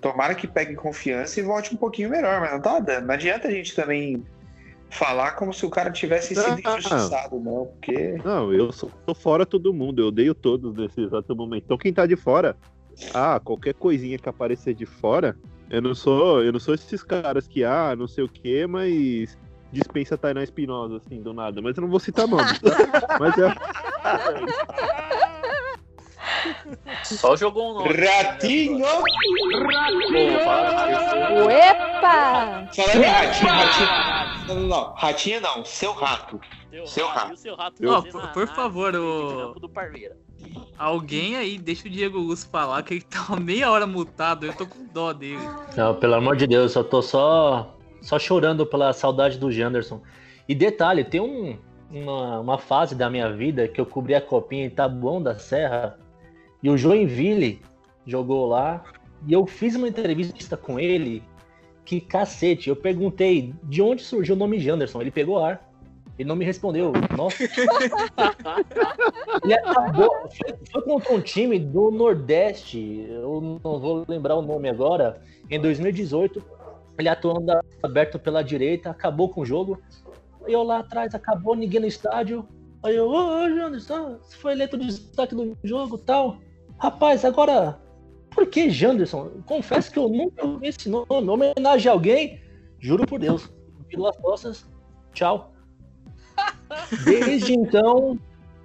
Tomara 0.00 0.34
que 0.36 0.46
pegue 0.46 0.76
confiança 0.76 1.40
e 1.40 1.42
volte 1.42 1.74
um 1.74 1.76
pouquinho 1.76 2.10
melhor, 2.10 2.40
mas 2.40 2.52
não 2.52 2.60
tá 2.60 2.78
dando. 2.78 3.06
Não 3.06 3.14
adianta 3.14 3.48
a 3.48 3.50
gente 3.50 3.74
também 3.74 4.22
falar 4.90 5.32
como 5.32 5.52
se 5.52 5.66
o 5.66 5.70
cara 5.70 5.90
tivesse 5.90 6.36
sido 6.36 6.62
Ah. 6.64 6.78
injustiçado, 6.78 7.40
não. 7.40 7.66
Porque. 7.66 8.16
não, 8.24 8.52
eu 8.52 8.70
sou, 8.72 8.90
tô 9.04 9.14
fora 9.14 9.44
todo 9.44 9.74
mundo, 9.74 10.00
eu 10.00 10.06
odeio 10.06 10.34
todos 10.34 10.74
nesse 10.74 11.00
exato 11.00 11.34
momento. 11.34 11.64
Então 11.64 11.76
quem 11.76 11.92
tá 11.92 12.06
de 12.06 12.14
fora, 12.16 12.56
ah, 13.12 13.40
qualquer 13.42 13.74
coisinha 13.74 14.18
que 14.18 14.28
aparecer 14.28 14.74
de 14.74 14.86
fora, 14.86 15.36
eu 15.68 15.82
não 15.82 15.94
sou, 15.94 16.42
eu 16.42 16.52
não 16.52 16.60
sou 16.60 16.74
esses 16.74 17.02
caras 17.02 17.46
que, 17.48 17.64
ah, 17.64 17.94
não 17.96 18.06
sei 18.06 18.24
o 18.24 18.28
que, 18.28 18.66
mas 18.66 19.36
dispensa 19.72 20.14
a 20.14 20.18
Tainá 20.18 20.42
Espinosa, 20.42 20.96
assim, 20.96 21.22
do 21.22 21.32
nada. 21.32 21.60
Mas 21.62 21.76
eu 21.76 21.82
não 21.82 21.90
vou 21.90 22.00
citar 22.00 22.26
nomes, 22.26 22.58
tá? 22.60 23.18
Mas 23.18 23.36
é. 23.38 23.54
Só 27.04 27.36
jogou 27.36 27.70
um 27.70 27.74
nome. 27.74 27.92
Ratinho! 27.94 28.84
Uepa! 31.46 32.68
Falando 32.74 33.02
em 33.02 33.06
ratinho, 33.06 33.50
ratinho. 33.50 33.88
Não, 34.48 34.54
não, 34.54 34.68
não. 34.68 34.94
Ratinho 34.94 35.40
não, 35.40 35.64
seu 35.64 35.92
rato. 35.92 36.40
Seu 36.86 37.06
rato. 37.08 37.30
E 37.30 37.34
o 37.34 37.36
seu 37.36 37.56
rato 37.56 37.82
por, 38.12 38.28
por 38.32 38.46
favor, 38.48 38.94
o... 38.94 39.54
alguém 40.78 41.36
aí 41.36 41.58
deixa 41.58 41.88
o 41.88 41.90
Diego 41.90 42.18
Luz 42.18 42.44
falar 42.44 42.82
que 42.82 42.94
ele 42.94 43.02
tá 43.02 43.36
meia 43.36 43.70
hora 43.70 43.86
mutado. 43.86 44.46
Eu 44.46 44.52
tô 44.54 44.66
com 44.66 44.84
dó 44.86 45.12
dele. 45.12 45.40
Não, 45.76 45.94
pelo 45.94 46.14
amor 46.14 46.36
de 46.36 46.46
Deus, 46.46 46.74
eu 46.74 46.84
tô 46.84 47.00
só, 47.00 47.74
só 48.08 48.18
chorando 48.18 48.64
pela 48.64 48.90
saudade 48.94 49.38
do 49.38 49.52
Janderson. 49.52 50.00
E 50.48 50.54
detalhe, 50.54 51.04
tem 51.04 51.20
um- 51.20 51.58
uma, 51.90 52.40
uma 52.40 52.58
fase 52.58 52.94
da 52.94 53.10
minha 53.10 53.30
vida 53.30 53.68
que 53.68 53.78
eu 53.78 53.84
cobri 53.84 54.14
a 54.14 54.20
copinha 54.20 54.64
em 54.64 54.70
Tabuão 54.70 55.22
da 55.22 55.38
Serra 55.38 55.98
e 56.62 56.70
o 56.70 56.76
Joinville 56.76 57.60
jogou 58.06 58.46
lá 58.46 58.82
e 59.26 59.32
eu 59.34 59.46
fiz 59.46 59.76
uma 59.76 59.86
entrevista 59.88 60.56
com 60.56 60.80
ele 60.80 61.22
que 61.84 62.00
cacete, 62.00 62.70
eu 62.70 62.76
perguntei 62.76 63.54
de 63.64 63.82
onde 63.82 64.02
surgiu 64.02 64.34
o 64.34 64.38
nome 64.38 64.58
Janderson, 64.58 65.02
ele 65.02 65.10
pegou 65.10 65.38
ar. 65.44 65.68
Ele 66.18 66.28
não 66.28 66.34
me 66.34 66.44
respondeu. 66.44 66.92
Nossa. 67.16 67.44
Ele 69.44 69.54
acabou. 69.54 70.10
Foi, 70.30 70.54
foi 70.72 70.82
contra 70.82 71.14
um 71.14 71.20
time 71.20 71.60
do 71.60 71.92
Nordeste. 71.92 73.06
Eu 73.08 73.60
não 73.62 73.78
vou 73.78 74.04
lembrar 74.08 74.34
o 74.34 74.42
nome 74.42 74.68
agora. 74.68 75.22
Em 75.48 75.60
2018, 75.60 76.42
ele 76.98 77.08
atuando 77.08 77.52
aberto 77.82 78.18
pela 78.18 78.42
direita, 78.42 78.90
acabou 78.90 79.28
com 79.28 79.42
o 79.42 79.46
jogo. 79.46 79.80
Eu 80.46 80.62
lá 80.62 80.80
atrás, 80.80 81.14
acabou, 81.14 81.54
ninguém 81.54 81.80
no 81.80 81.86
estádio. 81.86 82.46
Aí 82.82 82.96
eu, 82.96 83.08
ô, 83.08 83.44
ô 83.44 83.48
Janderson, 83.48 84.18
você 84.20 84.36
foi 84.36 84.52
eleito 84.52 84.76
destaque 84.76 85.34
do 85.34 85.56
jogo 85.62 85.96
e 85.96 86.00
tal. 86.00 86.38
Rapaz, 86.78 87.24
agora, 87.24 87.78
por 88.30 88.46
que 88.46 88.70
Janderson? 88.70 89.30
Confesso 89.46 89.92
que 89.92 89.98
eu 89.98 90.08
nunca 90.08 90.44
ouvi 90.44 90.68
esse 90.68 90.88
nome. 90.88 91.06
Homenagem 91.10 91.88
a 91.88 91.92
alguém, 91.92 92.40
juro 92.78 93.06
por 93.06 93.20
Deus. 93.20 93.50
Virou 93.88 94.08
as 94.08 94.16
costas, 94.16 94.66
tchau. 95.12 95.52
Desde 97.04 97.52
então, 97.52 98.18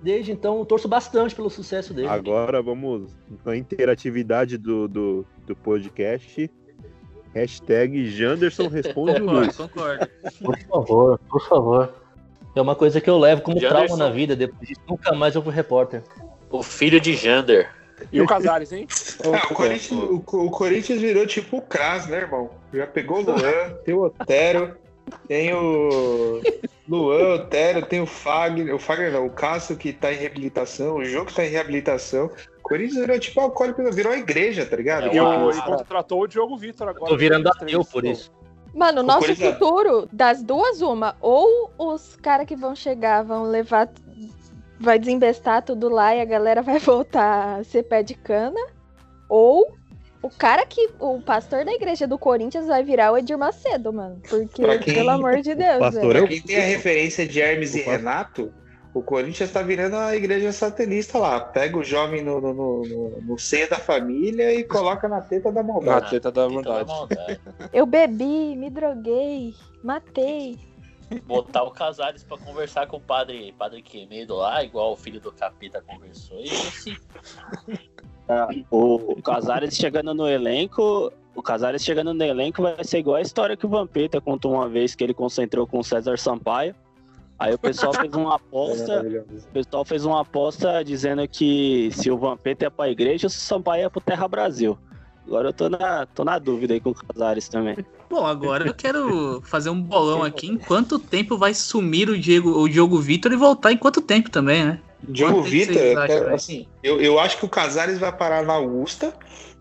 desde 0.03 0.31
então, 0.31 0.63
torço 0.65 0.87
bastante 0.87 1.33
pelo 1.33 1.49
sucesso 1.49 1.93
dele. 1.93 2.09
Agora 2.09 2.61
vamos 2.61 3.15
na 3.43 3.55
interatividade 3.55 4.57
do, 4.57 4.87
do, 4.87 5.25
do 5.47 5.55
podcast. 5.55 6.51
Hashtag 7.33 8.09
Janderson 8.09 8.67
responde 8.67 9.11
o 9.11 9.25
Concordo, 9.25 9.39
Luiz. 9.39 9.57
concordo. 9.57 10.07
Por 10.41 10.59
favor, 10.59 11.19
por 11.29 11.47
favor. 11.47 11.93
É 12.55 12.61
uma 12.61 12.75
coisa 12.75 13.01
que 13.01 13.09
eu 13.09 13.17
levo 13.17 13.41
como 13.41 13.59
Janderson. 13.59 13.85
trauma 13.85 14.05
na 14.05 14.11
vida. 14.11 14.35
Depois 14.35 14.67
disso, 14.67 14.81
nunca 14.87 15.13
mais 15.13 15.33
eu 15.35 15.41
fui 15.41 15.53
repórter. 15.53 16.03
O 16.51 16.61
filho 16.61 16.99
de 17.01 17.15
Jander. 17.15 17.69
E 18.11 18.21
o 18.21 18.27
Casares, 18.27 18.71
hein? 18.71 18.87
Ah, 19.25 19.47
o, 19.49 19.53
Corinthians, 19.55 19.91
o, 19.91 20.15
o 20.15 20.51
Corinthians 20.51 20.99
virou 20.99 21.25
tipo 21.25 21.57
o 21.57 21.61
Kras, 21.61 22.07
né, 22.07 22.17
irmão? 22.17 22.49
Já 22.73 22.85
pegou 22.85 23.19
o 23.19 23.21
Luan, 23.21 23.73
tem 23.85 23.93
o 23.93 24.03
Otero, 24.03 24.75
tem 25.27 25.53
o 25.53 26.41
Luan, 26.89 27.35
Otero, 27.35 27.85
tem 27.85 28.01
o 28.01 28.05
Fagner, 28.05 28.75
o 28.75 28.79
Fagner 28.79 29.13
não, 29.13 29.25
o 29.25 29.29
Cássio 29.29 29.77
que 29.77 29.93
tá 29.93 30.11
em 30.11 30.17
reabilitação, 30.17 30.97
o 30.97 31.05
jogo 31.05 31.27
que 31.27 31.35
tá 31.35 31.45
em 31.45 31.49
reabilitação. 31.49 32.29
O 32.73 32.75
Corinthians 32.75 33.01
virou 33.01 33.19
tipo 33.19 33.39
alcoólico, 33.39 33.91
virou 33.91 34.11
a 34.13 34.17
igreja, 34.17 34.65
tá 34.65 34.75
ligado? 34.75 35.07
É 35.07 35.15
E 35.15 35.19
o, 35.19 35.51
e 35.51 35.61
contratou 35.61 36.21
o 36.21 36.27
Diogo 36.27 36.57
Vitor 36.57 36.89
agora. 36.89 37.11
Tô 37.11 37.15
virando 37.15 37.47
ateu 37.47 37.85
por 37.85 38.03
isso. 38.03 38.31
Mano, 38.73 39.01
o 39.01 39.03
nosso 39.03 39.19
Corinthians- 39.19 39.53
futuro, 39.53 40.09
das 40.11 40.41
duas, 40.41 40.81
uma. 40.81 41.15
Ou 41.21 41.71
os 41.77 42.15
caras 42.15 42.47
que 42.47 42.55
vão 42.55 42.75
chegar 42.75 43.23
vão 43.23 43.43
levar. 43.43 43.89
Vai 44.79 44.97
desembestar 44.97 45.61
tudo 45.61 45.87
lá 45.87 46.15
e 46.15 46.21
a 46.21 46.25
galera 46.25 46.63
vai 46.63 46.79
voltar 46.79 47.59
a 47.59 47.63
ser 47.63 47.83
pé 47.83 48.01
de 48.01 48.15
cana. 48.15 48.59
Ou 49.29 49.71
o 50.23 50.29
cara 50.31 50.65
que. 50.65 50.89
O 50.99 51.21
pastor 51.21 51.63
da 51.65 51.71
igreja 51.73 52.07
do 52.07 52.17
Corinthians 52.17 52.65
vai 52.65 52.83
virar 52.83 53.11
o 53.11 53.17
Edir 53.17 53.37
Macedo, 53.37 53.93
mano. 53.93 54.19
Porque, 54.27 54.63
quem- 54.79 54.95
pelo 54.95 55.11
amor 55.11 55.41
de 55.41 55.53
Deus, 55.55 55.77
pastor 55.77 56.01
velho. 56.13 56.17
é 56.17 56.19
Pra 56.21 56.27
quem 56.27 56.41
tem 56.41 56.57
a 56.57 56.65
referência 56.65 57.27
de 57.27 57.39
Hermes 57.39 57.75
e 57.75 57.81
Opa. 57.81 57.91
Renato, 57.91 58.51
o 58.93 59.01
Corinthians 59.01 59.51
tá 59.51 59.61
virando 59.61 59.95
a 59.95 60.15
igreja 60.15 60.51
satanista 60.51 61.17
lá. 61.17 61.39
Pega 61.39 61.77
o 61.77 61.83
jovem 61.83 62.23
no, 62.23 62.39
no, 62.39 62.53
no, 62.53 62.81
no- 62.83 63.21
no 63.21 63.39
seio 63.39 63.69
da 63.69 63.77
família 63.77 64.53
e 64.53 64.63
coloca 64.63 65.07
na 65.07 65.19
teta 65.21 65.51
da 65.51 65.63
Na 65.63 65.73
maldade. 65.73 66.09
teta 66.11 66.31
da 66.31 66.47
maldade. 66.49 66.91
Eu 67.73 67.85
bebi, 67.85 68.55
me 68.55 68.69
droguei, 68.69 69.53
matei. 69.83 70.57
Botar 71.25 71.63
o 71.63 71.71
Casares 71.71 72.23
pra 72.23 72.37
conversar 72.37 72.87
com 72.87 72.97
o 72.97 73.01
padre, 73.01 73.53
padre 73.57 73.81
Quemedo 73.83 74.35
lá, 74.35 74.63
igual 74.63 74.93
o 74.93 74.95
filho 74.95 75.19
do 75.19 75.31
capeta 75.31 75.81
conversou. 75.85 76.39
E 76.39 76.49
assim, 76.49 76.97
O 78.71 79.21
Casares 79.21 79.75
chegando 79.75 80.13
no 80.13 80.27
elenco. 80.27 81.11
O 81.35 81.41
Casares 81.41 81.83
chegando 81.83 82.13
no 82.13 82.23
elenco 82.23 82.61
vai 82.61 82.83
ser 82.83 82.99
igual 82.99 83.17
a 83.17 83.21
história 83.21 83.57
que 83.57 83.65
o 83.65 83.69
Vampeta 83.69 84.21
contou 84.21 84.53
uma 84.53 84.69
vez 84.69 84.93
que 84.95 85.03
ele 85.03 85.13
concentrou 85.13 85.65
com 85.67 85.79
o 85.79 85.83
César 85.83 86.17
Sampaio. 86.17 86.75
Aí 87.39 87.53
o 87.53 87.57
pessoal 87.57 87.93
fez 87.93 88.13
uma 88.13 88.35
aposta. 88.35 89.05
O 89.49 89.53
pessoal 89.53 89.85
fez 89.85 90.05
uma 90.05 90.21
aposta 90.21 90.83
dizendo 90.83 91.27
que 91.27 91.89
se 91.91 92.09
o 92.09 92.17
Vampeta 92.17 92.65
ia 92.65 92.71
pra 92.71 92.89
igreja, 92.89 93.27
o 93.27 93.29
Sampaio 93.29 93.81
ia 93.81 93.89
pro 93.89 94.01
Terra 94.01 94.27
Brasil. 94.27 94.77
Agora 95.25 95.49
eu 95.49 95.53
tô 95.53 95.69
na, 95.69 96.05
tô 96.05 96.25
na 96.25 96.37
dúvida 96.37 96.73
aí 96.73 96.79
com 96.79 96.89
o 96.89 96.95
Casares 96.95 97.47
também. 97.47 97.77
Bom, 98.09 98.25
agora 98.25 98.67
eu 98.67 98.73
quero 98.73 99.41
fazer 99.41 99.69
um 99.69 99.81
bolão 99.81 100.21
aqui. 100.21 100.47
Em 100.47 100.57
quanto 100.57 100.99
tempo 100.99 101.37
vai 101.37 101.53
sumir 101.53 102.09
o 102.09 102.19
Diego, 102.19 102.59
o 102.59 102.67
Diogo 102.67 102.99
Vitor 102.99 103.31
e 103.31 103.37
voltar 103.37 103.71
em 103.71 103.77
quanto 103.77 104.01
tempo 104.01 104.29
também, 104.29 104.65
né? 104.65 104.79
Diogo 105.01 105.41
Vitor, 105.41 105.75
eu 105.75 105.95
velho? 105.95 106.35
assim, 106.35 106.67
eu, 106.81 107.01
eu 107.01 107.19
acho 107.19 107.37
que 107.37 107.45
o 107.45 107.49
Casares 107.49 107.97
vai 107.97 108.11
parar 108.11 108.43
na 108.43 108.53
Augusta 108.53 109.13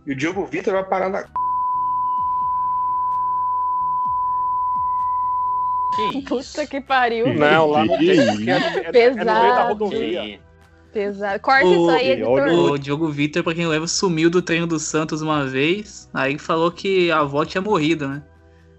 e 0.07 0.13
o 0.13 0.17
Diogo 0.17 0.45
Vitor 0.47 0.75
vai 0.75 0.85
parar 0.85 1.09
na. 1.09 1.25
Que 5.95 6.19
isso? 6.19 6.29
Puta 6.53 6.67
que 6.67 6.81
pariu. 6.81 7.35
Não, 7.35 7.67
lá 7.67 7.85
não 7.85 7.99
Que 7.99 8.07
tem. 8.07 8.19
É, 8.21 8.25
no- 8.25 8.33
no 8.33 8.39
meio 8.41 8.85
da 8.85 8.93
Pesado. 8.93 9.69
rodovia. 9.69 10.41
Pesado. 10.93 11.41
Corta 11.41 11.67
O- 11.67 11.73
isso 11.73 11.91
aí, 11.91 12.11
editor. 12.13 12.49
O 12.49 12.79
Diogo 12.79 13.09
Vitor, 13.09 13.43
pra 13.43 13.55
quem 13.55 13.67
leva, 13.67 13.87
sumiu 13.87 14.29
do 14.29 14.43
treino 14.43 14.67
do 14.67 14.79
Santos 14.79 15.23
uma 15.23 15.47
vez. 15.47 16.09
Aí 16.13 16.39
falou 16.39 16.71
que 16.71 17.11
a 17.11 17.21
avó 17.21 17.45
tinha 17.45 17.63
morrido, 17.63 18.07
né? 18.09 18.23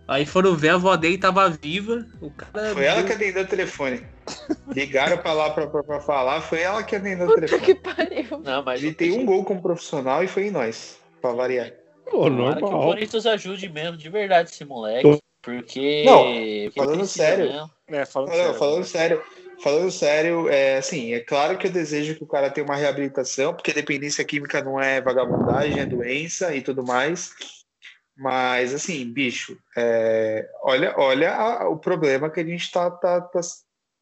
Aí 0.07 0.25
foram 0.25 0.53
ver, 0.53 0.69
a 0.69 0.73
avó 0.75 0.95
dele 0.97 1.17
tava 1.17 1.49
viva. 1.49 2.05
O 2.21 2.29
cara. 2.29 2.73
Foi 2.73 2.83
ela 2.85 3.03
que 3.03 3.13
atendeu 3.13 3.43
o 3.43 3.47
telefone. 3.47 4.03
Ligaram 4.75 5.17
pra 5.17 5.33
lá 5.33 5.49
pra, 5.49 5.65
pra, 5.65 5.81
pra 5.83 5.99
falar, 6.01 6.41
foi 6.41 6.61
ela 6.61 6.83
que 6.83 6.95
atendeu 6.95 7.25
o 7.25 7.29
Puta 7.29 7.45
telefone. 7.47 7.61
que 7.61 7.75
pariu. 7.75 8.39
Não, 8.43 8.63
mas 8.63 8.83
Ele 8.83 8.93
tem 8.93 9.11
um 9.17 9.25
gol 9.25 9.43
como 9.43 9.61
profissional 9.61 10.23
e 10.23 10.27
foi 10.27 10.47
em 10.47 10.51
nós, 10.51 10.99
pra 11.21 11.31
variar. 11.31 11.71
Pô, 12.09 12.23
Tomara 12.25 12.57
que 12.57 12.63
o 12.63 12.65
normal. 12.69 12.87
Corinthians 12.89 13.25
ajude 13.25 13.69
mesmo, 13.69 13.97
de 13.97 14.09
verdade, 14.09 14.49
esse 14.49 14.63
moleque. 14.65 15.19
Porque. 15.43 16.03
Não, 16.05 16.23
porque 16.23 16.71
falando 16.79 17.05
sério. 17.05 17.45
mesmo. 17.45 17.71
É, 17.87 18.05
falando 18.05 18.29
Não, 18.29 18.35
sério. 18.37 18.53
falando 18.55 18.83
sério, 18.85 19.23
falando 19.61 19.91
sério, 19.91 20.49
é 20.49 20.77
assim, 20.77 21.13
é 21.13 21.19
claro 21.19 21.57
que 21.57 21.67
eu 21.67 21.71
desejo 21.71 22.15
que 22.15 22.23
o 22.23 22.27
cara 22.27 22.49
tenha 22.49 22.65
uma 22.65 22.77
reabilitação, 22.77 23.53
porque 23.53 23.73
dependência 23.73 24.23
química 24.23 24.63
não 24.63 24.79
é 24.79 25.01
vagabundagem, 25.01 25.79
é 25.79 25.85
doença 25.85 26.55
e 26.55 26.61
tudo 26.61 26.81
mais. 26.81 27.31
Mas 28.15 28.73
assim, 28.73 29.11
bicho, 29.11 29.57
é, 29.75 30.47
olha, 30.61 30.93
olha 30.97 31.33
a- 31.33 31.67
o 31.67 31.77
problema 31.77 32.29
que 32.29 32.39
a 32.39 32.45
gente 32.45 32.71
tá, 32.71 32.89
tá, 32.89 33.19
tá, 33.21 33.41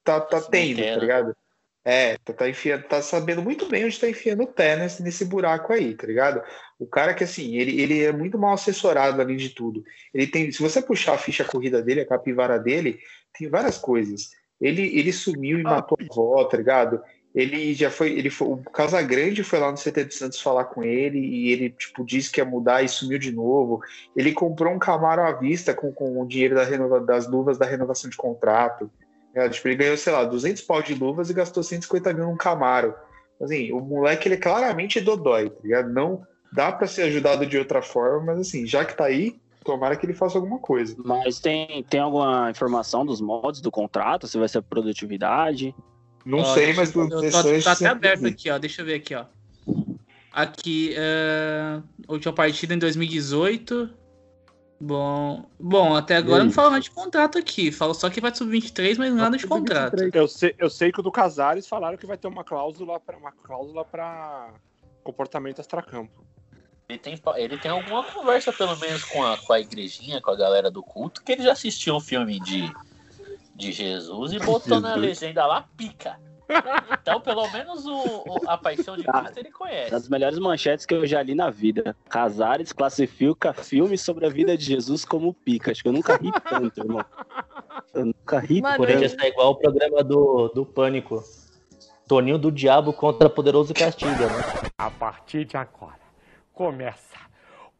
tá, 0.04 0.22
tá 0.22 0.42
tendo, 0.42 0.78
tá 0.84 1.00
ligado? 1.00 1.36
É, 1.84 2.16
tá, 2.20 2.32
tá 2.32 2.50
enfiando, 2.50 2.84
tá 2.84 3.02
sabendo 3.02 3.42
muito 3.42 3.68
bem 3.68 3.86
onde 3.86 4.00
tá 4.00 4.08
enfiando 4.08 4.44
o 4.44 4.48
pé 4.48 4.76
nesse, 4.76 5.02
nesse 5.02 5.26
buraco 5.26 5.74
aí, 5.74 5.96
tá 5.96 6.06
ligado? 6.06 6.42
O 6.78 6.86
cara 6.86 7.14
que 7.14 7.24
assim, 7.24 7.56
ele, 7.56 7.82
ele 7.82 8.04
é 8.04 8.12
muito 8.12 8.38
mal 8.38 8.54
assessorado 8.54 9.20
além 9.20 9.36
de 9.36 9.50
tudo. 9.50 9.84
Ele 10.14 10.28
tem, 10.28 10.52
se 10.52 10.62
você 10.62 10.82
puxar 10.82 11.14
a 11.14 11.18
ficha 11.18 11.44
corrida 11.44 11.82
dele, 11.82 12.02
a 12.02 12.08
capivara 12.08 12.60
dele, 12.60 13.00
tem 13.38 13.50
várias 13.50 13.80
coisas. 13.80 14.30
Ele, 14.60 14.96
ele 14.96 15.12
sumiu 15.12 15.60
e 15.60 15.64
matou 15.64 15.98
a 16.00 16.04
avó, 16.04 16.44
tá 16.46 16.56
ligado? 16.58 17.02
Ele 17.34 17.74
já 17.74 17.90
foi, 17.90 18.12
ele 18.12 18.30
foi, 18.30 18.48
o 18.50 18.58
Casagrande 18.58 19.44
foi 19.44 19.58
lá 19.58 19.72
no 19.72 19.78
CT 19.78 20.04
do 20.04 20.14
Santos 20.14 20.42
falar 20.42 20.66
com 20.66 20.84
ele 20.84 21.18
e 21.18 21.52
ele, 21.52 21.70
tipo, 21.70 22.06
disse 22.06 22.30
que 22.30 22.42
ia 22.42 22.46
mudar 22.46 22.84
e 22.84 22.90
sumiu 22.90 23.18
de 23.18 23.32
novo. 23.32 23.82
Ele 24.16 24.34
comprou 24.34 24.72
um 24.74 24.78
Camaro 24.78 25.22
à 25.22 25.32
vista 25.32 25.74
com, 25.74 25.92
com 25.92 26.22
o 26.22 26.28
dinheiro 26.28 26.56
da 26.56 26.64
renova, 26.64 27.00
das 27.00 27.28
luvas 27.28 27.58
da 27.58 27.66
renovação 27.66 28.10
de 28.10 28.18
contrato. 28.18 28.92
Né? 29.34 29.50
Tipo, 29.50 29.68
ele 29.68 29.76
ganhou, 29.76 29.98
sei 29.98 30.14
lá, 30.14 30.24
200 30.24 30.62
pau 30.64 30.82
de 30.82 30.94
luvas 30.94 31.30
e 31.30 31.34
gastou 31.34 31.64
150 31.64 32.14
mil 32.14 32.26
num 32.26 32.38
Camaro. 32.38 32.94
Assim, 33.42 33.72
o 33.72 33.80
moleque, 33.80 34.28
ele 34.28 34.36
é 34.36 34.40
claramente 34.40 35.02
dodói, 35.02 35.50
tá 35.50 35.60
ligado? 35.64 35.90
Não 35.92 36.22
dá 36.52 36.72
pra 36.72 36.88
ser 36.88 37.04
ajudado 37.04 37.46
de 37.46 37.58
outra 37.58 37.82
forma, 37.82 38.34
mas 38.34 38.48
assim, 38.48 38.68
já 38.68 38.84
que 38.84 38.96
tá 38.96 39.06
aí, 39.06 39.40
tomara 39.64 39.96
que 39.96 40.06
ele 40.06 40.14
faça 40.14 40.38
alguma 40.38 40.60
coisa. 40.60 40.96
Mas 41.04 41.40
tem, 41.40 41.84
tem 41.90 42.00
alguma 42.00 42.50
informação 42.52 43.06
dos 43.06 43.22
modos 43.22 43.62
do 43.62 43.72
contrato? 43.72 44.28
Se 44.28 44.38
vai 44.38 44.48
ser 44.48 44.62
produtividade? 44.62 45.74
Não 46.26 46.40
Ó, 46.40 46.54
sei, 46.54 46.74
mas 46.74 46.94
Eu 46.94 47.08
do 47.08 47.22
tô, 47.22 47.62
tá 47.64 47.72
até 47.72 47.88
aberto 47.88 48.28
aqui, 48.28 48.50
ó. 48.50 48.58
Deixa 48.58 48.82
eu 48.82 48.86
ver 48.86 48.96
aqui, 48.96 49.16
ó. 49.16 49.26
Aqui, 50.32 50.94
é... 50.96 51.82
última 52.08 52.34
partida 52.34 52.74
em 52.74 52.78
2018. 52.78 53.90
Bom, 54.84 55.46
bom, 55.60 55.96
até 55.96 56.16
agora 56.16 56.44
não 56.44 56.52
fala 56.52 56.72
nada 56.72 56.82
de 56.82 56.90
contrato 56.90 57.38
aqui. 57.38 57.72
Fala 57.72 57.94
só 57.94 58.10
que 58.10 58.20
vai 58.20 58.34
sub-23, 58.34 58.98
mas 58.98 59.14
nada 59.14 59.38
de 59.38 59.46
contrato. 59.46 60.10
Eu 60.12 60.28
sei, 60.28 60.56
eu 60.58 60.72
sei 60.72 60.92
que 60.92 61.00
o 61.00 61.04
do 61.04 61.12
Casares 61.12 61.68
falaram 61.68 61.96
que 61.96 62.08
vai 62.08 62.18
ter 62.18 62.28
uma 62.28 62.44
cláusula 62.44 63.00
para 63.00 63.16
uma 63.16 63.32
cláusula 63.32 63.86
para 63.86 64.50
comportamento 65.04 65.60
extracampo. 65.62 66.26
Ele 66.90 66.98
tem, 66.98 67.22
ele 67.36 67.58
tem 67.60 67.70
alguma 67.70 68.04
conversa, 68.04 68.52
pelo 68.52 68.76
menos, 68.78 69.04
com 69.04 69.24
a, 69.24 69.38
com 69.38 69.54
a 69.54 69.60
igrejinha, 69.60 70.20
com 70.20 70.32
a 70.32 70.36
galera 70.36 70.72
do 70.72 70.82
culto, 70.82 71.24
que 71.24 71.34
ele 71.34 71.44
já 71.44 71.52
assistiu 71.52 71.96
um 71.96 72.02
filme 72.02 72.40
de, 72.40 72.68
de 73.56 73.72
Jesus 73.72 74.34
e 74.34 74.40
botou 74.40 74.80
na 74.80 74.96
legenda 74.96 75.46
lá 75.46 75.62
pica. 75.78 76.20
Então, 77.02 77.20
pelo 77.22 77.50
menos 77.52 77.86
o, 77.86 77.96
o- 77.98 78.42
a 78.50 78.58
paixão 78.58 78.96
de 78.98 79.04
Cristo 79.04 79.38
ele 79.38 79.52
conhece. 79.52 79.92
Das 79.92 80.08
melhores 80.10 80.38
manchetes 80.40 80.86
que 80.86 80.94
eu 80.94 81.06
já 81.08 81.22
li 81.22 81.34
na 81.36 81.50
vida. 81.50 81.96
Casares 82.10 82.72
classifica 82.72 83.54
filme 83.54 83.98
sobre 83.98 84.26
a 84.26 84.30
vida 84.30 84.58
de 84.58 84.64
Jesus 84.66 85.04
como 85.06 85.34
pica. 85.34 85.72
Acho 85.72 85.82
que 85.82 85.88
eu 85.90 85.94
nunca 85.94 86.16
ri 86.18 86.32
tanto, 86.50 86.80
irmão. 86.80 87.04
Eu 87.94 88.06
nunca 88.06 88.40
ri 88.40 88.62
Mano, 88.62 88.78
Corinthians 88.78 89.12
tanto. 89.12 89.22
tá 89.22 89.28
igual 89.28 89.52
o 89.52 89.56
programa 89.56 90.04
do, 90.04 90.50
do 90.50 90.66
Pânico. 90.66 91.24
Toninho 92.08 92.38
do 92.38 92.52
Diabo 92.52 92.92
contra 92.92 93.30
Poderoso 93.30 93.74
Castiga, 93.74 94.28
né? 94.28 94.44
A 94.78 94.90
partir 94.92 95.46
de 95.46 95.56
agora, 95.56 96.00
começa 96.54 97.18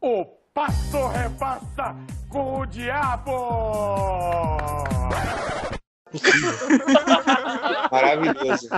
o 0.00 0.24
Passo 0.54 1.06
Repassa 1.08 1.94
com 2.30 2.60
o 2.60 2.66
Diabo! 2.66 3.32
Maravilhoso. 7.90 8.68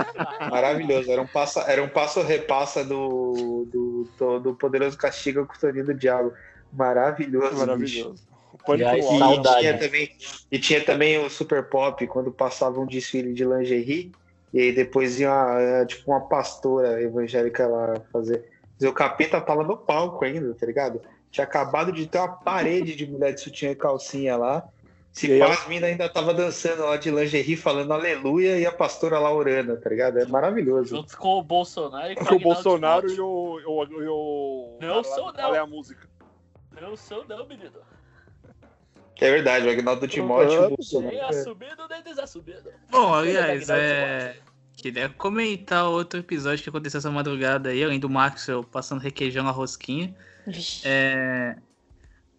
Maravilhoso. 0.49 1.11
Era 1.11 1.21
um 1.21 1.27
passo, 1.27 1.59
era 1.61 1.83
um 1.83 1.89
passo 1.89 2.21
repassa 2.21 2.83
do, 2.83 3.67
do, 3.71 4.09
do, 4.17 4.39
do 4.39 4.55
Poderoso 4.55 4.97
Castigo 4.97 5.45
com 5.45 5.53
o 5.53 5.59
Toninho 5.59 5.85
do 5.85 5.93
Diabo. 5.93 6.33
Maravilhoso. 6.71 7.49
bicho. 7.49 7.59
Maravilhoso. 7.59 8.23
O 8.53 8.57
Pânico 8.57 8.89
Aliás. 8.89 9.05
E 9.05 9.19
Saudade. 9.19 9.59
tinha, 9.59 9.77
também, 9.77 10.11
e 10.51 10.59
tinha 10.59 10.85
também 10.85 11.17
o 11.19 11.29
Super 11.29 11.63
Pop, 11.63 12.05
quando 12.07 12.31
passava 12.31 12.79
um 12.79 12.85
desfile 12.85 13.33
de 13.33 13.43
lingerie, 13.43 14.11
e 14.53 14.59
aí 14.59 14.71
depois 14.71 15.19
ia 15.19 15.29
uma, 15.29 15.61
eh, 15.61 15.85
tipo 15.85 16.11
uma 16.11 16.21
pastora 16.21 17.01
evangélica 17.01 17.67
lá 17.67 18.01
fazer. 18.11 18.45
O 18.81 18.91
capeta 18.91 19.39
tava 19.41 19.63
no 19.63 19.77
palco 19.77 20.23
ainda, 20.23 20.53
tá 20.53 20.65
ligado? 20.65 21.01
Tinha 21.31 21.43
acabado 21.43 21.91
de 21.91 22.07
ter 22.07 22.17
uma 22.17 22.29
parede 22.29 22.95
de 22.95 23.05
mulher 23.05 23.33
de 23.33 23.41
sutiã 23.41 23.71
e 23.71 23.75
calcinha 23.75 24.37
lá. 24.37 24.67
Se 25.15 25.39
pá, 25.39 25.47
as 25.53 25.65
minas 25.69 25.89
ainda 25.89 26.09
tava 26.09 26.33
dançando 26.33 26.83
lá 26.83 26.97
de 26.97 27.09
lingerie, 27.09 27.55
falando 27.55 27.93
aleluia, 27.93 28.59
e 28.59 28.65
a 28.65 28.71
pastora 28.71 29.17
lá 29.17 29.33
orando, 29.33 29.77
tá 29.77 29.89
ligado? 29.89 30.19
É 30.19 30.25
maravilhoso. 30.25 30.89
Junto 30.97 31.17
com 31.17 31.39
o 31.39 31.43
Bolsonaro 31.43 32.11
e 32.11 32.15
com 32.15 32.21
O 32.21 32.27
Aguinaldo 32.27 32.43
Bolsonaro 32.43 33.09
e 33.09 33.19
o, 33.21 33.59
e 33.61 33.65
o, 33.65 33.83
e 34.03 34.07
o- 34.09 34.77
Não 34.81 35.03
sou, 35.05 35.27
não. 35.27 35.33
Qual 35.33 35.55
é 35.55 35.59
a 35.59 35.65
música? 35.65 36.05
Não 36.81 36.97
sou 36.97 37.23
não, 37.29 37.47
menino. 37.47 37.79
É 39.21 39.31
verdade, 39.31 39.65
o 39.65 39.71
Agnaldo 39.71 40.05
Timóteo 40.05 40.51
e 40.53 40.57
o. 40.65 40.69
Bolsonaro. 40.75 41.15
Nem 41.15 41.21
assumido, 41.23 41.87
nem 41.89 42.03
desassumido. 42.03 42.69
Bom, 42.91 43.13
aliás, 43.13 43.69
é. 43.69 44.35
Queria 44.75 45.07
comentar 45.07 45.85
outro 45.87 46.19
episódio 46.19 46.61
que 46.61 46.69
aconteceu 46.69 46.97
essa 46.97 47.09
madrugada 47.09 47.69
aí, 47.69 47.81
além 47.81 47.97
do 48.01 48.09
Maxwell 48.09 48.65
passando 48.65 48.99
requeijão 48.99 49.45
na 49.45 49.51
rosquinha. 49.51 50.13
É. 50.83 51.55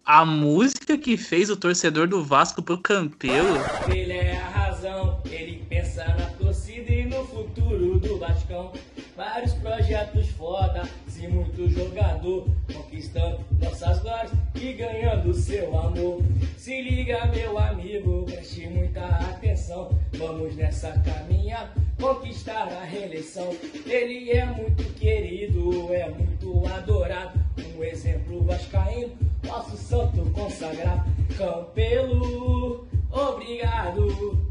A 0.07 0.25
música 0.25 0.97
que 0.97 1.17
fez 1.17 1.49
o 1.49 1.57
torcedor 1.57 2.07
do 2.07 2.23
Vasco 2.23 2.63
pro 2.63 2.77
Campelo. 2.77 3.57
Ele 3.89 4.13
é 4.13 4.37
a 4.37 4.47
razão, 4.47 5.21
ele 5.29 5.65
pensa 5.67 6.05
na 6.05 6.27
torcida 6.27 6.89
e 6.93 7.03
no 7.03 7.25
futuro 7.25 7.99
do 7.99 8.17
Vascão. 8.17 8.71
Vários 9.17 9.51
projetos 9.55 10.29
foda, 10.29 10.83
muito 11.27 11.69
jogador, 11.69 12.47
conquistando 12.73 13.39
nossas 13.61 13.99
glórias 13.99 14.31
e 14.55 14.73
ganhando 14.73 15.33
seu 15.33 15.77
amor. 15.79 16.21
Se 16.57 16.81
liga, 16.81 17.25
meu 17.27 17.57
amigo, 17.57 18.23
preste 18.23 18.67
muita 18.67 19.05
atenção. 19.05 19.89
Vamos 20.13 20.55
nessa 20.55 20.91
caminhada, 20.99 21.71
conquistar 21.99 22.67
a 22.67 22.83
reeleição. 22.83 23.55
Ele 23.85 24.31
é 24.31 24.45
muito 24.45 24.83
querido, 24.95 25.93
é 25.93 26.09
muito 26.09 26.65
adorado. 26.67 27.39
Um 27.77 27.83
exemplo 27.83 28.43
vascaíno, 28.43 29.11
nosso 29.43 29.77
santo 29.77 30.29
consagrado. 30.31 31.09
Campelo, 31.37 32.87
obrigado 33.11 34.47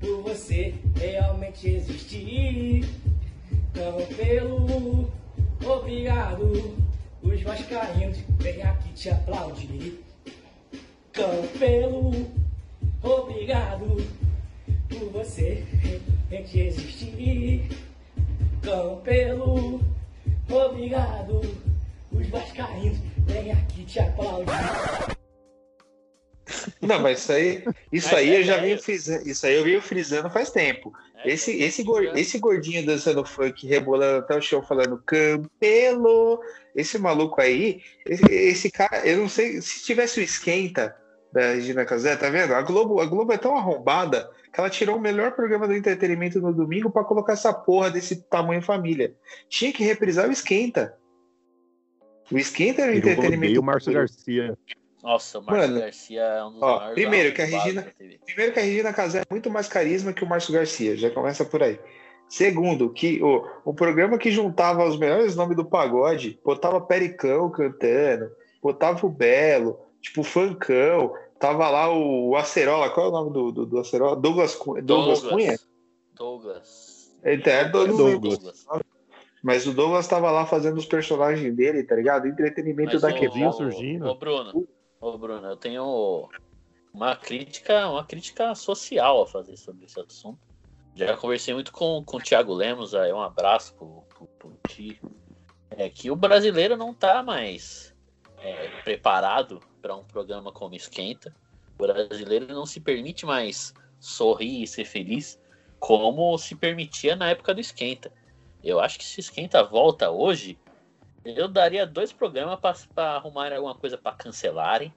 por 0.00 0.22
você 0.22 0.74
realmente 0.96 1.68
existir. 1.68 2.88
Campelo, 3.74 5.10
obrigado. 5.64 6.76
Os 7.22 7.42
vascaínos 7.42 8.18
vêm 8.38 8.62
aqui 8.62 8.92
te 8.92 9.10
aplaudir. 9.10 10.04
Campelo, 11.12 12.12
obrigado 13.02 13.96
por 14.88 15.10
você 15.10 15.64
realmente 15.82 16.60
existir. 16.60 17.68
Campelo, 18.62 19.80
obrigado. 20.48 21.40
Os 22.12 22.26
vascaínos 22.28 22.98
vêm 23.26 23.50
aqui 23.52 23.84
te 23.84 23.98
aplaudir. 24.00 25.16
Não, 26.80 27.00
mas 27.00 27.18
isso 27.20 27.32
aí, 27.32 27.64
isso 27.92 28.08
Mas 28.08 28.18
aí 28.18 28.30
é 28.34 28.38
eu 28.38 28.44
já 28.44 28.54
velho. 28.54 28.66
venho 28.68 28.82
frisando, 28.82 29.28
isso 29.28 29.46
aí 29.46 29.54
eu 29.54 29.64
venho 29.64 29.82
frisando 29.82 30.30
faz 30.30 30.50
tempo. 30.50 30.92
É, 31.24 31.30
Esse, 31.32 31.62
é, 31.62 31.66
esse, 31.66 31.82
gor- 31.82 32.16
esse 32.16 32.38
gordinho 32.38 32.84
dançando 32.86 33.24
funk, 33.24 33.66
rebolando 33.66 34.18
até 34.18 34.36
o 34.36 34.40
chão, 34.42 34.62
falando 34.62 35.02
Campelo, 35.04 36.40
esse 36.74 36.98
maluco 36.98 37.40
aí, 37.40 37.82
esse, 38.06 38.24
esse 38.32 38.70
cara, 38.70 39.06
eu 39.06 39.18
não 39.18 39.28
sei, 39.28 39.60
se 39.60 39.84
tivesse 39.84 40.20
o 40.20 40.22
esquenta 40.22 40.94
da 41.32 41.52
Regina 41.54 41.84
Casé, 41.84 42.16
tá 42.16 42.30
vendo? 42.30 42.54
A 42.54 42.62
Globo, 42.62 43.00
a 43.00 43.06
Globo 43.06 43.32
é 43.32 43.38
tão 43.38 43.56
arrombada 43.56 44.30
que 44.52 44.58
ela 44.58 44.70
tirou 44.70 44.96
o 44.96 45.00
melhor 45.00 45.32
programa 45.32 45.66
do 45.66 45.74
entretenimento 45.74 46.40
no 46.40 46.54
domingo 46.54 46.90
pra 46.90 47.04
colocar 47.04 47.34
essa 47.34 47.52
porra 47.52 47.90
desse 47.90 48.22
tamanho 48.28 48.62
família. 48.62 49.14
Tinha 49.48 49.72
que 49.72 49.84
reprisar 49.84 50.28
o 50.28 50.32
esquenta. 50.32 50.96
O 52.32 52.38
esquenta 52.38 52.82
era 52.82 52.92
o 52.92 52.94
Eu 52.94 52.98
entretenimento. 52.98 53.44
odeio 53.44 53.60
o 53.60 53.64
Márcio. 53.64 53.92
Garcia. 53.92 54.56
Nossa, 55.02 55.38
o 55.38 55.42
Márcio 55.42 55.68
Mano, 55.68 55.80
Garcia 55.80 56.20
é 56.22 56.44
um 56.44 56.52
dos 56.52 56.62
ó, 56.62 56.76
maiores 56.76 56.94
primeiro 56.94 57.34
que 57.34 57.42
a 57.42 57.44
Regina-. 57.44 57.92
Primeiro 58.24 58.52
que 58.52 58.58
a 58.58 58.62
Regina 58.62 58.92
Casé 58.92 59.20
é 59.20 59.24
muito 59.30 59.48
mais 59.50 59.68
carisma 59.68 60.12
que 60.12 60.24
o 60.24 60.28
Márcio 60.28 60.52
Garcia, 60.52 60.96
já 60.96 61.10
começa 61.10 61.44
por 61.44 61.62
aí. 61.62 61.78
Segundo, 62.28 62.90
que 62.90 63.22
o, 63.22 63.46
o 63.64 63.72
programa 63.72 64.18
que 64.18 64.30
juntava 64.30 64.84
os 64.84 64.98
melhores 64.98 65.34
nomes 65.34 65.56
do 65.56 65.64
pagode, 65.64 66.38
botava 66.44 66.80
Pericão 66.80 67.50
cantando, 67.50 68.30
botava 68.62 69.06
o 69.06 69.08
Belo, 69.08 69.78
tipo 70.02 70.22
Funkão, 70.22 71.14
tava 71.38 71.70
lá 71.70 71.90
o, 71.90 72.30
o 72.30 72.36
Acerola, 72.36 72.90
qual 72.90 73.06
é 73.06 73.08
o 73.08 73.12
nome 73.12 73.32
do, 73.32 73.52
do, 73.52 73.66
do 73.66 73.78
Acerola? 73.78 74.14
Douglas, 74.16 74.54
Cunha- 74.54 74.82
Douglas 74.82 75.22
Cunha? 75.22 75.58
Douglas. 76.14 77.16
Ele 77.22 77.42
é 77.46 77.64
do- 77.64 77.86
Douglas. 77.96 78.66
Mas 79.42 79.66
o 79.66 79.72
Douglas 79.72 80.06
tava 80.08 80.30
lá 80.30 80.44
fazendo 80.44 80.76
os 80.76 80.84
personagens 80.86 81.54
dele, 81.54 81.84
tá 81.84 81.94
ligado? 81.94 82.26
Entretenimento 82.26 82.92
Mas 82.92 83.02
da 83.02 83.08
o- 83.08 83.14
quebrada. 83.14 83.48
o- 83.48 83.52
surgindo. 83.52 84.06
Ô, 84.06 84.14
Bruno, 84.16 84.68
ô, 85.00 85.16
Bruno, 85.16 85.46
eu 85.46 85.56
tenho 85.56 86.28
uma 86.92 87.14
crítica, 87.16 87.88
uma 87.88 88.04
crítica 88.04 88.54
social 88.54 89.22
a 89.22 89.26
fazer 89.26 89.56
sobre 89.56 89.86
esse 89.86 90.00
assunto. 90.00 90.38
Já 90.94 91.16
conversei 91.16 91.54
muito 91.54 91.72
com, 91.72 92.02
com 92.04 92.16
o 92.16 92.20
Thiago 92.20 92.52
Lemos, 92.52 92.94
aí 92.94 93.12
um 93.12 93.20
abraço 93.20 93.74
pro, 93.74 94.02
pro, 94.08 94.26
pro 94.26 94.58
Ti. 94.68 95.00
É 95.70 95.88
que 95.88 96.10
o 96.10 96.16
brasileiro 96.16 96.76
não 96.76 96.92
tá 96.92 97.22
mais 97.22 97.94
é, 98.38 98.68
preparado 98.82 99.60
para 99.80 99.94
um 99.94 100.02
programa 100.02 100.50
como 100.50 100.74
Esquenta. 100.74 101.34
O 101.78 101.86
brasileiro 101.86 102.52
não 102.52 102.66
se 102.66 102.80
permite 102.80 103.24
mais 103.24 103.72
sorrir 104.00 104.62
e 104.62 104.66
ser 104.66 104.84
feliz 104.84 105.40
como 105.78 106.36
se 106.36 106.56
permitia 106.56 107.14
na 107.14 107.30
época 107.30 107.54
do 107.54 107.60
Esquenta. 107.60 108.12
Eu 108.62 108.80
acho 108.80 108.98
que 108.98 109.04
se 109.04 109.20
Esquenta 109.20 109.62
volta 109.62 110.10
hoje, 110.10 110.58
eu 111.36 111.48
daria 111.48 111.86
dois 111.86 112.12
programas 112.12 112.58
para 112.94 113.16
arrumar 113.16 113.52
alguma 113.52 113.74
coisa 113.74 113.98
para 113.98 114.16
cancelarem, 114.16 114.92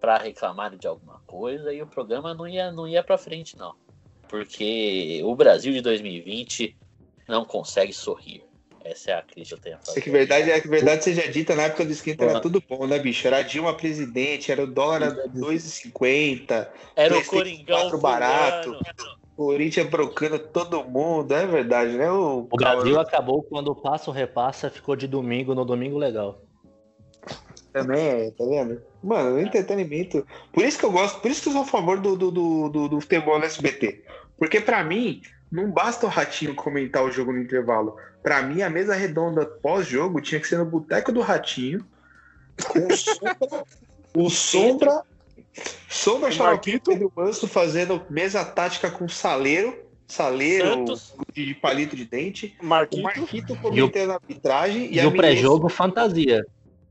para 0.00 0.18
reclamarem 0.18 0.78
de 0.78 0.86
alguma 0.86 1.20
coisa 1.26 1.72
e 1.72 1.80
o 1.82 1.86
programa 1.86 2.34
não 2.34 2.46
ia 2.46 2.70
não 2.70 2.86
ia 2.86 3.02
para 3.02 3.16
frente 3.16 3.56
não, 3.56 3.74
porque 4.28 5.20
o 5.24 5.34
Brasil 5.34 5.72
de 5.72 5.80
2020 5.80 6.76
não 7.28 7.44
consegue 7.44 7.92
sorrir. 7.92 8.44
Essa 8.84 9.12
é 9.12 9.14
a 9.14 9.22
crítica 9.22 9.46
que 9.46 9.54
eu 9.54 9.58
tenho 9.58 9.76
a 9.76 9.78
fazer. 9.78 9.98
É 9.98 10.02
que 10.02 10.10
verdade, 10.10 10.50
é 10.50 10.60
que 10.60 10.68
verdade 10.68 11.04
seja 11.04 11.26
dita, 11.26 11.56
na 11.56 11.62
época 11.62 11.86
do 11.86 11.90
esquenta 11.92 12.24
era 12.26 12.38
tudo 12.38 12.62
bom, 12.68 12.86
né, 12.86 12.98
bicho? 12.98 13.26
Era 13.26 13.40
Dilma 13.40 13.74
presidente, 13.74 14.52
era 14.52 14.62
o 14.62 14.66
dólar 14.66 15.02
a 15.04 15.10
2,50, 15.28 16.68
Era 16.94 17.16
o 17.16 17.24
Coringão 17.24 17.80
4 17.80 17.98
barato. 17.98 18.64
fulano. 18.74 19.23
Corinthians 19.36 19.88
brocando 19.88 20.38
todo 20.38 20.84
mundo, 20.84 21.32
é 21.32 21.46
verdade, 21.46 21.96
né? 21.96 22.10
O, 22.10 22.46
O 22.50 22.56
Brasil 22.56 22.98
acabou 23.00 23.42
quando 23.42 23.68
o 23.68 23.74
passo 23.74 24.10
repassa 24.10 24.70
ficou 24.70 24.94
de 24.94 25.08
domingo 25.08 25.54
no 25.54 25.64
domingo 25.64 25.98
legal. 25.98 26.40
também 27.72 28.06
é, 28.06 28.30
tá 28.30 28.44
vendo? 28.44 28.80
Mano, 29.02 29.36
o 29.36 29.40
entretenimento. 29.40 30.24
Por 30.52 30.64
isso 30.64 30.78
que 30.78 30.84
eu 30.84 30.92
gosto, 30.92 31.20
por 31.20 31.30
isso 31.30 31.42
que 31.42 31.48
eu 31.48 31.52
sou 31.52 31.62
a 31.62 31.66
favor 31.66 31.98
do, 32.00 32.16
do, 32.16 32.30
do, 32.30 32.88
do, 32.88 33.00
futebol 33.00 33.38
no 33.38 33.44
SBT. 33.44 34.04
Porque 34.38 34.60
pra 34.60 34.84
mim, 34.84 35.20
não 35.50 35.70
basta 35.70 36.06
o 36.06 36.08
Ratinho 36.08 36.54
comentar 36.54 37.04
o 37.04 37.10
jogo 37.10 37.32
no 37.32 37.40
intervalo. 37.40 37.96
Pra 38.22 38.40
mim, 38.42 38.62
a 38.62 38.70
mesa 38.70 38.94
redonda 38.94 39.44
pós-jogo 39.44 40.20
tinha 40.20 40.40
que 40.40 40.46
ser 40.46 40.58
no 40.58 40.64
boteco 40.64 41.12
do 41.12 41.20
Ratinho. 41.20 41.84
Com 42.68 42.86
O 44.22 44.30
Sombra. 44.30 44.90
Sombra 44.90 45.13
O 45.56 46.30
Xaropinho 46.32 46.76
e 46.76 46.80
Pedro 46.80 47.12
Manso 47.14 47.46
fazendo 47.46 48.02
mesa 48.10 48.44
tática 48.44 48.90
com 48.90 49.08
Saleiro. 49.08 49.82
Saleiro 50.06 50.68
Santos. 50.68 51.14
de 51.32 51.54
palito 51.54 51.96
de 51.96 52.04
dente. 52.04 52.54
O 52.60 52.66
Marquito. 52.66 53.02
Marquito 53.02 53.56
comentando 53.56 54.10
a 54.10 54.14
arbitragem. 54.14 54.92
E, 54.92 55.00
a 55.00 55.08
o 55.08 55.12
pré-jogo, 55.12 55.68
fantasia. 55.70 56.44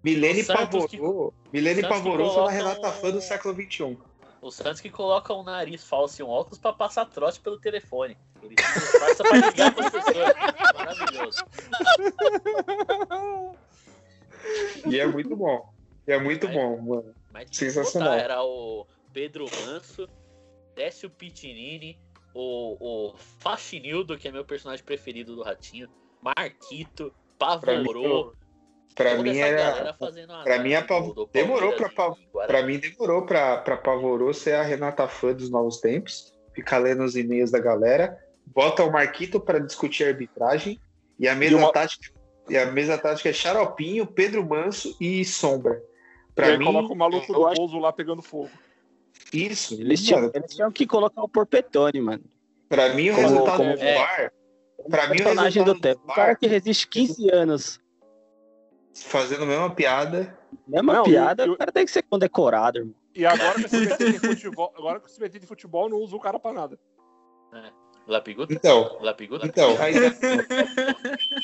Milene 0.03 0.41
O 0.41 0.45
Santos 0.45 0.85
que- 0.87 0.97
Pavorou. 0.97 1.33
Milene 1.53 1.81
sendo 1.81 1.93
a 1.93 2.01
coloca 2.01 2.51
Renata 2.51 2.89
um- 2.89 2.91
fã 2.91 3.11
do 3.11 3.21
século 3.21 3.53
XXI. 3.53 3.97
O 4.41 4.51
Santos 4.51 4.81
que 4.81 4.89
coloca 4.89 5.31
um 5.33 5.43
nariz 5.43 5.83
falso 5.83 6.21
e 6.21 6.23
um 6.23 6.27
óculos 6.29 6.57
pra 6.57 6.73
passar 6.73 7.05
trote 7.05 7.39
pelo 7.39 7.59
telefone. 7.59 8.17
Ele 8.41 8.55
disfarça 8.55 9.23
pra 9.23 9.37
ligar 9.37 9.73
pro 9.73 9.89
professor. 9.91 10.35
Maravilhoso. 10.75 11.45
E 14.87 14.99
é 14.99 15.05
muito 15.07 15.35
bom. 15.35 15.69
E 16.07 16.11
é 16.11 16.19
muito 16.19 16.47
bom, 16.47 16.81
mano. 16.81 17.15
Mas 17.33 17.47
Sensacional. 17.51 18.11
botar, 18.11 18.23
era 18.23 18.43
o 18.43 18.85
Pedro 19.11 19.45
Manso, 19.65 20.07
Décio 20.75 21.09
Pitinini, 21.09 21.99
o, 22.33 23.09
o 23.11 23.17
Faxinildo, 23.39 24.17
que 24.17 24.27
é 24.27 24.31
meu 24.31 24.45
personagem 24.45 24.85
preferido 24.85 25.35
do 25.35 25.41
Ratinho, 25.43 25.89
Marquito, 26.21 27.11
Pavorô. 27.37 28.33
Pra 28.95 29.17
mim 29.17 29.37
era. 29.39 29.89
a 29.89 30.43
Pra 30.43 30.59
mim, 30.59 30.69
do- 30.87 31.13
do 31.13 31.29
demorou 31.33 31.73
pra, 31.73 31.89
pra 32.45 32.61
mim 32.63 32.77
demorou 32.77 33.25
pra, 33.25 33.57
pra 33.57 33.75
Pavorô 33.75 34.31
ser 34.33 34.53
a 34.53 34.61
Renata 34.61 35.07
fã 35.07 35.33
dos 35.33 35.49
novos 35.49 35.77
tempos. 35.79 36.31
Ficar 36.53 36.77
lendo 36.77 37.03
os 37.03 37.15
e-mails 37.15 37.49
da 37.49 37.57
galera. 37.57 38.15
Bota 38.45 38.83
o 38.83 38.91
Marquito 38.91 39.39
pra 39.39 39.57
discutir 39.57 40.03
a 40.03 40.07
arbitragem. 40.09 40.79
E 41.17 41.27
a 41.27 41.33
mesa 41.33 41.53
E 41.53 41.55
uma- 41.55 41.71
tática. 41.71 42.13
E 42.49 42.55
a 42.57 42.67
mesa 42.71 42.95
tática 42.97 43.29
é 43.29 43.33
Xaropinho, 43.33 44.05
Pedro 44.05 44.45
Manso 44.47 44.95
e 45.01 45.25
Sombra. 45.25 45.81
E 46.33 46.35
Pra 46.35 46.47
aí 46.47 46.57
mim, 46.57 46.65
coloca 46.65 46.91
o 46.93 46.97
maluco 46.97 47.31
eu 47.31 47.35
do 47.35 47.45
acho- 47.47 47.55
pouso 47.57 47.77
lá 47.77 47.93
pegando 47.93 48.21
fogo. 48.23 48.49
isso. 49.31 49.75
Eles 49.75 50.01
mano, 50.09 50.21
tinham, 50.21 50.31
eles 50.33 50.55
tinham 50.55 50.71
que 50.71 50.87
colocar 50.87 51.21
o 51.23 51.29
Porpetone, 51.29 52.01
mano. 52.01 52.23
Pra 52.67 52.93
mim, 52.93 53.09
o 53.11 53.15
Como- 53.15 53.27
resultado 53.27 53.57
como- 53.57 53.75
do 53.75 53.83
é. 53.83 53.95
VAR. 53.95 54.33
Pra 54.89 55.07
mim, 55.07 55.13
o 55.21 55.23
personagem 55.23 55.63
do 55.63 55.79
tempo. 55.79 56.01
O 56.05 56.13
cara 56.13 56.35
que 56.35 56.47
resiste 56.47 56.87
15 56.87 57.29
anos. 57.29 57.79
fazendo 58.95 59.43
a 59.43 59.47
mesma 59.47 59.69
piada. 59.73 60.37
Mesma 60.67 60.93
Não, 60.93 61.03
piada, 61.03 61.45
e 61.45 61.49
o- 61.49 61.53
o 61.53 61.57
cara 61.57 61.71
tem 61.71 61.83
que 61.85 61.91
ser 61.91 62.03
condecorado, 62.03 62.77
irmão. 62.79 62.93
E 63.15 63.25
agora 63.25 63.55
que 63.55 63.61
o 63.61 63.65
SBT 63.65 63.97
tem 63.97 64.13
futebol, 64.19 64.71
agora 64.77 64.99
que 64.99 65.05
o 65.05 65.09
SBT 65.09 65.39
de 65.39 65.47
futebol 65.47 65.89
não 65.89 65.97
usa 65.97 66.15
o 66.15 66.19
cara 66.19 66.39
pra 66.39 66.53
nada. 66.53 66.79
Lapiguta? 68.05 68.53
Então, 68.53 68.97
Lapiguta? 69.01 69.45
então, 69.45 69.77
aí, 69.81 69.93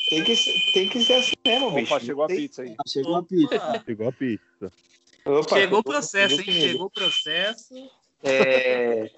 tem, 0.08 0.24
que, 0.24 0.36
ser- 0.36 0.72
tem 0.72 0.88
que 0.88 1.04
ser 1.04 1.14
assim 1.14 1.32
mesmo, 1.46 1.70
bicho. 1.70 1.94
Opa, 1.94 2.04
chegou 2.04 2.24
a 2.24 2.26
pizza 2.26 2.62
aí. 2.62 2.76
Chegou 2.86 3.16
a 3.16 3.22
pizza. 3.22 3.82
Igual 3.88 4.08
a 4.10 4.12
pizza. 4.12 4.72
Opa, 5.24 5.56
Chegou 5.56 5.78
o 5.78 5.84
processo, 5.84 6.40
hein? 6.40 6.44
comigo. 6.46 6.62
Chegou 6.62 6.86
o 6.86 6.90
processo. 6.90 7.74
É, 8.22 9.10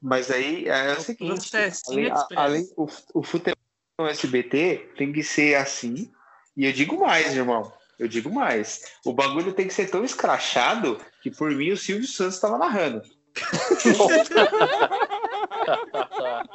mas 0.00 0.30
aí 0.30 0.68
é 0.68 0.92
o 0.92 1.00
seguinte, 1.00 1.50
Processinho 1.50 1.98
além, 1.98 2.10
a- 2.10 2.14
expresso. 2.14 2.40
além 2.40 2.68
o, 2.76 2.86
o 3.14 3.22
futebol 3.22 3.56
no 3.98 4.06
SBT 4.06 4.92
tem 4.96 5.12
que 5.12 5.24
ser 5.24 5.56
assim, 5.56 6.08
e 6.56 6.64
eu 6.64 6.72
digo 6.72 7.00
mais, 7.00 7.34
irmão. 7.34 7.72
Eu 7.98 8.06
digo 8.06 8.32
mais. 8.32 8.80
O 9.04 9.12
bagulho 9.12 9.52
tem 9.52 9.66
que 9.66 9.74
ser 9.74 9.90
tão 9.90 10.04
escrachado 10.04 11.04
que 11.20 11.32
por 11.32 11.50
mim 11.50 11.72
o 11.72 11.76
Silvio 11.76 12.06
Santos 12.06 12.36
estava 12.36 12.56
narrando. 12.56 13.02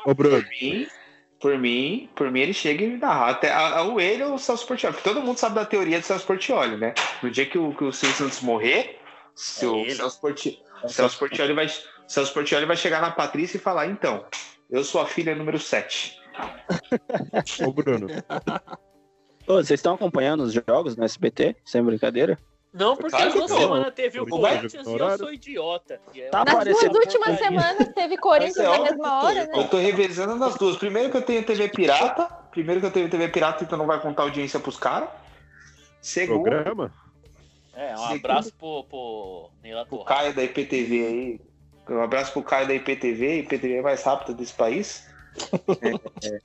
Ô, 0.06 0.14
Bruno, 0.14 0.42
Por 0.42 0.50
mim, 0.50 0.88
por 1.40 1.58
mim, 1.58 2.10
por 2.16 2.32
mim 2.32 2.40
ele 2.40 2.54
chega 2.54 2.84
e 2.84 2.98
narra. 2.98 3.32
Até 3.32 3.52
a, 3.52 3.80
a, 3.80 3.84
o 3.84 4.00
ele 4.00 4.24
ou 4.24 4.36
o 4.36 4.40
Celso 4.40 4.66
Portioli. 4.66 4.96
Porque 4.96 5.10
todo 5.10 5.22
mundo 5.22 5.38
sabe 5.38 5.56
da 5.56 5.66
teoria 5.66 6.00
do 6.00 6.06
Celso 6.06 6.26
Portioli, 6.26 6.78
né? 6.78 6.94
No 7.22 7.30
dia 7.30 7.46
que 7.46 7.58
o, 7.58 7.74
que 7.76 7.84
o 7.84 7.92
Silvio 7.92 8.18
Santos 8.18 8.42
morrer, 8.42 9.00
se 9.36 9.66
É 9.66 9.68
o 9.68 9.76
ele. 9.78 9.96
Celso 9.96 10.22
Portioli, 10.22 10.60
Celso 10.88 11.20
Portioli 11.20 11.54
vai, 11.54 11.68
Celso 12.08 12.34
Portioli 12.34 12.66
vai 12.66 12.78
chegar 12.78 13.02
na 13.02 13.12
Patrícia 13.12 13.58
e 13.58 13.60
falar: 13.60 13.88
então, 13.88 14.26
eu 14.70 14.84
sou 14.84 15.02
a 15.02 15.06
filha 15.06 15.36
número 15.36 15.60
7. 15.60 16.18
ô, 17.66 17.72
Bruno. 17.72 18.08
Ô, 19.46 19.56
vocês 19.56 19.72
estão 19.72 19.96
acompanhando 19.96 20.44
os 20.44 20.54
jogos 20.54 20.96
no 20.96 21.04
SBT? 21.04 21.58
Sem 21.66 21.84
brincadeira? 21.84 22.40
Não, 22.74 22.96
porque 22.98 23.12
Claro 23.16 23.32
que 23.32 23.38
essa 23.38 23.54
não. 23.54 23.60
semana 23.62 23.92
teve 23.92 24.20
o. 24.20 24.26
Corinthians 24.28 24.74
e 24.88 24.92
eu 24.98 25.18
sou 25.18 25.32
idiota. 25.32 26.02
É 26.16 26.30
Tá 26.30 26.44
Nas 26.44 26.64
duas 26.66 26.82
últimas 26.84 27.12
porcaria. 27.12 27.38
semanas 27.38 27.88
teve 27.94 28.18
Corinthians 28.18 28.58
é 28.58 28.64
na 28.78 28.84
mesma 28.84 29.24
hora, 29.24 29.46
né? 29.46 29.52
Eu 29.54 29.68
tô 29.68 29.78
revezando 29.78 30.36
nas 30.36 30.56
duas. 30.56 30.76
Primeiro 30.78 31.12
que 31.12 31.18
eu 31.18 31.22
tenho 31.22 31.44
TV 31.46 31.70
pirata. 31.70 32.26
Primeiro 32.50 32.82
que 32.82 32.88
eu 32.88 32.92
tenho 32.92 33.10
TV 33.10 33.28
pirata, 33.28 33.64
então 33.64 33.78
não 33.78 33.86
vai 33.86 34.00
contar 34.02 34.24
audiência 34.24 34.60
pros 34.60 34.78
caras. 34.78 35.10
Segundo, 36.02 36.44
Programa? 36.50 36.92
É, 37.76 37.94
um 37.94 37.98
Segundo- 37.98 38.16
abraço 38.26 38.54
pro, 38.56 38.84
pro 38.86 39.50
Neila 39.62 39.84
o 39.84 39.86
Torraca. 39.86 40.16
Caio 40.16 40.34
da 40.36 40.44
IPTV 40.44 41.06
aí. 41.08 41.42
Um 41.90 42.02
abraço 42.02 42.32
pro 42.34 42.44
Caio 42.44 42.68
da 42.68 42.74
IPTV, 42.74 43.40
IPTV 43.40 43.76
é 43.78 43.82
mais 43.82 44.02
rápida 44.04 44.34
desse 44.34 44.54
país. 44.54 45.08
É, 45.82 46.28
é. 46.36 46.40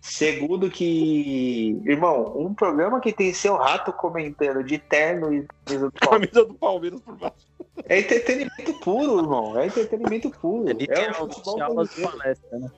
Segundo 0.00 0.70
que, 0.70 1.80
irmão, 1.84 2.36
um 2.36 2.54
programa 2.54 3.00
que 3.00 3.12
tem 3.12 3.32
seu 3.32 3.56
rato 3.56 3.92
comentando 3.92 4.62
de 4.62 4.78
terno 4.78 5.32
e 5.32 5.46
camisa 5.66 5.86
do 5.90 5.92
Palmeiras. 6.00 6.30
Camisa 6.30 6.44
do 6.46 6.54
Palmeiras 6.54 7.00
por 7.00 7.16
baixo. 7.16 7.46
É 7.88 7.98
entretenimento 7.98 8.72
puro, 8.80 9.18
irmão. 9.18 9.58
É 9.58 9.66
entretenimento 9.66 10.30
puro. 10.30 10.70
Ele 10.70 10.84
É 10.88 10.94
tem 10.94 11.10
o 11.10 11.14
futebol 11.14 11.58
palestra, 11.58 12.58
né? 12.58 12.70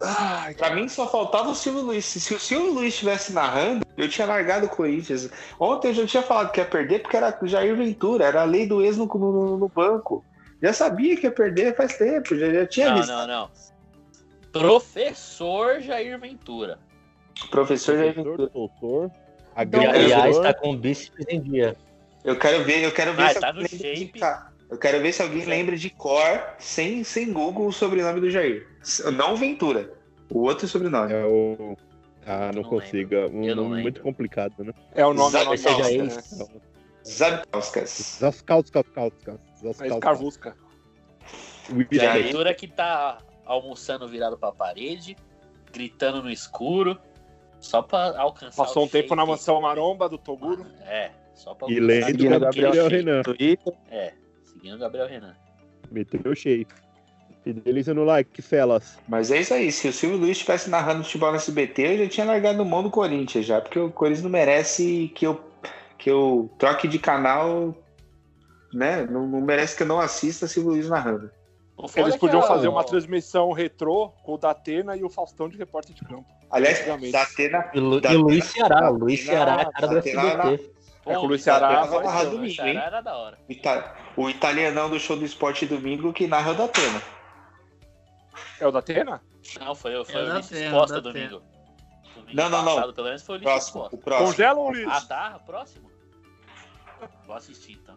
Ai, 0.00 0.54
pra 0.54 0.74
mim 0.74 0.88
só 0.88 1.06
faltava 1.08 1.50
o 1.50 1.54
Silvio 1.54 1.82
Luiz. 1.82 2.04
Se 2.04 2.34
o 2.34 2.38
Silvio 2.40 2.72
Luiz 2.72 2.92
estivesse 2.92 3.32
narrando, 3.32 3.86
eu 3.96 4.08
tinha 4.08 4.26
largado 4.26 4.66
o 4.66 4.68
Corinthians. 4.68 5.30
Ontem 5.58 5.88
eu 5.88 5.94
já 5.94 6.06
tinha 6.06 6.22
falado 6.22 6.50
que 6.50 6.60
ia 6.60 6.66
perder 6.66 7.00
porque 7.02 7.16
era 7.16 7.36
Jair 7.44 7.76
Ventura, 7.76 8.24
era 8.24 8.42
a 8.42 8.44
lei 8.44 8.66
do 8.66 8.82
ex 8.82 8.96
no, 8.96 9.06
no, 9.06 9.56
no 9.56 9.68
banco. 9.68 10.24
Já 10.60 10.72
sabia 10.72 11.16
que 11.16 11.26
ia 11.26 11.30
perder 11.32 11.76
faz 11.76 11.96
tempo, 11.96 12.36
já, 12.36 12.50
já 12.52 12.66
tinha 12.66 12.90
Não, 12.90 12.96
visto. 12.96 13.08
não, 13.10 13.26
não. 13.26 13.50
Professor 14.52 15.80
Jair 15.80 16.18
Ventura. 16.18 16.78
Professor 17.50 17.96
Jair 17.96 18.14
Ventura. 18.14 18.48
doutor, 18.48 19.10
E, 19.56 19.60
aliás, 19.60 20.36
agregador. 20.36 20.42
tá 20.42 20.54
com 20.54 20.70
o 20.72 20.76
bíceps 20.76 21.26
em 21.28 21.40
dia. 21.40 21.76
Eu 22.24 22.38
quero 22.38 22.62
ver, 22.64 22.84
eu 22.84 22.92
quero 22.92 23.12
ver 23.14 23.22
Ah, 23.22 23.28
se 23.30 23.40
tá 23.40 23.48
alguém 23.48 23.62
no 23.64 23.68
lembra 23.70 23.78
de 23.78 23.96
shape. 23.96 24.20
Eu 24.70 24.78
quero 24.78 25.02
ver 25.02 25.12
se 25.12 25.22
alguém 25.22 25.44
lembra 25.44 25.76
de 25.76 25.90
cor, 25.90 26.54
sem, 26.58 27.02
sem 27.04 27.32
Google, 27.32 27.66
o 27.66 27.72
sobrenome 27.72 28.20
do 28.20 28.30
Jair. 28.30 28.66
Não 29.14 29.36
Ventura. 29.36 29.92
O 30.30 30.40
outro 30.42 30.66
sobrenome. 30.68 31.12
É 31.12 31.24
o. 31.24 31.76
Ah, 32.24 32.50
não, 32.54 32.62
Não 32.62 32.68
consigo. 32.70 33.14
É 33.14 33.26
um 33.26 33.54
nome 33.54 33.82
muito 33.82 34.00
complicado, 34.00 34.64
né? 34.64 34.72
É 34.94 35.04
o 35.04 35.12
nome 35.12 35.32
da 35.32 35.56
seja 35.56 36.04
né? 36.04 36.22
Zabkauskas. 37.04 38.18
Zaskauskas, 38.20 38.84
Kauskas. 38.94 39.34
É 39.34 39.56
Zaskauskas. 39.56 39.92
Escarvusca. 39.96 40.56
Jair. 41.90 42.24
Ventura 42.26 42.54
que 42.54 42.68
tá 42.68 43.18
almoçando 43.44 44.08
virado 44.08 44.36
pra 44.36 44.52
parede, 44.52 45.16
gritando 45.72 46.22
no 46.22 46.30
escuro, 46.30 46.98
só 47.60 47.80
pra 47.80 48.18
alcançar 48.18 48.64
Passou 48.64 48.82
o 48.82 48.86
um 48.86 48.88
tempo 48.88 49.14
na 49.14 49.24
mansão 49.24 49.60
maromba 49.60 50.08
do 50.08 50.18
Toguro. 50.18 50.66
É, 50.82 51.10
só 51.34 51.54
pra 51.54 51.68
E 51.68 51.78
alcançar 51.78 52.06
lendo 52.06 52.08
aquele 52.08 52.38
Gabriel 52.38 52.74
shape. 52.74 52.96
Renan. 52.96 53.22
É, 53.90 54.12
seguindo 54.44 54.74
o 54.74 54.78
Gabriel 54.78 55.06
Renan. 55.06 55.36
Meteu 55.90 56.32
o 56.32 56.34
shape. 56.34 56.74
Fideliza 57.44 57.92
no 57.92 58.04
like, 58.04 58.40
felas. 58.40 58.98
Mas 59.08 59.30
é 59.30 59.40
isso 59.40 59.52
aí. 59.52 59.72
Se 59.72 59.88
o 59.88 59.92
Silvio 59.92 60.18
Luiz 60.18 60.32
estivesse 60.32 60.70
narrando 60.70 61.02
futebol 61.02 61.30
no 61.30 61.36
SBT, 61.36 61.82
eu 61.82 61.98
já 61.98 62.08
tinha 62.08 62.26
largado 62.26 62.64
mão 62.64 62.84
do 62.84 62.90
Corinthians 62.90 63.44
já, 63.44 63.60
porque 63.60 63.78
o 63.78 63.90
Corinthians 63.90 64.22
não 64.22 64.30
merece 64.30 65.10
que 65.14 65.26
eu, 65.26 65.40
que 65.98 66.08
eu 66.08 66.50
troque 66.56 66.86
de 66.86 67.00
canal, 67.00 67.76
né? 68.72 69.04
Não, 69.06 69.26
não 69.26 69.40
merece 69.40 69.76
que 69.76 69.82
eu 69.82 69.86
não 69.88 69.98
assista 69.98 70.46
Silvio 70.46 70.72
Luiz 70.72 70.88
narrando. 70.88 71.30
O 71.82 71.90
Eles 71.98 72.16
podiam 72.16 72.40
a- 72.40 72.46
fazer 72.46 72.68
uma 72.68 72.84
transmissão 72.84 73.50
retrô 73.50 74.10
com 74.22 74.34
o 74.34 74.38
Datena 74.38 74.96
e 74.96 75.02
o 75.02 75.10
Faustão 75.10 75.48
de 75.48 75.56
repórter 75.58 75.92
de 75.94 76.04
campo. 76.04 76.24
Aliás. 76.48 76.78
Datena, 77.10 77.70
E, 77.74 77.80
Lu, 77.80 78.00
Da- 78.00 78.12
e 78.12 78.16
Luiz 78.16 78.44
Ceará. 78.44 78.80
da- 78.82 78.88
Luiz 78.90 79.24
Ceará 79.24 79.60
é 79.62 79.64
cara 79.64 79.86
do 79.88 79.98
SBT. 79.98 80.70
É, 81.04 81.14
com 81.14 81.20
o 81.22 81.26
Luiz 81.26 81.42
Ceará 81.42 81.84
vai 81.84 82.04
narrar 82.04 82.26
o 82.26 82.30
domingo, 82.30 82.62
hein? 82.62 82.76
era 82.76 83.00
da 83.00 83.16
hora. 83.16 83.36
o, 83.48 83.52
ita- 83.52 83.94
o 84.16 84.30
italianão 84.30 84.88
do 84.88 85.00
show 85.00 85.16
do 85.16 85.24
esporte 85.24 85.66
domingo 85.66 86.12
que 86.12 86.28
narra 86.28 86.50
é 86.50 86.52
o 86.52 86.56
Datena. 86.56 87.02
É 88.60 88.66
o 88.68 88.70
Datena? 88.70 89.20
Não, 89.58 89.74
foi, 89.74 90.04
foi 90.04 90.14
É 90.14 90.24
o 90.24 90.32
Ulisses 90.34 90.52
Atena, 90.52 90.70
Costa 90.78 91.00
domingo. 91.00 91.42
Domingo 92.14 92.30
Não, 92.36 92.48
não, 92.48 92.62
não. 92.64 92.74
passado, 92.76 92.94
pelo 92.94 93.06
menos 93.08 93.22
foi 93.24 93.34
o 93.34 93.38
Ulisses 93.38 93.52
Próximo, 93.52 93.80
Costa. 93.80 93.96
o 93.96 93.98
próximo. 93.98 94.26
Congela 94.28 94.58
o 94.60 94.66
Ulisses. 94.68 94.92
Ah, 94.92 95.00
tá? 95.00 95.40
Próximo? 95.44 95.90
Vou 97.26 97.34
assistir 97.34 97.72
então. 97.72 97.96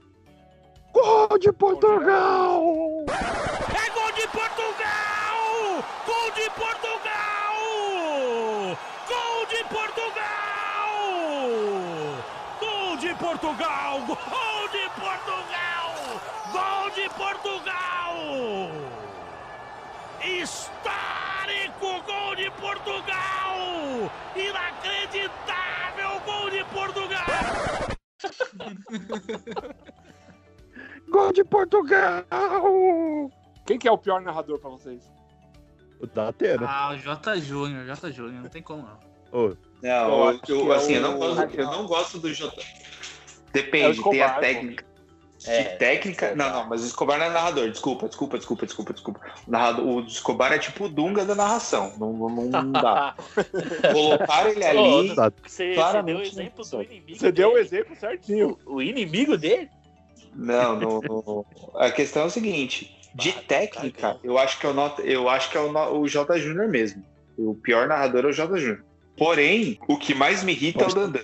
Gol 0.96 1.38
de 1.38 1.52
Portugal! 1.52 2.64
É 3.10 3.90
gol 3.90 4.12
de 4.14 4.26
Portugal! 4.30 5.84
Gol 6.08 6.32
de 6.32 6.50
Portugal! 6.52 7.58
Gol 9.10 9.46
de 9.52 9.64
Portugal! 9.76 10.90
Gol 12.62 12.96
de 12.96 13.14
Portugal! 13.16 14.00
Gol 14.08 14.70
de 14.72 14.90
Portugal! 14.96 15.92
Gol 16.54 16.90
de 16.92 17.10
Portugal! 17.10 18.16
Histórico 20.24 21.90
gol 22.08 22.36
de 22.38 22.50
Portugal! 22.52 23.60
Inacreditável 24.34 26.22
gol 26.26 26.50
de 26.52 26.64
Portugal! 26.74 27.26
Gol 31.10 31.32
de 31.34 31.44
Portugal! 31.44 32.24
Quem 33.66 33.78
que 33.80 33.88
é 33.88 33.92
o 33.92 33.98
pior 33.98 34.22
narrador 34.22 34.60
pra 34.60 34.70
vocês? 34.70 35.02
O 36.00 36.08
Datena. 36.08 36.68
Ah, 36.68 36.92
o 36.94 36.98
J. 36.98 37.40
Júnior, 37.40 37.86
J. 37.86 38.12
Júnior, 38.12 38.44
não 38.44 38.50
tem 38.50 38.62
como 38.62 38.84
não. 38.84 39.00
Ô, 39.32 39.56
Não, 39.82 39.90
Eu 39.92 40.10
eu, 40.10 40.28
acho 40.28 40.40
que 40.42 40.52
eu, 40.52 40.74
é 40.74 40.76
assim, 40.76 40.94
eu, 40.94 41.02
não 41.02 41.18
gosto, 41.18 41.56
eu 41.56 41.66
não 41.66 41.88
gosto 41.88 42.20
do 42.20 42.34
J. 42.34 42.62
É 42.62 42.64
Depende, 43.54 43.84
tem 43.84 43.92
Escobar, 43.92 44.30
a 44.30 44.34
pô. 44.36 44.42
técnica. 44.42 44.86
É, 45.48 45.64
de 45.64 45.78
técnica. 45.78 46.36
Não, 46.36 46.50
não, 46.50 46.70
mas 46.70 46.84
o 46.84 46.88
Escobar 46.88 47.18
não 47.20 47.26
é 47.26 47.30
narrador. 47.30 47.70
Desculpa, 47.70 48.08
desculpa, 48.08 48.38
desculpa, 48.38 48.66
desculpa, 48.66 48.94
desculpa. 48.94 49.22
O, 49.48 49.52
narrador, 49.52 49.86
o 49.86 50.00
Escobar 50.02 50.52
é 50.52 50.60
tipo 50.60 50.86
o 50.86 50.90
Dunga 50.90 51.24
da 51.24 51.36
narração. 51.36 51.94
Não, 51.98 52.12
não, 52.14 52.30
não 52.30 52.72
dá. 52.72 53.16
Colocaram 53.94 54.50
ele 54.50 54.66
ali. 54.66 55.16
Você, 55.46 55.76
você 55.76 56.04
deu 56.04 56.18
o 56.18 56.22
exemplo 56.22 56.66
do 56.66 56.82
inimigo. 56.84 57.20
Você 57.20 57.32
deu 57.32 57.50
o 57.50 57.54
dele. 57.54 57.66
exemplo 57.66 57.96
certinho. 57.96 58.58
O 58.66 58.82
inimigo 58.82 59.38
dele? 59.38 59.70
Não, 60.36 60.76
no, 60.80 61.02
no- 61.02 61.46
a 61.76 61.90
questão 61.90 62.24
é 62.24 62.26
o 62.26 62.30
seguinte: 62.30 62.92
de 63.16 63.32
Bah, 63.32 63.42
técnica, 63.48 64.20
eu 64.24 64.38
acho 64.38 64.60
que 64.60 64.66
é 64.66 64.70
o, 64.70 64.74
not- 64.74 65.02
eu 65.04 65.30
acho 65.30 65.50
que 65.50 65.58
é 65.58 65.62
o, 65.62 65.72
no- 65.72 66.00
o 66.00 66.08
J. 66.08 66.38
Júnior 66.40 66.68
mesmo. 66.68 67.04
O 67.38 67.56
pior 67.56 67.88
narrador 67.88 68.26
é 68.26 68.28
o 68.28 68.34
J. 68.34 68.58
Júnior. 68.58 68.84
Porém, 69.18 69.80
o 69.88 69.98
que 69.98 70.14
mais 70.14 70.44
me 70.44 70.52
irrita 70.52 70.84
é 70.84 70.88
o 70.88 70.94
Dandan. 70.94 71.24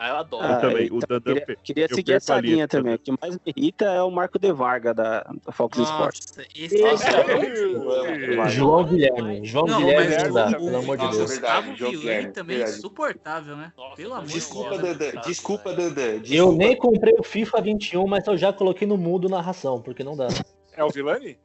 Ah, 0.00 0.08
eu 0.10 0.16
adoro. 0.16 0.44
Ah, 0.46 0.56
também, 0.58 0.84
então, 0.86 0.96
o 0.98 1.00
Dandan 1.00 1.34
queria, 1.34 1.56
queria 1.64 1.84
eu 1.90 1.94
seguir 1.96 2.12
essa 2.12 2.38
linha 2.40 2.68
também. 2.68 2.94
O 2.94 2.98
que 3.00 3.10
mais 3.20 3.34
me 3.34 3.40
irrita 3.56 3.84
é 3.86 4.00
o 4.00 4.10
Marco 4.12 4.38
de 4.38 4.52
Varga 4.52 4.94
da, 4.94 5.22
da 5.44 5.50
Fox 5.52 5.76
Sports. 5.76 6.20
Nossa, 6.36 6.48
esse 6.54 6.78
Nossa, 6.80 7.08
é 7.08 8.48
João 8.48 8.84
Guilherme. 8.84 9.44
João 9.44 9.66
Não, 9.66 9.78
Guilherme 9.78 10.16
não 10.28 10.32
dá, 10.34 10.46
o- 10.48 10.50
pelo 10.52 10.76
amor 10.76 10.96
de 10.98 11.08
Deus. 11.08 11.16
Gustavo 11.30 11.72
Guilherme, 11.72 12.30
também 12.32 12.60
é 12.62 12.64
insuportável, 12.68 13.56
né? 13.56 13.72
Nossa, 13.76 13.96
Pelo 13.96 14.14
amor 14.14 14.26
de 14.26 14.32
Desculpa, 14.34 14.78
Deus. 14.78 14.96
Dandan. 14.98 15.20
Desculpa, 15.22 15.72
Dandan. 15.72 16.02
Eu 16.02 16.20
Desculpa. 16.20 16.56
nem 16.58 16.76
comprei 16.76 17.14
o 17.18 17.22
FIFA 17.24 17.60
21, 17.60 18.06
mas 18.06 18.26
eu 18.26 18.36
já 18.36 18.52
coloquei 18.52 18.86
no 18.86 18.96
mundo 18.96 19.28
narração, 19.28 19.82
porque 19.82 20.04
não 20.04 20.16
dá. 20.16 20.28
É 20.74 20.84
o 20.84 20.90
Vilani? 20.90 21.36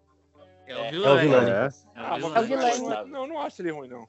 É 0.68 0.76
o 0.76 0.78
É 0.78 0.82
o. 0.92 1.06
É. 1.08 1.10
Ah, 1.10 1.16
Vilani. 1.18 1.52
mas 1.56 1.86
É 1.96 2.40
o 2.40 2.44
Vilani. 2.44 2.80
não, 2.80 3.08
não, 3.08 3.28
não 3.28 3.42
acho 3.42 3.62
ele 3.64 3.72
ruim, 3.72 3.88
não. 3.90 4.08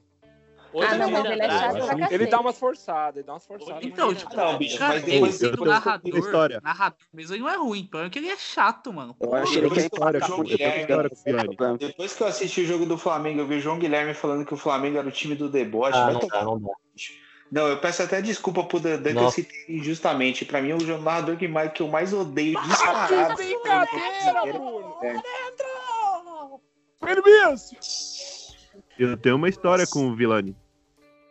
Hoje 0.75 0.89
Ah, 0.91 0.99
não, 0.99 1.11
mas 1.11 1.25
ele 1.25 1.43
é 1.43 1.49
chato 1.49 1.65
Andrade- 1.71 1.87
pra 1.87 1.97
cacete. 1.99 2.15
Ele 2.15 2.27
dá 2.27 2.41
umas 2.41 2.59
forçadas, 2.59 3.17
ele 3.17 3.25
dá 3.27 3.33
umas 3.35 3.47
forçadas. 3.47 3.85
Então, 3.85 4.09
mas- 4.09 4.19
tipo, 4.19 4.33
Ah, 4.33 4.37
não, 4.53 4.59
bicho, 4.59 4.79
cara, 4.79 4.95
mas 4.95 5.03
ele 5.05 5.13
depois 5.13 5.35
sendo 5.37 5.53
eu 5.53 5.57
tô- 5.57 5.65
narrador, 5.67 6.19
história. 6.19 6.61
narrador 6.63 6.99
mesmo, 7.13 7.35
ele 7.35 7.43
não 7.43 7.49
é 7.51 7.57
ruim, 7.57 7.89
é 7.95 8.11
que 8.11 8.19
ele 8.19 8.29
é 8.29 8.37
chato, 8.37 8.93
mano. 8.93 9.17
Eu 9.21 9.35
acho 9.35 9.59
Eu 9.59 9.71
que 9.71 9.79
é 9.81 9.83
história 9.85 10.21
com 10.21 10.33
eu 10.33 10.43
Guilherme, 10.43 10.85
o 10.85 11.25
Vilani. 11.25 11.79
Depois 11.79 12.13
que 12.15 12.23
eu 12.23 12.27
assisti 12.27 12.63
o 12.63 12.67
jogo 12.67 12.87
do 12.87 12.99
Flamengo, 12.99 13.41
eu 13.41 13.47
vi 13.47 13.55
o 13.57 13.61
João 13.61 13.79
Guilherme 13.79 14.15
falando 14.15 14.45
que 14.45 14.53
o 14.53 14.57
Flamengo 14.57 14.99
era 14.99 15.07
o 15.07 15.13
time 15.13 15.35
do 15.37 15.49
deboche. 15.49 15.97
Ah, 15.97 16.05
Vai 16.07 16.13
não 16.15 16.21
tomar 16.21 16.45
não 16.45 16.59
dá. 16.61 16.73
Não, 17.53 17.69
eu 17.69 17.79
peço 17.79 18.03
até 18.03 18.21
desculpa 18.21 18.65
pro 18.65 18.81
Dandan 18.81 19.13
que 19.13 19.19
eu 19.19 19.31
citei 19.31 19.65
injustamente. 19.69 20.45
Pra 20.45 20.61
mim, 20.61 20.73
o 20.73 20.99
narrador 20.99 21.37
que, 21.37 21.47
mais, 21.47 21.71
que 21.73 21.83
eu 21.83 21.89
mais 21.89 22.13
odeio 22.13 22.61
Que 22.61 22.69
disparado. 22.69 23.37
brincadeira, 23.37 24.43
Bruno! 24.53 24.97
É. 25.03 25.15
Permisso! 27.01 27.77
Eu 28.99 29.17
tenho 29.17 29.37
uma 29.37 29.49
história 29.49 29.87
com 29.87 30.09
o 30.09 30.15
Vilani. 30.17 30.57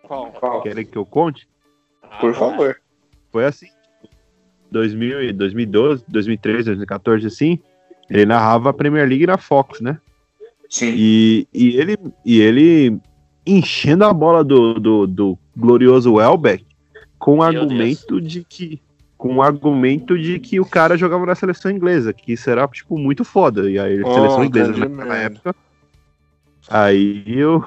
Qual? 0.03 0.31
Qual? 0.31 0.61
Querem 0.61 0.85
que 0.85 0.97
eu 0.97 1.05
conte? 1.05 1.47
Por 2.19 2.33
favor. 2.33 2.77
Foi 3.31 3.45
assim. 3.45 3.67
2000, 4.71 5.23
e 5.23 5.33
2012, 5.33 6.03
2013, 6.07 6.65
2014, 6.65 7.27
assim. 7.27 7.59
Ele 8.09 8.25
narrava 8.25 8.69
a 8.69 8.73
Premier 8.73 9.07
League 9.07 9.25
na 9.25 9.37
Fox, 9.37 9.79
né? 9.81 9.97
Sim. 10.69 10.93
E, 10.95 11.47
e, 11.53 11.77
ele, 11.77 11.97
e 12.25 12.41
ele 12.41 12.99
enchendo 13.45 14.03
a 14.05 14.13
bola 14.13 14.43
do, 14.43 14.75
do, 14.75 15.07
do 15.07 15.37
glorioso 15.55 16.13
Welbeck 16.15 16.65
com 17.19 17.37
o 17.37 17.43
argumento 17.43 18.19
de 18.19 18.43
que 18.43 18.81
com 19.17 19.37
o 19.37 19.41
argumento 19.41 20.19
de 20.19 20.37
que 20.37 20.59
o 20.59 20.65
cara 20.65 20.97
jogava 20.97 21.25
na 21.25 21.33
seleção 21.33 21.71
inglesa, 21.71 22.11
que 22.11 22.33
isso 22.33 22.49
era 22.49 22.67
tipo 22.67 22.97
muito 22.97 23.23
foda. 23.23 23.71
E 23.71 23.79
aí, 23.79 24.01
a 24.01 24.05
Oh, 24.05 24.13
seleção 24.13 24.43
inglesa 24.43 24.71
naquela 24.71 25.05
merda. 25.05 25.15
época. 25.37 25.55
Aí 26.69 27.23
eu 27.27 27.63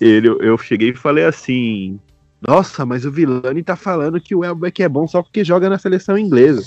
ele, 0.00 0.28
eu 0.28 0.56
cheguei 0.58 0.90
e 0.90 0.94
falei 0.96 1.24
assim: 1.24 1.98
"Nossa, 2.46 2.84
mas 2.86 3.04
o 3.04 3.10
Vilani 3.10 3.62
tá 3.62 3.76
falando 3.76 4.20
que 4.20 4.34
o 4.34 4.40
Welbeck 4.40 4.82
é 4.82 4.88
bom 4.88 5.06
só 5.06 5.22
porque 5.22 5.44
joga 5.44 5.68
na 5.70 5.78
seleção 5.78 6.16
inglesa". 6.18 6.64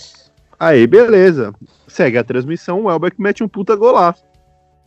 Aí, 0.60 0.88
beleza. 0.88 1.54
Segue 1.88 2.18
a 2.18 2.24
transmissão, 2.24 2.82
o 2.82 2.86
Welbeck 2.86 3.22
mete 3.22 3.44
um 3.44 3.48
puta 3.48 3.76
golaço. 3.76 4.24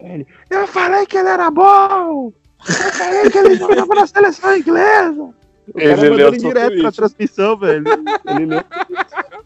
Ele, 0.00 0.26
eu 0.50 0.66
falei 0.66 1.04
que 1.06 1.16
ele 1.18 1.28
era 1.28 1.50
bom! 1.50 2.32
Eu 2.68 2.92
falei 2.92 3.30
que 3.30 3.38
ele 3.38 3.56
jogava 3.56 3.94
na 3.94 4.06
seleção 4.06 4.56
inglesa! 4.56 5.30
O 5.74 5.78
Ele 5.78 5.94
cara 5.94 6.10
mandando 6.10 6.38
direto 6.38 6.68
pra 6.70 6.80
tweet. 6.80 6.96
transmissão, 6.96 7.54
velho. 7.58 7.84
Ele, 8.26 8.46
leu, 8.46 8.64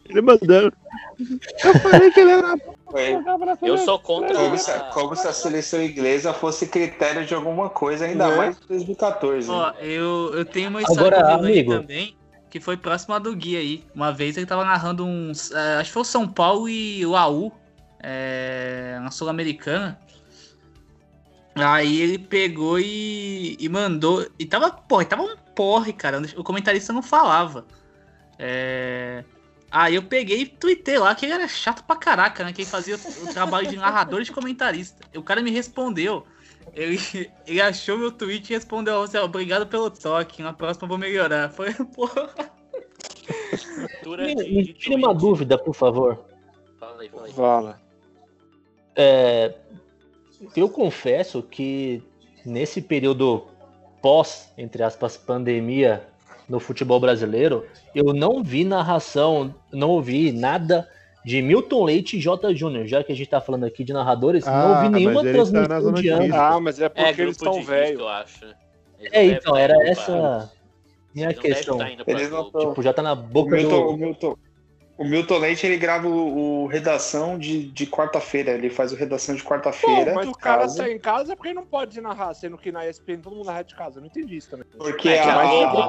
ele 0.09 0.23
mandando. 0.23 0.73
Eu 1.65 1.79
falei 1.81 2.13
que 2.13 2.21
ele 2.21 2.31
era 2.31 2.57
bom! 2.59 2.72
Foi. 2.93 3.19
Eu 3.63 3.79
sou 3.79 3.99
contra. 3.99 4.35
Como 4.37 4.57
se, 4.59 4.79
como 4.93 5.17
se 5.17 5.27
a 5.27 5.33
seleção 5.33 5.83
inglesa 5.83 6.33
fosse 6.33 6.67
critério 6.69 7.25
de 7.27 7.35
alguma 7.35 7.69
coisa, 7.71 8.05
ainda 8.05 8.29
Né? 8.29 8.37
mais 8.37 8.57
em 8.57 8.67
2014. 8.69 9.51
Ó, 9.51 9.71
eu, 9.81 10.31
eu 10.35 10.45
tenho 10.45 10.69
uma 10.69 10.83
história 10.83 11.19
Agora, 11.19 11.35
amigo. 11.35 11.73
também, 11.73 12.15
que 12.51 12.61
foi 12.61 12.77
próxima 12.77 13.19
do 13.19 13.35
Gui 13.35 13.57
aí. 13.57 13.85
Uma 13.95 14.13
vez 14.13 14.37
ele 14.37 14.47
tava 14.47 14.65
narrando 14.65 15.05
uns. 15.05 15.51
eh, 15.51 15.77
acho 15.81 15.89
que 15.89 15.93
foi 15.95 16.03
o 16.03 16.05
São 16.05 16.29
Paulo 16.29 16.69
e 16.69 17.05
o 17.07 17.17
AU, 17.17 17.51
eh, 18.01 18.99
na 19.03 19.11
Sul-Americana. 19.11 19.99
Aí 21.55 22.01
ele 22.01 22.19
pegou 22.19 22.79
e, 22.79 23.57
e 23.61 23.69
mandou. 23.69 24.27
E 24.39 24.47
tava, 24.47 24.71
porra, 24.71 25.03
e 25.03 25.07
tava 25.07 25.23
um 25.23 25.37
porre, 25.55 25.93
cara. 25.93 26.21
O 26.37 26.43
comentarista 26.45 26.93
não 26.93 27.03
falava. 27.03 27.67
É, 28.39 29.23
Aí 29.73 29.95
eu 29.95 30.03
peguei 30.03 30.43
e 30.43 30.47
tuitei 30.47 30.99
lá 30.99 31.15
que 31.15 31.25
ele 31.25 31.33
era 31.33 31.49
chato 31.49 31.83
pra 31.85 31.97
caraca, 31.97 32.45
né? 32.45 32.53
Que 32.53 32.61
ele 32.61 32.69
fazia 32.69 32.97
o 32.97 33.33
trabalho 33.33 33.67
de 33.67 33.77
narrador 33.77 34.21
e 34.21 34.25
de 34.25 34.31
comentarista. 34.31 35.03
E 35.15 35.17
o 35.17 35.23
cara 35.23 35.41
me 35.41 35.51
respondeu. 35.51 36.27
Ele, 36.75 36.99
ele 37.47 37.61
achou 37.63 37.97
meu 37.97 38.13
tweet 38.13 38.51
e 38.51 38.55
respondeu 38.55 39.01
assim, 39.01 39.17
ó, 39.17 39.25
obrigado 39.25 39.67
pelo 39.67 39.91
toque, 39.91 40.43
na 40.43 40.53
próxima 40.53 40.85
eu 40.85 40.89
vou 40.91 40.99
melhorar. 40.99 41.49
Foi, 41.49 41.73
porra. 41.97 42.29
Me, 44.05 44.35
me 44.35 44.75
tire 44.75 44.95
uma 44.95 45.15
dúvida, 45.15 45.57
por 45.57 45.75
favor. 45.75 46.23
Fala 46.79 47.01
aí, 47.01 47.09
fala 47.09 47.27
aí. 47.27 47.33
Fala. 47.33 47.81
É, 48.95 49.55
eu 50.55 50.69
confesso 50.69 51.43
que 51.43 52.03
nesse 52.45 52.83
período 52.83 53.47
pós, 54.03 54.53
entre 54.59 54.83
aspas, 54.83 55.17
pandemia 55.17 56.12
no 56.49 56.59
futebol 56.61 56.99
brasileiro, 57.01 57.67
eu 57.95 58.13
não 58.13 58.43
vi 58.43 58.65
narração, 58.65 59.55
não 59.73 59.91
ouvi 59.91 60.33
nada 60.33 60.89
de 61.25 61.41
Milton 61.41 61.85
Leite 61.85 62.17
e 62.17 62.21
J. 62.21 62.55
Júnior, 62.55 62.87
já 62.87 63.03
que 63.05 63.13
a 63.13 63.15
gente 63.17 63.29
tá 63.31 63.41
falando 63.41 63.65
aqui 63.65 63.85
de 63.85 63.93
narradores, 63.93 64.45
não 64.45 64.53
Ah, 64.53 64.77
ouvi 64.77 64.89
nenhuma 64.89 65.23
tá 65.25 65.31
transmissão 65.31 65.81
zona 65.83 66.03
de 66.03 66.13
risco. 66.13 66.37
Ah, 66.37 66.61
mas 66.61 66.81
é 66.81 66.89
porque 66.89 67.01
É, 67.21 67.25
eles 67.25 67.37
estão 67.37 67.63
velhos. 67.63 68.01
eu 68.01 68.09
acho. 68.09 68.45
Eles 68.99 69.13
É, 69.13 69.25
então, 69.27 69.57
era 69.57 69.75
essa 69.87 70.51
minha 71.15 71.27
eles 71.29 71.37
não 71.37 71.43
questão. 71.43 71.79
Eles 72.07 72.31
não 72.31 72.51
tão- 72.51 72.69
Tipo, 72.71 72.83
já 72.83 72.93
tá 72.93 73.03
na 73.03 73.13
O 73.13 73.17
boca 73.17 73.55
Milton, 73.57 73.85
o 73.87 73.93
do... 73.93 73.97
Milton, 73.97 74.37
o 74.97 75.05
Milton 75.05 75.39
Leite 75.39 75.67
ele 75.67 75.77
grava 75.77 76.07
o, 76.07 76.65
o 76.65 76.67
redação 76.67 77.39
de, 77.39 77.71
de 77.71 77.87
quarta-feira. 77.87 78.53
Ele 78.53 78.71
faz 78.71 78.93
o 78.93 78.97
redação 78.97 79.35
de 79.35 79.43
quarta-feira. 79.43 80.13
mas 80.15 80.29
o 80.29 80.33
cara 80.33 80.63
caso- 80.63 80.77
sai 80.77 80.93
em 80.93 80.99
casa 80.99 81.35
porque 81.37 81.53
não 81.55 81.65
pode 81.65 82.01
narrar, 82.01 82.35
sendo 82.35 82.59
que 82.59 82.71
na 82.71 82.87
ESPN 82.87 83.21
todo 83.23 83.37
mundo 83.37 83.47
narra 83.47 83.63
de 83.63 83.75
casa. 83.75 83.99
Eu 83.99 84.01
não 84.03 84.07
entendi 84.09 84.37
isso 84.37 84.51
também. 84.51 84.67
Porque 84.77 85.09
É 85.09 85.21
a, 85.21 85.35
a 85.35 85.43
a 85.43 85.47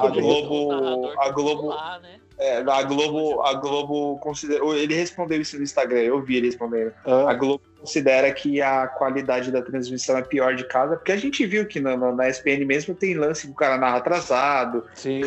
Globo- 0.08 0.20
Globo, 0.20 1.12
a 1.18 1.28
Globo, 1.30 1.68
né? 2.02 2.20
é, 2.38 2.56
a 2.58 2.82
Globo, 2.82 3.42
a 3.42 3.54
Globo 3.54 4.18
considera. 4.18 4.64
Ele 4.76 4.94
respondeu 4.94 5.40
isso 5.40 5.56
no 5.56 5.62
Instagram. 5.62 6.00
Eu 6.00 6.22
vi 6.22 6.36
ele 6.36 6.46
respondendo. 6.46 6.92
A 7.04 7.30
Ah, 7.30 7.34
Globo 7.34 7.62
considera 7.78 8.32
que 8.32 8.60
a 8.62 8.86
qualidade 8.88 9.52
da 9.52 9.60
transmissão 9.62 10.16
é 10.16 10.22
pior 10.22 10.54
de 10.54 10.64
casa, 10.66 10.96
porque 10.96 11.12
a 11.12 11.16
gente 11.16 11.44
viu 11.46 11.66
que 11.66 11.78
na, 11.78 11.96
na, 11.96 12.10
na 12.12 12.28
ESPN 12.28 12.64
mesmo 12.64 12.94
tem 12.94 13.14
lance 13.14 13.46
que 13.46 13.52
o 13.52 13.56
cara 13.56 13.76
narra 13.76 13.98
atrasado, 13.98 14.84
sim, 14.94 15.20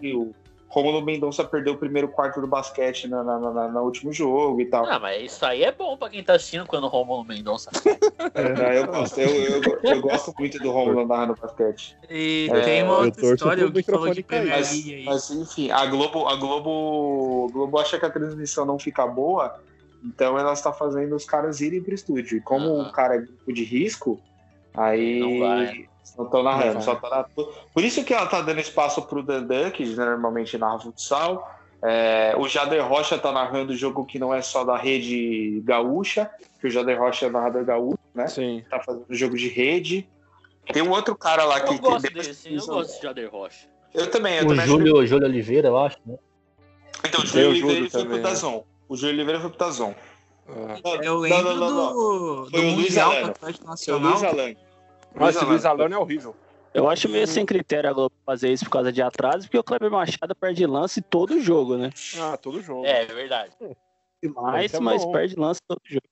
sim. 0.00 0.32
Romulo 0.70 1.02
Mendonça 1.04 1.42
perdeu 1.44 1.74
o 1.74 1.78
primeiro 1.78 2.08
quarto 2.08 2.40
do 2.40 2.46
basquete 2.46 3.08
na, 3.08 3.24
na, 3.24 3.38
na- 3.40 3.50
na- 3.52 3.68
no 3.68 3.80
último 3.82 4.12
jogo 4.12 4.60
e 4.60 4.66
tal. 4.66 4.86
Ah, 4.86 5.00
mas 5.00 5.32
isso 5.32 5.44
aí 5.44 5.64
é 5.64 5.72
bom 5.72 5.96
pra 5.96 6.08
quem 6.08 6.22
tá 6.22 6.34
assistindo 6.34 6.64
quando 6.64 6.84
o 6.84 6.88
Romulo 6.88 7.24
Mendonça. 7.24 7.70
É, 8.34 8.78
eu, 8.78 8.86
gosto, 8.86 9.18
eu, 9.18 9.30
eu, 9.30 9.80
eu 9.82 10.00
gosto 10.00 10.32
muito 10.38 10.60
do 10.60 10.70
Romulo 10.70 11.04
narrando 11.06 11.34
basquete. 11.34 11.96
E 12.08 12.48
É, 12.52 12.60
tem 12.60 12.82
uma 12.84 12.98
outra 12.98 13.26
história 13.34 13.70
que 13.70 13.82
falou 13.82 14.14
de. 14.14 14.22
Premier 14.22 14.48
Mas, 14.48 14.70
aí. 14.70 15.04
mas, 15.04 15.30
enfim, 15.30 15.72
a 15.72 15.84
Globo, 15.86 16.28
a 16.28 16.36
Globo, 16.36 17.48
a 17.48 17.52
Globo 17.52 17.78
acha 17.80 17.98
que 17.98 18.06
a 18.06 18.10
transmissão 18.10 18.64
não 18.64 18.78
fica 18.78 19.04
boa, 19.08 19.52
então 20.04 20.38
ela 20.38 20.52
está 20.52 20.72
fazendo 20.72 21.16
os 21.16 21.24
caras 21.24 21.60
irem 21.60 21.82
pro 21.82 21.94
estúdio. 21.94 22.38
E 22.38 22.40
como 22.40 22.80
o 22.80 22.92
cara 22.92 23.16
é 23.16 23.18
grupo 23.18 23.52
de 23.52 23.64
risco, 23.64 24.22
aí 24.72 25.89
Não 26.20 26.26
estão 26.26 26.42
narrando. 26.42 26.74
Não 26.74 26.80
Só 26.82 26.94
tá 26.94 27.08
na- 27.10 27.24
Por 27.24 27.82
isso 27.82 28.04
que 28.04 28.12
ela 28.14 28.26
tá 28.26 28.40
dando 28.42 28.60
espaço 28.60 29.02
pro 29.02 29.22
Dandan, 29.22 29.70
que 29.70 29.84
normalmente 29.96 30.56
narra 30.58 30.78
futsal. 30.78 31.50
É, 31.82 32.34
o 32.36 32.46
Jader 32.46 32.86
Rocha 32.86 33.18
tá 33.18 33.32
narrando 33.32 33.72
o 33.72 33.76
jogo 33.76 34.04
que 34.04 34.18
não 34.18 34.34
é 34.34 34.42
só 34.42 34.64
da 34.64 34.76
rede 34.76 35.62
gaúcha, 35.64 36.30
que 36.60 36.66
o 36.66 36.70
Jader 36.70 36.98
Rocha 37.00 37.26
é 37.26 37.30
narrador 37.30 37.64
gaúcho, 37.64 37.98
né? 38.14 38.26
Sim. 38.28 38.62
Tá 38.68 38.80
fazendo 38.80 39.06
jogo 39.10 39.34
de 39.36 39.48
rede. 39.48 40.06
Tem 40.72 40.82
um 40.82 40.90
outro 40.90 41.16
cara 41.16 41.44
lá 41.44 41.58
que. 41.60 41.72
Eu 41.72 41.78
gosto 41.78 42.12
desse, 42.12 42.54
eu 42.54 42.66
gosto 42.66 42.96
de 42.96 43.02
Jader 43.02 43.30
Rocha. 43.30 43.66
Eu 43.94 44.10
também, 44.10 44.36
eu 44.36 44.44
O 44.44 44.48
também 44.48 44.60
acho 44.64 44.68
Júlio, 44.72 45.06
Júlio 45.06 45.26
Oliveira, 45.26 45.68
eu 45.68 45.78
acho, 45.78 45.96
né? 46.06 46.16
Então, 47.04 47.22
o 47.22 47.26
Júlio 47.26 47.48
Oliveira 47.48 47.74
Júlio 47.76 47.90
foi 47.90 48.04
pro 48.04 48.16
né? 48.16 48.22
Dazon. 48.22 48.64
O 48.88 48.96
Júlio 48.96 49.14
Oliveira 49.14 49.40
foi 49.40 49.50
pro 49.50 49.58
Dazon. 49.58 49.94
Eu 50.46 51.02
Não, 51.02 51.16
lembro 51.18 51.42
não, 51.42 51.56
não, 51.56 51.70
não. 51.70 51.92
do, 52.44 52.50
Foi 52.50 52.60
do 52.60 52.66
o 52.66 52.70
Luiz 52.74 52.76
Mundial 52.88 53.10
Alano. 53.10 53.32
do 53.32 53.38
Foi 53.38 53.52
o 53.52 53.66
Nacional. 53.66 54.10
Luiz 54.10 54.22
Alano. 54.24 54.56
Mas 55.14 55.36
esse 55.36 55.44
Luiz 55.44 55.64
Alano. 55.64 55.94
É 55.94 55.98
horrível. 55.98 56.34
Eu 56.72 56.88
acho 56.88 57.08
meio 57.08 57.26
sem 57.26 57.44
critério 57.44 57.90
a 57.90 57.92
Globo 57.92 58.14
fazer 58.24 58.52
isso 58.52 58.64
por 58.64 58.70
causa 58.70 58.92
de 58.92 59.02
atraso, 59.02 59.42
porque 59.42 59.58
o 59.58 59.64
Kleber 59.64 59.90
Machado 59.90 60.34
perde 60.36 60.64
lance 60.66 61.02
todo 61.02 61.40
jogo, 61.40 61.76
né? 61.76 61.90
Ah, 62.20 62.36
todo 62.36 62.62
jogo. 62.62 62.86
É, 62.86 63.02
é 63.02 63.06
verdade. 63.06 63.52
Mas, 64.36 64.66
Isso 64.66 64.76
é 64.76 64.80
mas 64.80 65.04
perde 65.06 65.34
lance 65.36 65.60
todo 65.66 65.80
jogo. 65.84 66.06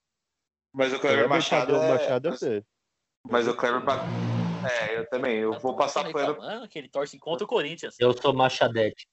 Mas 0.72 0.92
o 0.92 0.98
Kleber 0.98 1.28
Machado 1.28 1.72
Machado, 1.72 1.84
é... 1.84 1.92
Machado 1.92 2.28
é. 2.44 2.62
Mas 3.28 3.46
o 3.46 3.54
Kleber... 3.54 3.82
É, 4.68 4.98
eu 4.98 5.08
também. 5.08 5.36
Eu 5.36 5.58
vou 5.60 5.76
passar 5.76 6.04
Tá 6.04 6.10
pano... 6.10 6.32
reclamando 6.32 6.68
que 6.68 6.78
ele 6.78 6.88
torce 6.88 7.18
contra 7.18 7.44
o 7.44 7.48
Corinthians. 7.48 7.94
Eu 8.00 8.12
sou 8.12 8.32
Machadete. 8.32 9.06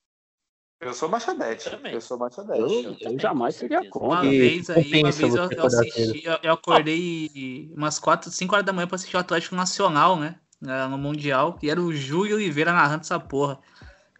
Eu 0.86 0.93
sou 0.93 1.09
Machadete. 1.09 1.69
Também. 1.69 1.93
Eu 1.93 2.01
sou 2.01 2.17
Machadete. 2.17 2.59
Eu, 2.61 2.95
eu 3.01 3.19
jamais 3.19 3.55
seria 3.55 3.81
Uma 3.81 3.89
contra. 3.89 4.25
E 4.27 4.38
vez 4.38 4.69
aí, 4.69 4.99
uma 5.01 5.11
vez 5.11 5.36
eu, 5.36 5.49
eu 5.49 5.65
assisti, 5.65 6.21
eu, 6.23 6.38
eu 6.43 6.53
acordei 6.53 7.71
umas 7.75 7.97
4, 7.97 8.29
5 8.29 8.53
horas 8.53 8.65
da 8.65 8.71
manhã 8.71 8.88
pra 8.88 8.95
assistir 8.95 9.17
o 9.17 9.19
Atlético 9.19 9.55
Nacional, 9.55 10.15
né? 10.15 10.36
eh, 10.63 10.88
No 10.88 10.97
Mundial. 10.97 11.57
E 11.63 11.71
era 11.71 11.81
o 11.81 11.91
Júlio 11.91 12.36
Oliveira 12.36 12.71
narrando 12.71 13.01
essa 13.01 13.19
porra. 13.19 13.59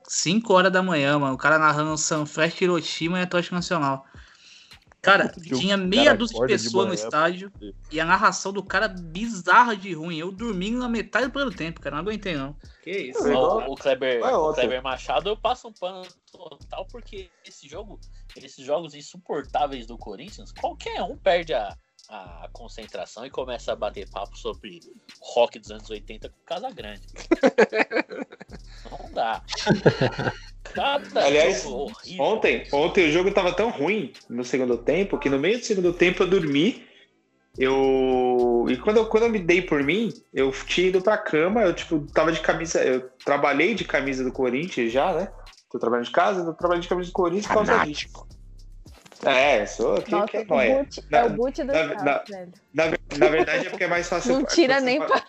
5 0.08 0.54
horas 0.54 0.72
da 0.72 0.82
manhã, 0.82 1.20
mano. 1.20 1.36
O 1.36 1.38
cara 1.38 1.60
narrando 1.60 1.94
o 1.94 1.98
Sanfrecce 1.98 2.64
Hiroshima 2.64 3.20
e 3.20 3.22
Atlético 3.22 3.54
Nacional. 3.56 4.06
Cara, 5.06 5.30
tinha 5.30 5.78
cara 5.78 5.88
meia 5.88 6.16
dúzia 6.16 6.40
de 6.40 6.48
pessoas 6.48 6.88
no 6.88 6.94
estádio. 6.96 7.52
E 7.92 8.00
a 8.00 8.06
narração 8.06 8.52
do 8.52 8.64
cara 8.64 8.88
bizarra 8.88 9.78
de 9.78 9.94
ruim. 9.94 10.18
Eu 10.18 10.32
dormindo 10.32 10.80
na 10.80 10.90
metade 10.90 11.28
do 11.28 11.32
primeiro 11.32 11.56
tempo, 11.56 11.80
cara. 11.80 11.96
Não 11.96 12.02
aguentei, 12.02 12.36
não. 12.36 12.56
Que 12.82 12.90
isso? 12.90 13.24
O, 13.24 13.74
o 13.74 13.76
Kleber, 13.76 14.20
Vai 14.20 14.34
o. 14.34 14.52
Kleber 14.52 14.82
Machado 14.82 15.30
eu 15.30 15.38
passo 15.38 15.68
um 15.68 15.74
pano 15.74 16.08
total 16.32 16.88
porque 16.88 17.30
esse 17.48 17.70
jogo, 17.70 18.00
esses 18.36 18.66
jogos 18.66 18.96
insuportáveis 18.96 19.86
do 19.86 19.96
Corinthians, 19.96 20.52
qualquer 20.52 21.04
um 21.04 21.16
perde 21.16 21.54
a, 21.54 21.78
a 22.10 22.50
concentração 22.52 23.28
e 23.28 23.30
começa 23.30 23.74
a 23.74 23.76
bater 23.76 24.10
papo 24.10 24.36
sobre 24.36 24.80
rock 25.22 25.60
dos 25.60 25.70
anos 25.70 25.88
80 25.88 26.30
com 26.30 26.36
Casa 26.48 26.72
Grande. 26.72 27.06
Não 28.90 29.12
dá. 29.14 29.44
Cada 30.74 31.26
Aliás. 31.26 31.66
Ontem, 32.20 32.68
ontem 32.72 33.08
o 33.08 33.12
jogo 33.12 33.32
tava 33.32 33.54
tão 33.54 33.70
ruim 33.70 34.12
no 34.30 34.44
segundo 34.44 34.78
tempo 34.78 35.18
que 35.18 35.30
no 35.30 35.40
meio 35.40 35.60
do 35.60 35.66
segundo 35.66 35.94
tempo 35.94 36.24
eu 36.24 36.28
dormi. 36.28 36.84
Eu. 37.58 38.66
E 38.70 38.76
quando 38.78 38.98
eu, 38.98 39.06
quando 39.06 39.24
eu 39.24 39.30
me 39.30 39.40
dei 39.40 39.62
por 39.62 39.82
mim, 39.84 40.14
eu 40.34 40.52
tinha 40.52 40.88
ido 40.88 41.02
pra 41.02 41.18
cama, 41.18 41.62
eu 41.62 41.74
tipo, 41.74 42.00
tava 42.14 42.32
de 42.32 42.42
camisa. 42.42 42.84
Eu 42.84 43.10
trabalhei 43.24 43.74
de 43.74 43.86
camisa 43.86 44.24
do 44.24 44.32
Corinthians 44.32 44.92
já, 44.92 45.14
né? 45.14 45.30
Tô 45.72 45.80
trabalhando 45.80 46.06
de 46.06 46.12
casa, 46.12 46.42
eu 46.42 46.54
trabalhei 46.54 46.82
de 46.82 46.88
camisa 46.90 47.10
do 47.10 47.14
Corinthians 47.14 47.48
por 47.48 47.66
causa 47.66 47.86
disso. 47.86 48.08
É, 49.24 49.66
sou. 49.66 50.04
Nossa, 50.08 50.28
que 50.28 50.38
é 50.38 50.42
o 50.42 50.46
nóia. 50.46 50.88
é 51.12 51.24
o 51.24 51.30
boot 51.30 51.64
do 51.64 51.68
na- 51.68 51.74
carro, 51.74 52.06
na- 52.06 52.24
velho. 52.28 52.52
Na, 52.74 52.84
na 53.18 53.28
verdade 53.30 53.68
é 53.68 53.70
porque 53.70 53.86
é 53.86 53.88
mais 53.88 54.08
fácil. 54.08 54.34
Não 54.34 54.46
tira 54.46 54.80
nem 54.82 55.00
pra... 55.00 55.24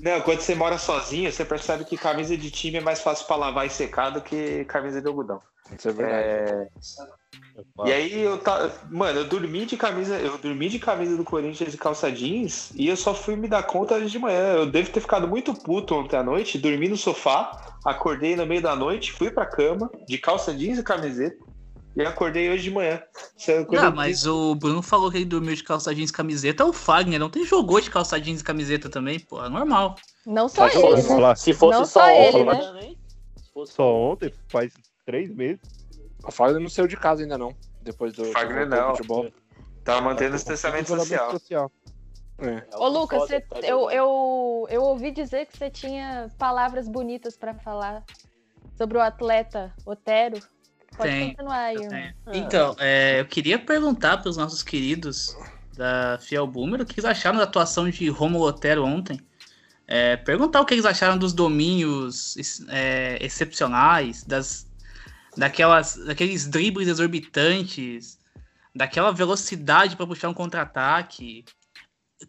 Não, 0.00 0.20
quando 0.22 0.40
você 0.40 0.54
mora 0.54 0.78
sozinho, 0.78 1.30
você 1.30 1.44
percebe 1.44 1.84
que 1.84 1.96
camisa 1.96 2.36
de 2.36 2.50
time 2.50 2.78
é 2.78 2.80
mais 2.80 3.00
fácil 3.00 3.26
pra 3.26 3.36
lavar 3.36 3.66
e 3.66 3.70
secar 3.70 4.10
do 4.10 4.20
que 4.20 4.64
camisa 4.64 5.00
de 5.00 5.06
algodão. 5.06 5.40
Isso 5.76 5.88
é 5.88 5.92
verdade. 5.92 6.24
É, 6.24 6.68
E 7.84 7.92
aí 7.92 8.20
eu 8.20 8.38
tá, 8.38 8.70
mano, 8.90 9.20
eu 9.20 9.24
dormi 9.24 9.66
de 9.66 9.76
camisa, 9.76 10.18
eu 10.18 10.38
dormi 10.38 10.68
de 10.68 10.78
camisa 10.78 11.16
do 11.16 11.24
Corinthians 11.24 11.74
e 11.74 11.78
calça 11.78 12.10
jeans 12.10 12.72
e 12.74 12.88
eu 12.88 12.96
só 12.96 13.14
fui 13.14 13.36
me 13.36 13.46
dar 13.46 13.62
conta 13.62 13.94
hoje 13.94 14.10
de 14.10 14.18
manhã. 14.18 14.54
Eu 14.54 14.66
devo 14.66 14.90
ter 14.90 15.00
ficado 15.00 15.28
muito 15.28 15.54
puto 15.54 15.94
ontem 15.94 16.16
à 16.16 16.22
noite, 16.22 16.58
dormi 16.58 16.88
no 16.88 16.96
sofá, 16.96 17.76
acordei 17.84 18.34
no 18.34 18.46
meio 18.46 18.62
da 18.62 18.74
noite, 18.74 19.12
fui 19.12 19.30
pra 19.30 19.46
cama 19.46 19.90
de 20.08 20.18
calça 20.18 20.54
jeans 20.54 20.78
e 20.78 20.82
camiseta 20.82 21.36
e 21.96 22.02
acordei 22.02 22.50
hoje 22.50 22.64
de 22.64 22.70
manhã. 22.70 23.02
Ah, 23.78 23.90
mas 23.90 24.26
o 24.26 24.54
Bruno 24.54 24.82
falou 24.82 25.10
que 25.10 25.16
ele 25.18 25.24
dormiu 25.24 25.54
de 25.54 25.64
calça 25.64 25.94
jeans 25.94 26.10
e 26.10 26.12
camiseta. 26.12 26.62
É 26.62 26.66
o 26.66 26.72
Fagner, 26.72 27.18
não 27.18 27.30
tem 27.30 27.44
jogou 27.44 27.80
de 27.80 27.90
calça 27.90 28.20
jeans 28.20 28.40
e 28.40 28.44
camiseta 28.44 28.88
também, 28.88 29.18
pô. 29.18 29.44
É 29.44 29.48
normal. 29.48 29.96
Não 30.26 30.48
só 30.48 30.68
ele, 30.68 30.96
né? 30.96 31.02
falar, 31.02 31.36
Se 31.36 31.52
fosse 31.52 31.78
Não 31.78 31.84
só 31.84 32.00
só 32.00 32.10
ele, 32.10 32.38
ontem, 32.38 32.72
né? 32.72 32.94
Se 33.36 33.52
fosse 33.52 33.72
Só 33.72 33.94
ontem, 33.94 34.32
faz 34.48 34.72
três 35.04 35.34
meses. 35.34 35.60
O 36.22 36.30
Fagner 36.30 36.60
não 36.60 36.68
saiu 36.68 36.86
de 36.86 36.96
casa 36.96 37.22
ainda 37.22 37.38
não. 37.38 37.54
Depois 37.82 38.12
do, 38.12 38.24
Fagner 38.26 38.68
não. 38.68 38.94
futebol. 38.94 39.30
Tá 39.82 40.00
mantendo 40.00 40.34
o 40.34 40.36
distanciamento 40.36 40.88
social. 40.88 41.72
É. 42.38 42.64
Ô, 42.76 42.88
Lucas, 42.88 43.22
você- 43.22 43.44
eu, 43.62 43.90
eu, 43.90 44.66
eu 44.70 44.82
ouvi 44.82 45.10
dizer 45.10 45.46
que 45.46 45.56
você 45.56 45.68
tinha 45.70 46.30
palavras 46.38 46.88
bonitas 46.88 47.36
pra 47.36 47.54
falar 47.54 48.04
sobre 48.76 48.96
o 48.96 49.00
atleta 49.00 49.74
Otero. 49.84 50.38
Pode 50.96 51.08
Tem, 51.10 51.28
continuar 51.34 51.72
irmão. 51.72 51.88
tenho. 51.88 52.14
Então, 52.32 52.76
é, 52.78 53.20
eu 53.20 53.26
queria 53.26 53.58
perguntar 53.58 54.18
para 54.18 54.28
os 54.28 54.36
nossos 54.36 54.62
queridos 54.62 55.36
da 55.76 56.18
Fiel 56.20 56.46
Boomer 56.46 56.80
o 56.82 56.84
que 56.86 56.94
eles 56.94 57.04
acharam 57.04 57.38
da 57.38 57.44
atuação 57.44 57.88
de 57.88 58.08
Romulo 58.08 58.44
Otero 58.44 58.84
ontem. 58.84 59.18
É, 59.86 60.16
perguntar 60.16 60.60
o 60.60 60.64
que 60.66 60.74
eles 60.74 60.84
acharam 60.84 61.16
dos 61.18 61.32
domínios 61.32 62.36
é, 62.68 63.18
excepcionais, 63.20 64.22
das, 64.24 64.66
daquelas, 65.36 65.96
daqueles 65.96 66.46
dribles 66.46 66.86
exorbitantes, 66.86 68.18
daquela 68.74 69.10
velocidade 69.12 69.96
para 69.96 70.06
puxar 70.06 70.28
um 70.28 70.34
contra-ataque. 70.34 71.44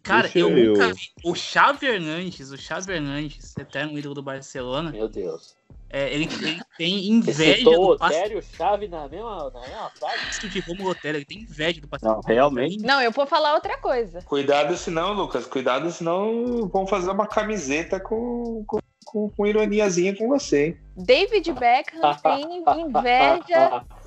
Cara, 0.02 0.22
Deixa 0.22 0.38
eu 0.38 0.48
eu- 0.56 0.72
nunca 0.72 0.92
vi. 0.94 1.00
O 1.22 1.34
Xavi 1.34 1.86
Hernandes, 1.86 2.50
o 2.50 2.56
Xavi 2.56 2.92
Hernandes, 2.94 3.54
eterno 3.58 3.96
ídolo 3.98 4.14
do 4.14 4.22
Barcelona, 4.22 4.90
Meu 4.90 5.08
Deus. 5.08 5.54
É, 5.92 6.10
ele, 6.10 6.24
ele 6.40 6.60
tem 6.78 7.10
inveja 7.10 7.58
citou 7.58 7.92
do 7.92 7.98
passe 7.98 8.16
Otério 8.16 8.42
Chave 8.42 8.88
na 8.88 9.06
mesma, 9.06 9.50
na 9.50 9.60
mesma 9.60 9.90
frase? 9.90 10.48
de 10.48 10.60
Romulo 10.60 10.90
Otero, 10.90 11.18
ele 11.18 11.24
tem 11.26 11.42
inveja 11.42 11.82
do 11.82 11.86
passe 11.86 12.06
Não, 12.06 12.20
realmente. 12.26 12.78
Não, 12.78 13.02
eu 13.02 13.12
vou 13.12 13.26
falar 13.26 13.52
outra 13.52 13.76
coisa. 13.76 14.22
Cuidado 14.22 14.74
senão, 14.74 15.12
Lucas, 15.12 15.46
cuidado 15.46 15.90
senão 15.90 16.66
vão 16.68 16.86
fazer 16.86 17.10
uma 17.10 17.26
camiseta 17.26 18.00
com, 18.00 18.64
com, 18.66 18.78
com, 19.04 19.28
com 19.28 19.46
ironiazinha 19.46 20.16
com 20.16 20.28
você, 20.28 20.66
hein? 20.68 20.78
David 20.96 21.52
Beckham 21.52 22.16
tem 22.22 22.64
inveja 22.80 23.84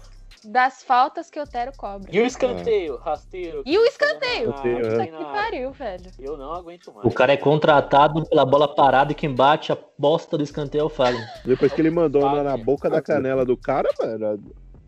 das 0.46 0.84
faltas 0.84 1.30
que 1.30 1.40
o 1.40 1.44
Otero 1.44 1.72
cobra. 1.76 2.10
E 2.12 2.20
o 2.20 2.26
escanteio, 2.26 2.98
rasteiro. 2.98 3.64
E 3.66 3.78
o 3.78 3.86
escanteio? 3.86 4.50
Escanteio, 4.50 4.82
Puta 4.82 5.04
é. 5.04 5.08
que 5.08 5.24
pariu, 5.24 5.72
velho. 5.72 6.12
Eu 6.20 6.38
não 6.38 6.54
aguento 6.54 6.94
mais. 6.94 7.06
O 7.06 7.12
cara 7.12 7.34
é 7.34 7.38
contratado 7.38 8.26
pela 8.26 8.46
bola 8.46 8.74
parada 8.74 9.12
e 9.12 9.16
quem 9.16 9.34
bate 9.34 9.72
a 9.72 9.78
bosta 9.98 10.38
do 10.38 10.44
escanteio 10.44 10.82
é 10.82 10.86
o 10.86 10.90
Fagner. 10.90 11.26
Depois 11.44 11.74
que 11.74 11.82
ele 11.82 11.90
mandou 11.90 12.22
na, 12.44 12.58
boca 12.58 12.90
da 12.90 13.02
canela 13.02 13.46
do 13.46 13.58
cara, 13.58 13.90
mano, 14.00 14.40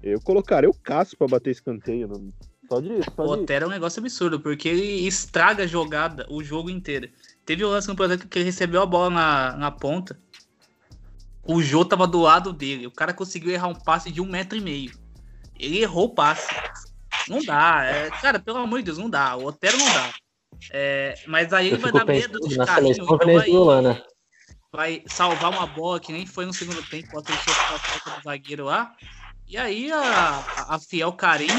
eu 0.02 0.22
colocaria 0.22 0.70
o 0.70 0.74
Cássio 0.74 1.18
pra 1.18 1.28
bater 1.28 1.52
escanteio. 1.52 2.08
Não... 2.08 2.30
Só 2.70 2.80
de. 2.80 2.92
O 2.92 3.04
Só. 3.04 3.24
Otero 3.24 3.66
é 3.66 3.68
um 3.68 3.72
negócio 3.72 4.00
absurdo, 4.00 4.40
porque 4.40 4.68
ele 4.68 5.08
estraga 5.08 5.64
a 5.64 5.68
jogada 5.68 6.26
o 6.30 6.44
jogo 6.44 6.70
inteiro. 6.70 7.10
Teve 7.46 7.64
um 7.64 7.70
lance 7.70 7.88
no 7.88 7.96
projeto 7.96 8.28
que 8.28 8.38
ele 8.38 8.46
recebeu 8.46 8.82
a 8.82 8.86
bola 8.86 9.10
na, 9.10 9.58
na 9.58 9.72
ponta. 9.72 10.20
O 11.48 11.62
Jô 11.62 11.86
tava 11.86 12.06
do 12.06 12.20
lado 12.20 12.52
dele. 12.52 12.86
O 12.86 12.92
cara 12.92 13.14
conseguiu 13.14 13.52
errar 13.52 13.70
um 13.70 13.74
passe 13.74 14.12
de 14.12 14.20
um 14.20 14.26
metro 14.26 14.58
e 14.58 14.62
meio. 14.62 14.92
Ele 15.60 15.80
errou 15.82 16.06
o 16.06 16.10
passe. 16.14 16.54
Não 17.28 17.44
dá. 17.44 17.84
é- 17.84 18.10
cara, 18.22 18.40
pelo 18.40 18.58
amor 18.60 18.80
de 18.80 18.86
Deus, 18.86 18.98
não 18.98 19.10
dá. 19.10 19.36
O 19.36 19.46
Otero 19.46 19.78
não 19.78 19.86
dá. 19.86 20.14
É, 20.72 21.14
mas 21.28 21.54
aí 21.54 21.68
ele 21.68 21.78
vai 21.78 21.92
dar 21.92 22.06
medo 22.06 22.40
carrinho. 22.66 22.94
seleção 22.96 23.06
Então 23.16 23.18
vai, 23.36 23.46
vai 24.72 25.04
salvar 25.08 25.52
uma 25.52 25.68
bola 25.68 26.00
que 26.00 26.12
nem 26.14 26.26
foi 26.26 26.46
no 26.46 26.54
segundo 26.54 26.82
tempo. 26.84 27.08
Sofreu 27.10 27.36
a 27.76 27.80
falta 27.80 28.18
do 28.20 28.24
zagueiro 28.24 28.66
lá. 28.66 28.96
E 29.48 29.58
aí 29.58 29.92
a, 29.92 30.00
a- 30.00 30.76
a 30.76 30.80
fiel 30.80 31.14
carente, 31.14 31.56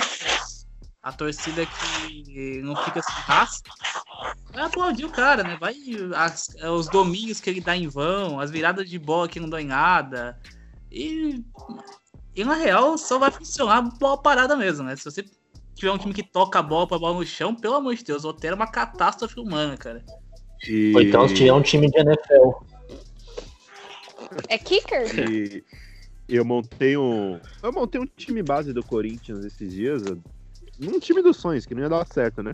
a 1.03 1.12
torcida 1.12 1.64
que 1.64 2.61
não 2.62 2.76
fica 2.76 3.01
sem 3.03 3.14
raça, 3.24 3.62
vai 4.53 4.64
aplaudir 4.64 5.05
o 5.05 5.12
cara, 5.12 5.42
né? 5.42 5.57
Vai 5.59 5.76
as- 6.14 6.55
os 6.70 6.88
domínios 6.88 7.40
que 7.40 7.49
ele 7.49 7.61
dá 7.61 7.76
em 7.76 7.88
vão, 7.88 8.40
as 8.40 8.51
viradas 8.51 8.88
de 8.88 8.99
bola 8.99 9.28
que 9.28 9.40
não 9.40 9.49
dão 9.49 9.59
em 9.59 9.66
nada. 9.66 10.38
E, 10.90 11.42
e 12.39 12.45
na 12.45 12.55
real 12.55 12.97
só 12.97 13.18
vai 13.18 13.32
funcionar 13.32 13.82
bola 13.99 14.16
parada 14.16 14.57
mesmo, 14.57 14.84
né? 14.84 14.95
Se 14.95 15.05
você 15.05 15.24
tiver 15.74 15.91
um 15.91 15.99
time 15.99 16.14
que 16.14 16.22
toca 16.22 16.61
a 16.61 16.62
bola 16.62 16.86
pra 16.86 16.97
bola 16.97 17.18
no 17.18 17.26
chão, 17.26 17.53
pelo 17.53 17.74
amor 17.74 17.97
de 17.97 18.05
Deus, 18.05 18.24
o 18.24 18.28
Otero 18.28 18.55
é 18.55 18.57
uma 18.57 18.70
catástrofe 18.70 19.41
humana, 19.41 19.76
cara. 19.76 20.05
E... 20.64 20.93
Ou 20.95 21.03
então 21.03 21.26
se 21.26 21.34
tiver 21.34 21.53
um 21.53 21.62
time 21.62 21.91
de 21.91 21.99
NFL. 21.99 22.51
É 24.49 24.57
kicker? 24.57 25.64
E 26.28 26.36
eu 26.36 26.45
montei 26.45 26.97
um. 26.97 27.41
Eu 27.61 27.72
montei 27.72 28.01
um 28.01 28.07
time 28.07 28.41
base 28.41 28.72
do 28.72 28.84
Corinthians 28.84 29.45
esses 29.45 29.72
dias. 29.72 30.05
Um 30.80 31.01
time 31.01 31.22
dos 31.22 31.39
sonhos, 31.39 31.66
que 31.66 31.74
não 31.74 31.82
ia 31.82 31.89
dar 31.89 32.07
certo, 32.07 32.41
né? 32.41 32.53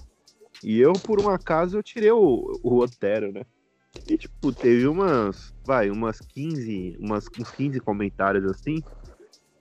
E 0.62 0.80
eu, 0.80 0.95
por 0.95 1.20
um 1.20 1.28
acaso, 1.28 1.76
eu 1.76 1.82
tirei 1.82 2.11
o, 2.11 2.59
o 2.62 2.78
Otero, 2.78 3.32
né? 3.32 3.43
E, 4.09 4.16
tipo, 4.16 4.51
teve 4.51 4.87
umas. 4.87 5.53
Vai, 5.62 5.91
umas 5.91 6.20
15. 6.20 6.97
Umas, 7.01 7.26
uns 7.39 7.51
15 7.51 7.80
comentários 7.80 8.45
assim. 8.47 8.82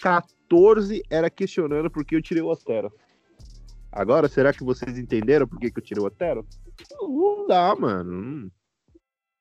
14 0.03 1.01
era 1.09 1.29
questionando 1.29 1.89
por 1.89 2.03
que 2.03 2.13
eu 2.13 2.21
tirei 2.21 2.43
o 2.43 2.47
Otero. 2.47 2.91
Agora, 3.89 4.27
será 4.27 4.51
que 4.51 4.61
vocês 4.61 4.97
entenderam 4.97 5.47
por 5.47 5.57
que, 5.57 5.71
que 5.71 5.79
eu 5.79 5.83
tirei 5.83 6.03
o 6.03 6.07
Otero? 6.07 6.45
Não, 6.91 7.47
dá, 7.47 7.73
mano. 7.73 8.51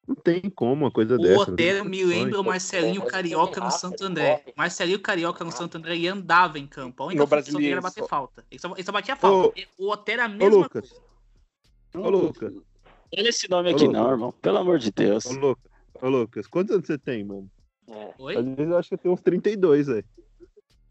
Não, 0.06 0.14
tem 0.14 0.42
como 0.50 0.84
uma 0.84 0.90
coisa 0.90 1.16
O 1.16 1.18
dessa. 1.18 1.50
Otero 1.50 1.84
me 1.84 2.04
lembra 2.04 2.40
o 2.40 2.44
Marcelinho 2.44 3.04
Carioca 3.04 3.60
no 3.60 3.72
Santo 3.72 4.04
André. 4.04 4.44
Marcelinho 4.56 5.00
Carioca 5.00 5.44
no 5.44 5.50
Santo 5.50 5.78
André 5.78 5.96
e 5.96 6.06
andava 6.06 6.60
em 6.60 6.66
campo. 6.66 7.02
A 7.02 7.06
única 7.06 7.22
No 7.22 7.26
função 7.26 7.60
dele 7.60 7.72
era 7.72 7.80
bater 7.80 8.06
falta. 8.06 8.44
Ele 8.48 8.60
só, 8.60 8.72
ele 8.72 8.84
só 8.84 8.92
batia 8.92 9.16
falta. 9.16 9.60
O 9.76 9.90
Otero 9.90 10.22
é 10.22 10.24
a 10.24 10.28
Ô, 10.28 10.30
mesma 10.30 10.56
Lucas. 10.62 10.90
coisa. 11.92 12.06
Ô, 12.06 12.10
Lucas. 12.10 12.54
Olha 13.18 13.28
esse 13.28 13.50
nome 13.50 13.72
Ô, 13.72 13.74
aqui 13.74 13.88
não, 13.88 14.10
irmão. 14.10 14.32
Pelo 14.40 14.58
amor 14.58 14.78
de 14.78 14.92
Deus. 14.92 15.26
Ô, 15.26 15.32
Lucas. 15.32 15.72
Ô, 16.00 16.08
Lucas. 16.08 16.46
Quantos 16.46 16.72
anos 16.72 16.86
você 16.86 16.98
tem, 16.98 17.24
mano? 17.24 17.50
É. 17.88 18.14
Oi? 18.16 18.36
Às 18.36 18.44
vezes 18.44 18.70
eu 18.70 18.78
acho 18.78 18.88
que 18.88 18.94
eu 18.94 18.98
tenho 18.98 19.14
uns 19.14 19.22
32, 19.22 19.86
velho. 19.88 20.04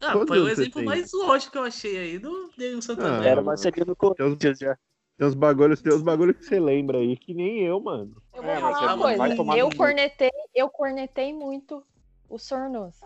Ah, 0.02 0.12
quantos 0.12 0.28
foi 0.28 0.40
o 0.40 0.48
exemplo 0.48 0.74
tem? 0.80 0.84
mais 0.84 1.12
lógico 1.12 1.52
que 1.52 1.58
eu 1.58 1.62
achei 1.64 1.96
aí 1.98 2.18
do 2.18 2.50
no 2.58 2.82
Santo 2.82 3.02
Ah. 3.02 3.24
Era 3.24 3.40
Marcelino 3.42 3.94
Corinthians 3.96 4.58
já. 4.58 4.76
Tem 5.18 5.28
uns 5.28 5.34
bagulhos, 5.34 5.80
tem 5.80 5.92
uns 5.92 6.02
bagulhos 6.02 6.36
que 6.36 6.44
você 6.44 6.58
lembra 6.58 6.98
aí, 6.98 7.16
que 7.16 7.32
nem 7.34 7.60
eu, 7.60 7.78
mano. 7.80 8.16
Eu 8.34 8.42
vou 8.42 8.50
É, 8.50 8.60
falar 8.60 8.94
uma 8.94 9.16
vai 9.16 9.36
coisa. 9.36 9.56
Eu 9.58 9.68
no- 9.68 9.76
cornetei, 9.76 10.30
eu 10.54 10.68
cornetei 10.68 11.32
muito 11.32 11.84
o 12.28 12.38
Sornosa. 12.38 12.96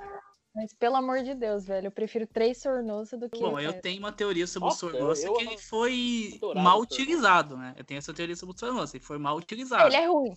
Mas 0.55 0.73
pelo 0.73 0.97
amor 0.97 1.23
de 1.23 1.35
Deus, 1.35 1.67
velho, 1.67 1.89
eu 1.89 1.91
prefiro 1.91 2.27
três 2.27 2.63
Sornosa 2.63 3.19
do 3.19 3.29
que. 3.29 3.39
Bom, 3.39 3.61
eu 3.61 3.75
tenho 3.79 3.99
uma 3.99 4.13
teoria 4.13 4.47
sobre 4.47 4.69
Nossa, 4.71 4.87
o 4.87 4.91
Sornosa 4.91 5.29
que 5.35 5.43
ele 5.43 5.59
foi 5.59 6.41
mal 6.55 6.81
utilizado, 6.81 7.59
né? 7.59 7.75
Eu 7.77 7.85
tenho 7.85 7.99
essa 7.99 8.15
teoria 8.15 8.35
sobre 8.37 8.55
o 8.55 8.59
Sornosa, 8.59 8.97
ele 8.97 9.05
foi 9.05 9.19
mal 9.19 9.37
utilizado. 9.37 9.89
Ele 9.89 9.97
é 9.97 10.07
ruim. 10.07 10.35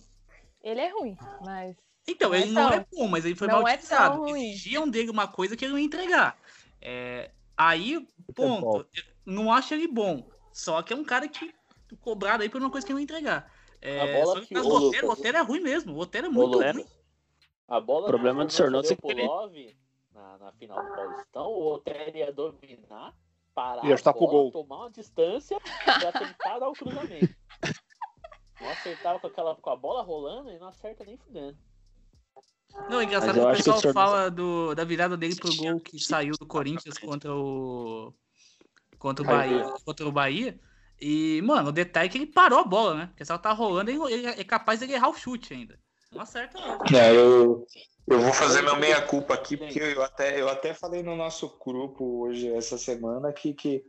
Ele 0.62 0.80
é 0.80 0.90
ruim, 0.92 1.16
mas. 1.42 1.74
Então, 2.06 2.30
Não 2.30 2.36
é 2.36 2.40
ele 2.42 2.50
não 2.50 2.68
tão- 2.68 2.78
é 2.78 2.86
bom, 2.92 3.08
mas 3.08 3.24
ele 3.24 3.36
foi 3.36 3.46
não 3.46 3.60
mal 3.60 3.68
é 3.68 3.72
utilizado. 3.74 4.26
Exigiam 4.28 4.88
dele 4.88 5.10
uma 5.10 5.28
coisa 5.28 5.56
que 5.56 5.64
ele 5.64 5.72
não 5.72 5.78
ia 5.78 5.86
entregar. 5.86 6.36
É, 6.80 7.30
aí, 7.56 8.06
ponto. 8.34 8.78
Eu 8.94 9.04
não 9.26 9.52
acho 9.52 9.74
ele 9.74 9.86
bom. 9.88 10.28
Só 10.52 10.82
que 10.82 10.92
é 10.92 10.96
um 10.96 11.04
cara 11.04 11.28
que 11.28 11.54
cobrado 12.00 12.42
aí 12.42 12.48
por 12.48 12.60
uma 12.60 12.70
coisa 12.70 12.86
que 12.86 12.92
ele 12.92 12.94
não 12.96 13.00
ia 13.00 13.04
entregar. 13.04 13.52
É, 13.82 14.18
A 14.20 14.24
bola 14.24 14.40
que 14.44 14.56
o 14.58 14.60
Otero, 14.60 15.06
Lucas. 15.06 15.18
Otero 15.18 15.38
é 15.38 15.40
ruim 15.42 15.60
mesmo. 15.60 15.94
O 15.94 15.98
Otero 15.98 16.26
é 16.26 16.30
muito 16.30 16.58
ruim. 16.58 16.84
A 17.68 17.80
bola 17.80 18.04
O 18.04 18.08
problema 18.08 18.44
do 18.44 18.52
Sornosa 18.52 18.92
é 18.92 18.96
que 18.96 19.06
ele- 19.10 19.26
Love, 19.26 19.76
na, 20.12 20.38
na 20.38 20.52
final 20.52 20.82
do 20.84 20.94
Paulistão, 20.94 21.46
o 21.46 21.72
Otero 21.74 22.16
ia 22.16 22.32
dominar, 22.32 23.14
parar 23.54 23.84
Ia 23.84 23.94
a 23.94 23.96
chutar 23.96 24.12
pro 24.12 24.20
bola, 24.26 24.32
gol. 24.32 24.50
tomar 24.50 24.76
uma 24.78 24.90
distância 24.90 25.58
pra 25.84 26.12
tentar 26.12 26.58
dar 26.58 26.68
o 26.68 26.72
cruzamento. 26.72 27.34
Não 28.60 28.68
acertava 28.70 29.18
com, 29.20 29.26
aquela, 29.28 29.54
com 29.56 29.70
a 29.70 29.76
bola 29.76 30.02
rolando 30.02 30.50
e 30.50 30.58
não 30.58 30.68
acerta 30.68 31.04
nem 31.04 31.16
fudendo. 31.16 31.56
Não, 32.88 33.00
é 33.00 33.04
engraçado 33.04 33.34
que 33.34 33.40
o 33.40 33.50
que 33.50 33.56
pessoal 33.58 33.80
Sornosa- 33.80 33.92
fala 33.92 34.30
do, 34.30 34.74
da 34.74 34.84
virada 34.84 35.16
dele 35.16 35.36
pro 35.36 35.54
gol 35.56 35.80
que 35.80 35.98
saiu 35.98 36.34
do 36.38 36.46
Corinthians 36.46 36.98
contra 36.98 37.34
o. 37.34 38.12
Contra 38.98 39.24
o 39.24 39.26
Bahia. 39.26 39.58
Bahia. 39.58 39.74
Contra 39.84 40.08
o 40.08 40.12
Bahia. 40.12 40.60
E, 41.00 41.40
mano, 41.42 41.70
o 41.70 41.72
detalhe 41.72 42.08
é 42.08 42.10
que 42.10 42.18
ele 42.18 42.26
parou 42.26 42.58
a 42.58 42.64
bola, 42.64 42.94
né? 42.94 43.06
Porque 43.06 43.24
se 43.24 43.30
ela 43.32 43.38
tá 43.38 43.52
rolando, 43.52 43.90
ele, 43.90 44.12
ele 44.12 44.26
é 44.26 44.44
capaz 44.44 44.80
de 44.80 44.92
errar 44.92 45.08
o 45.08 45.14
chute 45.14 45.54
ainda. 45.54 45.78
Não 46.12 46.20
acerta, 46.20 46.58
não. 46.60 46.78
É, 46.98 47.16
eu, 47.16 47.66
eu 48.06 48.20
vou 48.20 48.32
fazer 48.32 48.60
meu 48.62 48.76
meia-culpa 48.76 49.32
aqui, 49.32 49.56
porque 49.56 49.78
eu 49.78 50.02
até, 50.02 50.40
eu 50.40 50.48
até 50.48 50.74
falei 50.74 51.02
no 51.02 51.16
nosso 51.16 51.56
grupo 51.64 52.26
hoje, 52.26 52.52
essa 52.52 52.76
semana, 52.76 53.32
que, 53.32 53.54
que 53.54 53.82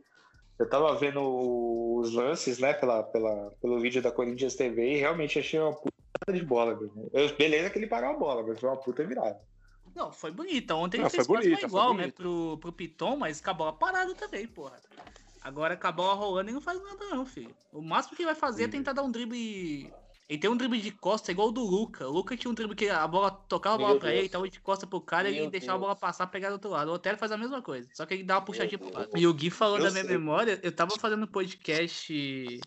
eu 0.58 0.68
tava 0.70 0.94
vendo 0.94 1.20
os 1.20 2.14
lances, 2.14 2.58
né, 2.58 2.72
pela, 2.72 3.02
pela, 3.02 3.50
pelo 3.60 3.80
vídeo 3.80 4.00
da 4.00 4.12
Corinthians 4.12 4.54
TV 4.54 4.94
e 4.94 4.98
realmente 4.98 5.38
achei 5.38 5.58
uma 5.60 5.74
puta 5.74 5.92
de 6.32 6.44
bola. 6.44 6.78
Eu, 7.12 7.36
beleza 7.36 7.70
que 7.70 7.78
ele 7.78 7.86
parou 7.86 8.10
a 8.10 8.18
bola, 8.18 8.42
mas 8.46 8.58
foi 8.60 8.68
uma 8.68 8.76
puta 8.76 9.04
virada. 9.04 9.40
Não, 9.94 10.10
foi 10.12 10.30
bonita. 10.30 10.74
Ontem 10.74 10.96
ele 10.98 11.04
Não, 11.04 11.10
fez 11.10 11.26
foi 11.26 11.36
quase 11.36 11.64
igual, 11.64 11.94
né? 11.94 12.10
Pro, 12.10 12.56
pro 12.58 12.72
Piton, 12.72 13.16
mas 13.16 13.40
com 13.40 13.50
a 13.50 13.54
bola 13.54 13.72
parada 13.72 14.14
também, 14.14 14.46
porra. 14.46 14.80
Agora 15.42 15.76
com 15.76 15.86
a 15.86 15.92
bola 15.92 16.14
rolando 16.14 16.48
ele 16.48 16.54
não 16.54 16.60
faz 16.60 16.82
nada, 16.82 17.04
não, 17.10 17.26
filho. 17.26 17.54
O 17.72 17.82
máximo 17.82 18.16
que 18.16 18.22
ele 18.22 18.30
vai 18.30 18.34
fazer 18.34 18.64
é 18.64 18.68
tentar 18.68 18.92
dar 18.92 19.02
um 19.02 19.10
drible. 19.10 19.92
Ele 20.28 20.38
tem 20.40 20.48
um 20.48 20.56
drible 20.56 20.80
de 20.80 20.92
costa 20.92 21.30
igual 21.30 21.48
o 21.48 21.52
do 21.52 21.62
Luca. 21.62 22.08
O 22.08 22.12
Luca 22.12 22.36
tinha 22.36 22.50
um 22.50 22.54
drible 22.54 22.76
que 22.76 22.88
a 22.88 23.06
bola 23.06 23.30
tocava 23.30 23.74
a 23.74 23.78
bola 23.78 23.90
Meu 23.90 24.00
pra 24.00 24.08
Deus. 24.10 24.20
ele, 24.20 24.28
tava 24.30 24.48
de 24.48 24.60
costa 24.60 24.86
pro 24.86 25.00
cara 25.00 25.28
e 25.28 25.32
Meu 25.34 25.42
ele 25.42 25.50
deixava 25.50 25.76
a 25.76 25.80
bola 25.80 25.96
passar 25.96 26.26
pegar 26.28 26.48
do 26.48 26.54
outro 26.54 26.70
lado. 26.70 26.90
O 26.90 26.94
Otero 26.94 27.18
faz 27.18 27.32
a 27.32 27.36
mesma 27.36 27.60
coisa, 27.60 27.86
só 27.92 28.06
que 28.06 28.14
ele 28.14 28.22
dá 28.22 28.36
uma 28.36 28.44
puxadinha 28.44 28.78
pro 28.78 28.92
lado. 28.94 29.10
E 29.14 29.26
o 29.26 29.34
Gui 29.34 29.50
falou 29.50 29.76
Eu 29.78 29.84
da 29.84 29.90
minha 29.90 30.04
sei. 30.04 30.16
memória, 30.16 30.58
eu 30.62 30.72
tava 30.72 30.92
fazendo 30.98 31.24
um 31.24 31.26
podcast 31.26 32.60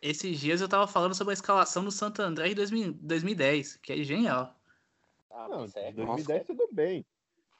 esses 0.00 0.38
dias, 0.38 0.60
eu 0.60 0.68
tava 0.68 0.86
falando 0.86 1.14
sobre 1.14 1.32
a 1.32 1.34
escalação 1.34 1.84
do 1.84 1.90
Santo 1.90 2.22
André 2.22 2.48
em 2.48 2.54
2000 2.54 2.92
2010, 2.94 3.76
que 3.76 3.92
é 3.92 4.02
genial. 4.02 4.54
Ah, 5.30 5.48
Não, 5.48 5.60
mas 5.60 5.76
é, 5.76 5.92
2010 5.92 6.46
tudo 6.46 6.68
bem. 6.72 7.04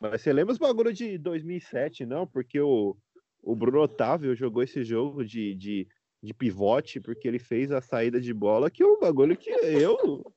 Mas 0.01 0.23
você 0.23 0.33
lembra 0.33 0.53
os 0.53 0.59
bagulho 0.59 0.93
de 0.93 1.19
2007, 1.19 2.05
não? 2.05 2.27
Porque 2.27 2.61
o, 2.61 2.97
o 3.43 3.57
Bruno 3.57 3.81
Otávio 3.81 4.35
jogou 4.35 4.63
esse 4.63 4.85
jogo 4.85 5.25
de, 5.25 5.55
de, 5.55 5.89
de 6.23 6.35
pivote, 6.35 7.01
porque 7.01 7.27
ele 7.27 7.39
fez 7.39 7.73
a 7.73 7.81
saída 7.81 8.21
de 8.21 8.33
bola, 8.33 8.71
que 8.71 8.83
é 8.83 8.87
um 8.87 9.01
bagulho 9.01 9.37
que 9.37 9.51
eu. 9.51 9.97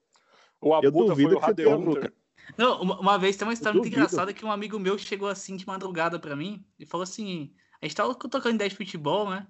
O 0.61 0.77
Eu 0.83 0.91
duvido 0.91 1.29
foi 1.29 1.37
o 1.37 1.39
que 1.39 1.45
você 1.45 1.53
tenha. 1.55 2.11
Não, 2.57 2.81
uma, 2.81 2.99
uma 2.99 3.17
vez 3.17 3.37
tem 3.37 3.47
uma 3.47 3.53
história 3.53 3.75
muito 3.75 3.85
duvido. 3.85 4.01
engraçada 4.01 4.33
que 4.33 4.43
um 4.43 4.51
amigo 4.51 4.77
meu 4.77 4.97
chegou 4.97 5.29
assim 5.29 5.55
de 5.55 5.65
madrugada 5.65 6.19
pra 6.19 6.35
mim 6.35 6.65
e 6.77 6.85
falou 6.85 7.03
assim: 7.03 7.53
a 7.81 7.85
gente 7.85 7.95
tava 7.95 8.13
tocando 8.13 8.55
ideia 8.55 8.69
de 8.69 8.75
futebol, 8.75 9.29
né? 9.29 9.47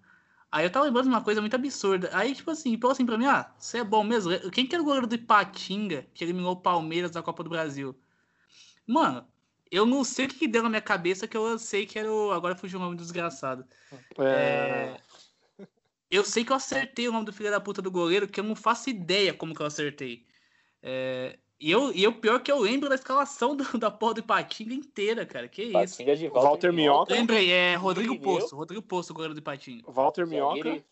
Aí 0.51 0.65
eu 0.65 0.71
tava 0.71 0.85
lembrando 0.85 1.05
de 1.05 1.09
uma 1.09 1.23
coisa 1.23 1.41
muito 1.41 1.55
absurda. 1.55 2.09
Aí, 2.13 2.33
tipo 2.33 2.49
assim, 2.51 2.77
falou 2.79 2.93
assim 2.93 3.05
pra 3.05 3.17
mim: 3.17 3.25
ah, 3.25 3.53
você 3.57 3.79
é 3.79 3.83
bom 3.83 4.03
mesmo? 4.03 4.31
Quem 4.51 4.65
que 4.67 4.75
era 4.75 4.81
o 4.81 4.85
goleiro 4.85 5.07
do 5.07 5.15
Ipatinga 5.15 6.07
que 6.13 6.23
eliminou 6.23 6.53
o 6.53 6.61
Palmeiras 6.61 7.11
da 7.11 7.21
Copa 7.21 7.43
do 7.43 7.49
Brasil? 7.49 7.95
Mano, 8.87 9.27
eu 9.71 9.85
não 9.85 10.03
sei 10.03 10.25
o 10.25 10.29
que, 10.29 10.39
que 10.39 10.47
deu 10.47 10.63
na 10.63 10.69
minha 10.69 10.81
cabeça 10.81 11.27
que 11.27 11.37
eu 11.37 11.59
sei 11.59 11.85
que 11.85 11.99
era 11.99 12.11
o. 12.11 12.31
Agora 12.31 12.55
fugiu 12.55 12.79
o 12.79 12.81
nome 12.81 12.95
do 12.95 13.03
desgraçado. 13.03 13.65
É, 14.17 14.99
Eu 16.09 16.23
sei 16.23 16.43
que 16.43 16.51
eu 16.51 16.55
acertei 16.55 17.07
o 17.07 17.11
nome 17.11 17.25
do 17.25 17.33
filho 17.33 17.51
da 17.51 17.61
puta 17.61 17.81
do 17.81 17.91
goleiro, 17.91 18.27
que 18.27 18.39
eu 18.39 18.43
não 18.43 18.55
faço 18.55 18.89
ideia 18.89 19.33
como 19.33 19.53
que 19.53 19.61
eu 19.61 19.65
acertei. 19.67 20.25
É, 20.81 21.39
E 21.59 21.69
eu, 21.69 21.91
e 21.93 22.07
o 22.07 22.13
pior 22.13 22.39
que 22.41 22.49
eu 22.51 22.57
lembro 22.59 22.87
da 22.87 22.95
escalação 22.95 23.55
do- 23.55 23.77
da 23.77 23.91
porra 23.91 24.13
do 24.15 24.19
Ipatinga 24.21 24.73
inteira, 24.73 25.25
cara. 25.25 25.47
Que 25.47 25.63
isso. 25.63 25.73
Patinga 25.73 26.15
de 26.15 26.27
Walter 26.29 26.71
Minhoca. 26.71 27.13
Lembrei, 27.13 27.51
é 27.51 27.75
Rodrigo 27.75 28.13
Irineu. 28.13 28.39
Poço. 28.39 28.55
Rodrigo 28.55 28.81
Poço, 28.81 29.11
o 29.11 29.15
goleiro 29.15 29.33
do 29.33 29.39
Ipatinga. 29.39 29.91
Walter 29.91 30.25
Minhoca. 30.25 30.55
Zagueiro, 30.63 30.83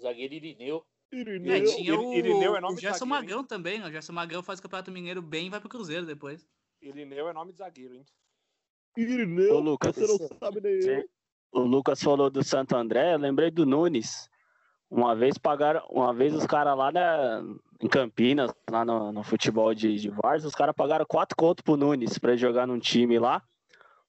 zagueiro 0.00 0.34
Irineu. 0.34 0.84
É, 1.12 1.60
tinha 1.60 2.00
o, 2.00 2.12
Irineu 2.14 2.56
é 2.56 2.60
nome 2.60 2.72
o 2.72 2.76
de 2.76 2.82
Gerson 2.82 3.00
zagueiro, 3.04 3.22
hein? 3.22 3.28
Magrão 3.28 3.44
também, 3.44 3.78
né? 3.78 3.86
O 3.86 3.92
Gerson 3.92 4.12
Magrão 4.12 4.42
faz 4.42 4.58
o 4.58 4.62
Campeonato 4.62 4.90
Mineiro 4.90 5.22
bem 5.22 5.46
e 5.46 5.50
vai 5.50 5.60
pro 5.60 5.68
Cruzeiro 5.68 6.06
depois. 6.06 6.44
Irineu 6.82 7.28
é 7.28 7.32
nome 7.32 7.52
de 7.52 7.58
zagueiro, 7.58 7.94
hein? 7.94 8.04
Irineu, 8.96 9.56
Ô, 9.56 9.60
Lucas, 9.60 9.94
você 9.94 10.06
não 10.06 10.38
sabe 10.38 10.60
nem 10.60 10.72
eu. 10.74 11.04
O 11.52 11.60
Lucas 11.60 12.02
falou 12.02 12.30
do 12.30 12.42
Santo 12.42 12.74
André, 12.76 13.14
eu 13.14 13.18
lembrei 13.18 13.50
do 13.50 13.64
Nunes. 13.66 14.28
Uma 14.90 15.14
vez 15.14 15.36
pagaram, 15.38 15.84
uma 15.90 16.12
vez 16.12 16.34
os 16.34 16.46
caras 16.46 16.76
lá 16.76 16.90
na, 16.90 17.42
em 17.80 17.88
Campinas, 17.88 18.50
lá 18.70 18.84
no, 18.84 19.12
no 19.12 19.22
futebol 19.22 19.74
de, 19.74 19.96
de 19.96 20.08
Vars, 20.10 20.44
os 20.44 20.54
caras 20.54 20.74
pagaram 20.74 21.04
quatro 21.06 21.36
contos 21.36 21.62
pro 21.62 21.76
Nunes 21.76 22.18
pra 22.18 22.32
ele 22.32 22.40
jogar 22.40 22.66
num 22.66 22.78
time 22.78 23.18
lá. 23.18 23.42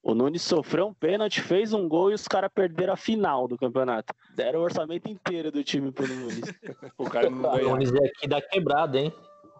O 0.01 0.13
Nunes 0.13 0.43
sofreu 0.43 0.87
um 0.87 0.93
pênalti, 0.93 1.41
fez 1.41 1.73
um 1.73 1.89
gol 1.89 2.11
e 2.11 2.13
os 2.13 2.27
caras 2.27 2.51
perderam 2.53 2.93
a 2.93 2.97
final 2.97 3.47
do 3.47 3.57
campeonato. 3.57 4.13
Deram 4.35 4.59
o 4.59 4.63
orçamento 4.63 5.09
inteiro 5.09 5.51
do 5.51 5.63
time 5.63 5.91
pro 5.91 6.07
Nunes. 6.07 6.41
O 6.97 7.09
cara 7.09 7.29
não 7.29 7.49
O 7.49 7.55
ganha. 7.55 7.67
Nunes 7.69 7.91
é 7.91 8.05
aqui 8.05 8.27
da 8.27 8.39
quebrada, 8.39 8.99
hein? 8.99 9.11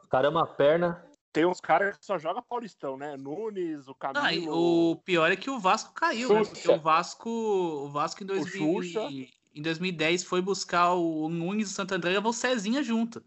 O 0.04 0.08
cara 0.08 0.28
é 0.28 0.30
uma 0.30 0.46
perna. 0.46 1.04
Tem 1.34 1.46
uns 1.46 1.60
caras 1.60 1.98
que 1.98 2.06
só 2.06 2.18
jogam 2.20 2.44
Paulistão, 2.48 2.96
né? 2.96 3.18
Nunes, 3.18 3.88
o 3.88 3.96
Camilo. 3.96 4.24
Ah, 4.24 4.34
e 4.34 4.48
o 4.48 5.02
pior 5.04 5.32
é 5.32 5.36
que 5.36 5.50
o 5.50 5.60
Vasco 5.60 5.94
caiu, 5.94 6.30
né? 6.32 6.44
Porque 6.44 6.62
Xuxa. 6.62 6.74
o 6.74 6.80
Vasco, 6.80 7.30
o 7.30 7.90
Vasco 7.90 8.24
em, 8.24 8.28
2000, 8.28 8.84
Xuxa. 8.84 9.08
em 9.54 9.62
2010 9.62 10.24
foi 10.24 10.42
buscar 10.42 10.94
o 10.94 11.28
Nunes 11.28 11.70
e 11.70 11.72
o 11.72 11.76
Santo 11.76 11.94
André 11.96 12.12
e 12.12 12.14
levou 12.14 12.30
o 12.30 12.34
Cezinha 12.34 12.84
junto. 12.84 13.22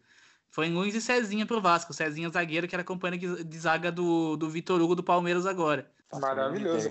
Foi 0.51 0.69
Nunes 0.69 0.95
e 0.95 1.01
Cezinha 1.01 1.45
pro 1.47 1.61
Vasco. 1.61 1.93
Cezinha 1.93 2.29
zagueiro, 2.31 2.67
que 2.67 2.75
era 2.75 2.83
companheiro 2.85 3.45
de 3.45 3.59
zaga 3.59 3.93
do, 3.93 4.37
do 4.37 4.49
Vitor 4.49 4.81
Hugo 4.81 4.95
do 4.95 5.03
Palmeiras 5.03 5.47
agora. 5.47 5.91
Maravilhoso. 6.13 6.91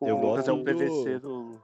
Eu 0.00 0.16
O- 0.18 0.30
Lucas 0.30 0.48
é 0.48 0.52
um 0.52 0.64
PVC 0.64 1.18
do. 1.20 1.60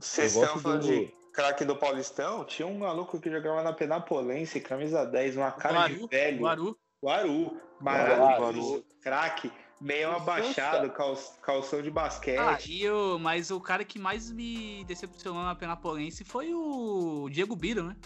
Vocês 0.00 0.34
Eu 0.34 0.42
estão 0.42 0.54
gosto 0.54 0.62
falando 0.62 0.80
do- 0.82 0.88
de 0.88 1.14
craque 1.32 1.64
do 1.64 1.76
Paulistão? 1.76 2.44
Tinha 2.44 2.66
um 2.66 2.78
maluco 2.78 3.20
que 3.20 3.30
jogava 3.30 3.62
na 3.62 3.72
Penapolense, 3.72 4.60
camisa 4.60 5.04
10, 5.04 5.36
uma 5.36 5.52
cara 5.52 5.86
de 5.88 5.94
Guaru, 5.94 6.08
velho. 6.08 6.40
Guaru. 6.40 6.78
Guaru. 7.02 7.60
Maravilhoso. 7.80 8.84
Craque. 9.02 9.52
Meio 9.80 10.12
abaixado, 10.12 10.88
cal- 10.92 11.16
calção 11.42 11.82
de 11.82 11.90
basquete. 11.90 12.38
Ah, 12.38 12.56
e 12.66 12.88
o, 12.88 13.18
mas 13.18 13.50
o 13.50 13.60
cara 13.60 13.84
que 13.84 13.98
mais 13.98 14.30
me 14.30 14.82
decepcionou 14.84 15.42
na 15.42 15.54
Penapolense 15.54 16.24
foi 16.24 16.54
o 16.54 17.28
Diego 17.30 17.54
Biro, 17.54 17.82
né? 17.82 17.96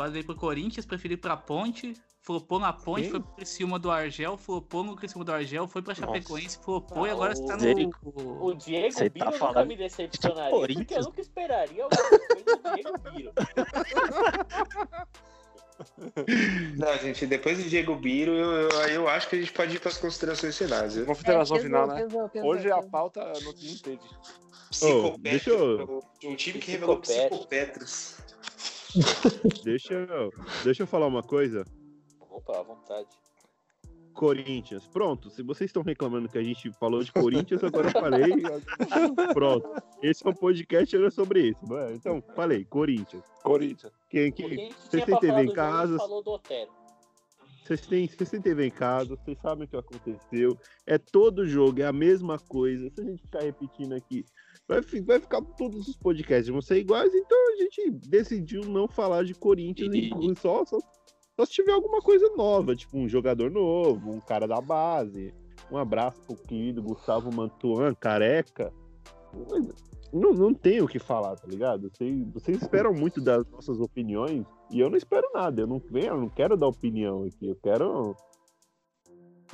Quase 0.00 0.14
veio 0.14 0.24
pro 0.24 0.34
Corinthians, 0.34 0.86
preferiu 0.86 1.16
ir 1.16 1.18
pra 1.18 1.36
Ponte, 1.36 1.92
flopou 2.22 2.58
na 2.58 2.72
Ponte, 2.72 3.02
Quem? 3.02 3.10
foi 3.10 3.20
pro 3.20 3.32
Criciúma 3.34 3.78
do 3.78 3.90
Argel, 3.90 4.38
flopou 4.38 4.82
no 4.82 4.96
Criciúma 4.96 5.26
do 5.26 5.30
Argel, 5.30 5.68
foi 5.68 5.82
pra 5.82 5.94
Chapecoense, 5.94 6.58
flopou 6.64 7.06
e 7.06 7.10
Ah, 7.10 7.12
agora 7.12 7.32
o- 7.32 7.34
está 7.34 7.56
Diego- 7.56 7.92
no... 8.06 8.46
O 8.46 8.54
Diego 8.54 8.94
Você 8.94 9.10
Biro 9.10 9.26
tá 9.26 9.30
nunca 9.30 9.38
falando 9.38 9.68
me 9.68 9.76
de 9.76 9.82
decepcionaria, 9.82 10.50
porque 10.74 10.94
eu 10.94 11.02
nunca 11.02 11.20
esperaria 11.20 11.84
alguma 11.84 12.08
coisa 12.18 12.56
do 12.56 12.74
Diego 12.74 12.98
Biro. 13.14 13.32
Não, 16.78 16.96
gente, 16.96 17.26
depois 17.26 17.62
do 17.62 17.68
Diego 17.68 17.94
Biro, 17.96 18.32
eu, 18.32 18.68
eu, 18.70 18.80
eu 18.88 19.06
acho 19.08 19.28
que 19.28 19.36
a 19.36 19.38
gente 19.40 19.52
pode 19.52 19.76
ir 19.76 19.80
para 19.80 19.90
as 19.90 19.98
considerações 19.98 20.56
finais. 20.56 20.94
viu? 20.94 21.04
Confederação 21.04 21.58
É, 21.58 21.60
final, 21.60 21.86
né? 21.86 22.04
pesou, 22.04 22.26
pesou, 22.30 22.48
Hoje 22.48 22.70
a 22.70 22.82
pauta 22.82 23.20
não, 23.22 23.32
não 23.52 23.52
teve. 23.52 24.00
Psicopétrico. 24.70 25.18
deixa 25.18 25.50
eu- 25.50 26.02
De 26.18 26.26
um 26.26 26.36
time 26.36 26.58
que 26.58 26.70
revelou 26.70 26.98
psicopetros. 27.00 28.16
Deixa 29.64 29.94
eu, 29.94 30.32
deixa 30.64 30.82
eu 30.82 30.86
falar 30.86 31.06
uma 31.06 31.22
coisa. 31.22 31.64
Opa, 32.20 32.58
à 32.58 32.62
vontade. 32.62 33.08
Corinthians. 34.12 34.86
Pronto, 34.86 35.30
se 35.30 35.42
vocês 35.42 35.68
estão 35.68 35.82
reclamando 35.82 36.28
que 36.28 36.36
a 36.36 36.42
gente 36.42 36.70
falou 36.72 37.02
de 37.02 37.12
Corinthians, 37.12 37.62
agora 37.64 37.88
eu 37.88 37.92
falei. 37.92 38.34
Pronto. 39.32 39.68
Esse 40.02 40.26
é 40.26 40.30
um 40.30 40.34
podcast 40.34 40.94
era 40.94 41.10
sobre 41.10 41.48
isso, 41.48 41.78
é? 41.78 41.94
Então, 41.94 42.22
falei, 42.34 42.64
Corinthians. 42.64 43.24
Corinthians. 43.42 43.92
Quem, 44.10 44.32
quem, 44.32 44.48
gente 44.48 44.74
vocês 44.74 45.04
têm 45.04 45.18
TV 45.18 45.42
em 45.42 45.52
casa, 45.52 45.96
vocês 47.64 47.86
têm, 47.86 48.08
vocês 48.08 48.30
têm 48.30 48.42
TV 48.42 48.66
em 48.66 48.70
casa, 48.70 49.16
vocês 49.16 49.38
sabem 49.38 49.64
o 49.64 49.68
que 49.68 49.76
aconteceu. 49.76 50.58
É 50.86 50.98
todo 50.98 51.46
jogo, 51.46 51.80
é 51.80 51.86
a 51.86 51.92
mesma 51.92 52.38
coisa. 52.38 52.90
Se 52.90 53.00
a 53.00 53.04
gente 53.04 53.22
ficar 53.22 53.42
repetindo 53.42 53.94
aqui, 53.94 54.24
vai, 54.70 55.00
vai 55.02 55.20
ficar 55.20 55.42
todos 55.42 55.88
os 55.88 55.96
podcasts 55.96 56.48
vão 56.48 56.62
ser 56.62 56.78
iguais, 56.78 57.12
então 57.14 57.38
a 57.52 57.56
gente 57.56 57.90
decidiu 58.08 58.62
não 58.62 58.86
falar 58.88 59.24
de 59.24 59.34
Corinthians 59.34 59.92
E- 59.94 60.10
e 60.10 60.38
só, 60.38 60.64
só, 60.64 60.78
só 61.36 61.44
se 61.44 61.52
tiver 61.52 61.72
alguma 61.72 62.00
coisa 62.00 62.28
nova, 62.36 62.74
tipo 62.76 62.96
um 62.98 63.08
jogador 63.08 63.50
novo, 63.50 64.10
um 64.12 64.20
cara 64.20 64.46
da 64.46 64.60
base. 64.60 65.34
Um 65.70 65.76
abraço 65.76 66.20
pro 66.22 66.34
querido 66.36 66.82
Gustavo 66.82 67.32
Mantuan, 67.34 67.94
careca. 67.94 68.72
Não, 70.12 70.32
não 70.32 70.52
tem 70.52 70.82
o 70.82 70.88
que 70.88 70.98
falar, 70.98 71.36
tá 71.36 71.46
ligado? 71.46 71.88
Vocês, 71.88 72.26
vocês 72.32 72.60
esperam 72.62 72.92
muito 72.92 73.20
das 73.20 73.46
nossas 73.48 73.78
opiniões 73.78 74.44
e 74.70 74.80
eu 74.80 74.90
não 74.90 74.96
espero 74.96 75.28
nada. 75.32 75.62
Eu 75.62 75.68
não 75.68 75.78
venho, 75.78 76.08
eu 76.08 76.20
não 76.20 76.28
quero 76.28 76.56
dar 76.56 76.66
opinião 76.66 77.22
aqui. 77.24 77.46
Eu 77.46 77.56
quero. 77.62 78.16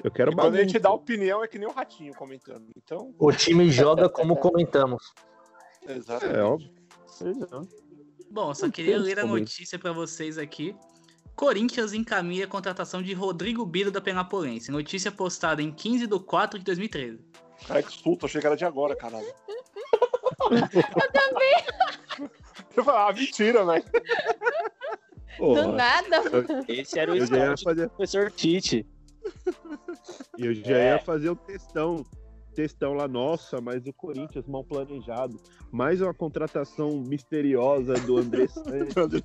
Eu 0.04 0.10
quero 0.10 0.32
E 0.32 0.34
quando 0.34 0.54
a 0.56 0.60
gente 0.62 0.78
dá 0.78 0.90
opinião 0.90 1.42
é 1.42 1.48
que 1.48 1.58
nem 1.58 1.68
o 1.68 1.72
ratinho 1.72 2.14
comentando. 2.14 2.66
Então, 2.76 3.14
O 3.18 3.32
time 3.32 3.70
joga 3.70 4.08
como 4.08 4.36
comentamos. 4.36 5.12
exatamente. 5.88 6.36
É 6.38 6.42
óbvio. 6.42 6.70
Exato. 7.24 7.68
Bom, 8.30 8.50
eu 8.50 8.54
só 8.54 8.68
queria 8.70 8.98
ler 8.98 9.18
a 9.18 9.22
como. 9.22 9.38
notícia 9.38 9.78
pra 9.78 9.92
vocês 9.92 10.36
aqui. 10.36 10.76
Corinthians 11.34 11.92
encaminha 11.92 12.44
a 12.44 12.48
contratação 12.48 13.02
de 13.02 13.12
Rodrigo 13.12 13.64
Biro 13.64 13.90
da 13.90 14.00
Penapolense. 14.00 14.70
Notícia 14.70 15.12
postada 15.12 15.62
em 15.62 15.70
15 15.70 16.06
de 16.06 16.18
4 16.18 16.58
de 16.58 16.64
2013. 16.64 17.20
Cara, 17.66 17.82
que 17.82 17.92
susto, 17.92 18.26
achei 18.26 18.40
que 18.40 18.46
era 18.46 18.56
de 18.56 18.64
agora, 18.64 18.94
caralho. 18.96 19.26
Eu 20.50 21.12
também. 21.12 21.64
Eu 22.76 22.84
falei, 22.84 23.00
ah, 23.00 23.12
mentira, 23.12 23.64
né? 23.64 23.82
Porra, 25.38 25.62
Do 25.62 25.72
nada. 25.72 26.22
Esse 26.68 26.98
era 26.98 27.12
o 27.12 27.26
scout 27.26 27.64
do 27.74 27.88
professor 27.90 28.30
Tite. 28.30 28.86
eu 30.38 30.54
já 30.54 30.76
É. 30.76 30.90
ia 30.94 30.98
fazer 30.98 31.30
o 31.30 31.36
textão. 31.36 32.04
Textão 32.54 32.94
lá, 32.94 33.06
nossa, 33.06 33.60
mas 33.60 33.86
o 33.86 33.92
Corinthians 33.92 34.46
mal 34.46 34.64
planejado. 34.64 35.38
Mais 35.70 36.00
uma 36.00 36.14
contratação 36.14 36.92
misteriosa 37.02 37.92
do 37.94 38.16
André 38.16 38.46
Santos. 38.48 39.22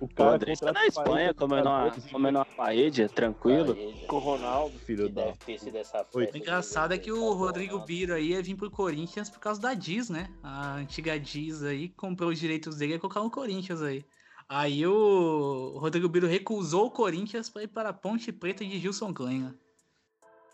o 0.00 0.04
O 0.04 0.22
André 0.24 0.52
está 0.52 0.72
na 0.72 0.84
Espanha, 0.86 1.32
40 1.32 1.34
comendo 1.34 1.68
uma, 1.68 1.90
comendo 2.10 2.38
uma 2.38 2.44
paella, 2.44 3.08
tranquilo. 3.08 3.74
Paella, 3.74 4.06
Com 4.08 4.16
o 4.16 4.18
Ronaldo. 4.18 4.78
Filho 4.80 5.06
que 5.06 5.12
da. 5.12 5.24
deve 5.26 5.38
ter 5.38 5.58
sido 5.60 5.76
essa 5.76 5.98
festa 6.04 6.18
O 6.18 6.22
engraçado 6.36 6.92
é 6.92 6.98
que 6.98 7.12
o 7.12 7.32
Rodrigo 7.34 7.78
Biro 7.78 8.12
aí 8.12 8.30
ia 8.30 8.42
vir 8.42 8.56
pro 8.56 8.68
Corinthians 8.70 9.30
por 9.30 9.38
causa 9.38 9.60
da 9.60 9.74
Diz, 9.74 10.10
né? 10.10 10.28
A 10.42 10.74
antiga 10.74 11.18
Diz 11.20 11.62
aí 11.62 11.88
comprou 11.90 12.30
os 12.30 12.38
direitos 12.40 12.76
dele 12.76 12.92
e 12.92 12.94
ia 12.96 13.00
colocar 13.00 13.20
no 13.20 13.30
Corinthians 13.30 13.80
aí. 13.80 14.04
Aí 14.48 14.86
o 14.86 15.76
Rodrigo 15.78 16.08
Biro 16.08 16.26
recusou 16.26 16.86
o 16.86 16.90
Corinthians 16.90 17.48
pra 17.48 17.64
ir 17.64 17.68
para 17.68 17.88
a 17.88 17.92
Ponte 17.92 18.32
Preta 18.32 18.64
de 18.64 18.78
Gilson 18.78 19.12
Kleina. 19.12 19.58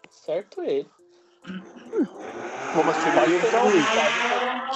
Certo 0.09 0.63
ele. 0.63 0.89
Assistir 2.91 3.15
mais 3.15 3.33
então. 3.33 3.71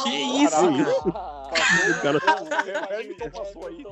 Que 0.02 0.10
isso, 0.42 2.02
cara? 2.02 2.18
O 2.18 2.20
cara 2.20 3.00
Hamilton 3.00 3.30
passou 3.30 3.66
aí. 3.66 3.84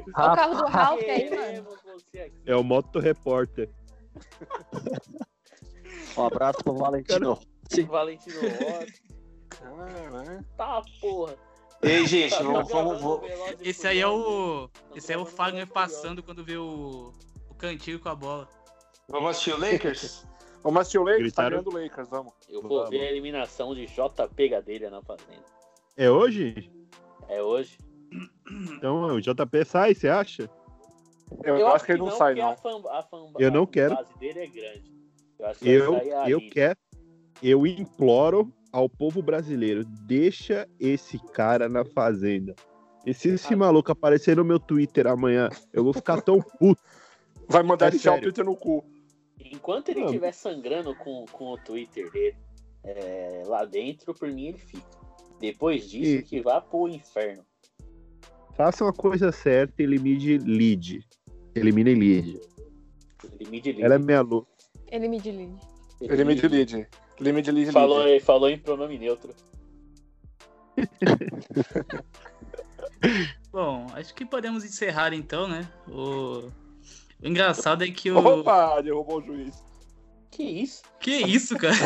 o 0.00 0.12
carro 0.12 0.54
do 0.54 0.66
Ralph 0.66 1.02
aí, 1.02 1.30
mano. 1.30 1.68
É 2.46 2.56
o 2.56 2.64
Moto 2.64 2.98
Repórter. 2.98 3.70
Um 6.16 6.24
abraço 6.26 6.62
pro 6.64 6.74
Valentino. 6.74 7.38
Valentino 7.88 8.40
Rossi. 8.40 9.02
Tá, 10.56 10.82
porra. 11.00 11.36
Ei, 11.84 12.06
gente, 12.06 12.42
vamos, 12.42 12.70
vamos, 13.00 13.22
e 13.60 13.68
Esse 13.68 13.86
aí 13.86 14.00
é 14.00 14.08
o. 14.08 14.68
Esse 14.94 15.12
aí 15.12 15.18
é 15.18 15.22
o 15.22 15.26
Fagner 15.26 15.66
passando 15.66 16.22
quando 16.22 16.44
vê 16.44 16.56
o. 16.56 17.12
O 17.50 17.54
cantigo 17.54 18.02
com 18.02 18.08
a 18.08 18.14
bola. 18.14 18.48
vamos 19.08 19.30
assistir 19.30 19.52
o 19.54 19.60
Lakers? 19.60 20.26
Vamos 20.64 20.80
assistir 20.80 20.98
o 20.98 21.04
Lakers, 21.04 21.32
tá 21.34 21.50
ganhando 21.50 21.68
o 21.68 21.78
Lakers, 21.78 22.08
vamos. 22.08 22.32
Eu 22.48 22.62
vou 22.62 22.78
Vamos. 22.78 22.88
ver 22.88 23.00
a 23.00 23.10
eliminação 23.10 23.74
de 23.74 23.84
JP 23.84 24.48
Gadelha 24.48 24.88
na 24.88 25.02
Fazenda. 25.02 25.44
É 25.94 26.10
hoje? 26.10 26.72
É 27.28 27.42
hoje? 27.42 27.76
Então 28.72 29.02
o 29.14 29.20
JP 29.20 29.62
sai, 29.66 29.94
você 29.94 30.08
acha? 30.08 30.48
Eu, 31.42 31.66
acho 31.68 31.84
que 31.84 31.92
ele 31.92 31.98
não, 31.98 32.10
sai, 32.12 32.34
porque 32.34 32.40
não. 32.40 32.52
A 32.52 32.56
fan, 32.56 32.90
a 32.90 33.02
fan, 33.02 33.32
Eu 33.38 33.50
não 33.50 33.64
a 33.64 33.66
quero. 33.66 33.94
base 33.94 34.18
dele 34.18 34.40
é 34.40 34.46
grande. 34.46 34.92
Eu 35.38 35.46
acho 35.46 35.68
Eu, 35.68 35.94
eu 36.26 36.50
quero, 36.50 36.78
eu 37.42 37.66
imploro 37.66 38.50
ao 38.74 38.88
povo 38.88 39.22
brasileiro, 39.22 39.84
deixa 39.84 40.68
esse 40.80 41.16
cara 41.32 41.68
na 41.68 41.84
fazenda. 41.84 42.56
E 43.06 43.14
se 43.14 43.28
esse 43.28 43.54
maluco 43.54 43.92
aparecer 43.92 44.36
no 44.36 44.44
meu 44.44 44.58
Twitter 44.58 45.06
amanhã, 45.06 45.48
eu 45.72 45.84
vou 45.84 45.92
ficar 45.92 46.20
tão 46.20 46.40
puto. 46.58 46.82
Vai 47.48 47.62
mandar 47.62 47.92
É 47.92 47.96
ele 47.96 48.08
o. 48.08 48.20
Twitter 48.20 48.44
no 48.44 48.56
cu. 48.56 48.84
Enquanto 49.38 49.90
ele 49.90 50.04
estiver 50.04 50.32
sangrando 50.32 50.92
com, 50.96 51.24
com 51.30 51.52
o 51.52 51.58
Twitter 51.58 52.10
dele 52.10 52.34
é, 52.82 53.44
lá 53.46 53.64
dentro, 53.64 54.12
por 54.12 54.28
mim 54.32 54.46
ele 54.48 54.58
fica. 54.58 54.84
Depois 55.38 55.88
disso, 55.88 56.16
E- 56.16 56.22
que 56.22 56.40
vá 56.40 56.60
pro 56.60 56.88
inferno. 56.88 57.44
Faça 58.56 58.82
uma 58.84 58.92
coisa 58.92 59.30
certa 59.30 59.82
e 59.82 59.84
elimine 59.84 60.38
lead. 60.38 61.00
Elimine 61.54 61.94
lead. 61.94 62.40
Limite 63.40 63.72
de 63.72 63.82
Ela 63.82 63.94
é 63.94 63.98
minha 63.98 64.18
aluna. 64.18 64.46
Ele 64.90 65.06
me 65.08 65.20
delide. 65.20 65.60
Limite 66.00 66.48
lead. 67.20 67.24
Limite 67.24 67.50
lead. 67.50 67.72
Falou, 67.72 68.20
falou 68.20 68.48
em 68.48 68.58
pronome 68.58 68.98
neutro. 68.98 69.34
Bom, 73.50 73.86
acho 73.94 74.14
que 74.14 74.24
podemos 74.24 74.64
encerrar 74.64 75.12
então, 75.14 75.46
né? 75.46 75.68
O, 75.88 76.48
o 76.48 76.52
engraçado 77.22 77.84
é 77.84 77.90
que 77.90 78.10
o. 78.10 78.18
Opa, 78.18 78.80
derrubou 78.80 79.18
o 79.18 79.22
juiz. 79.22 79.62
Que 80.30 80.42
isso? 80.42 80.82
Que 80.98 81.12
isso, 81.12 81.56
cara? 81.56 81.76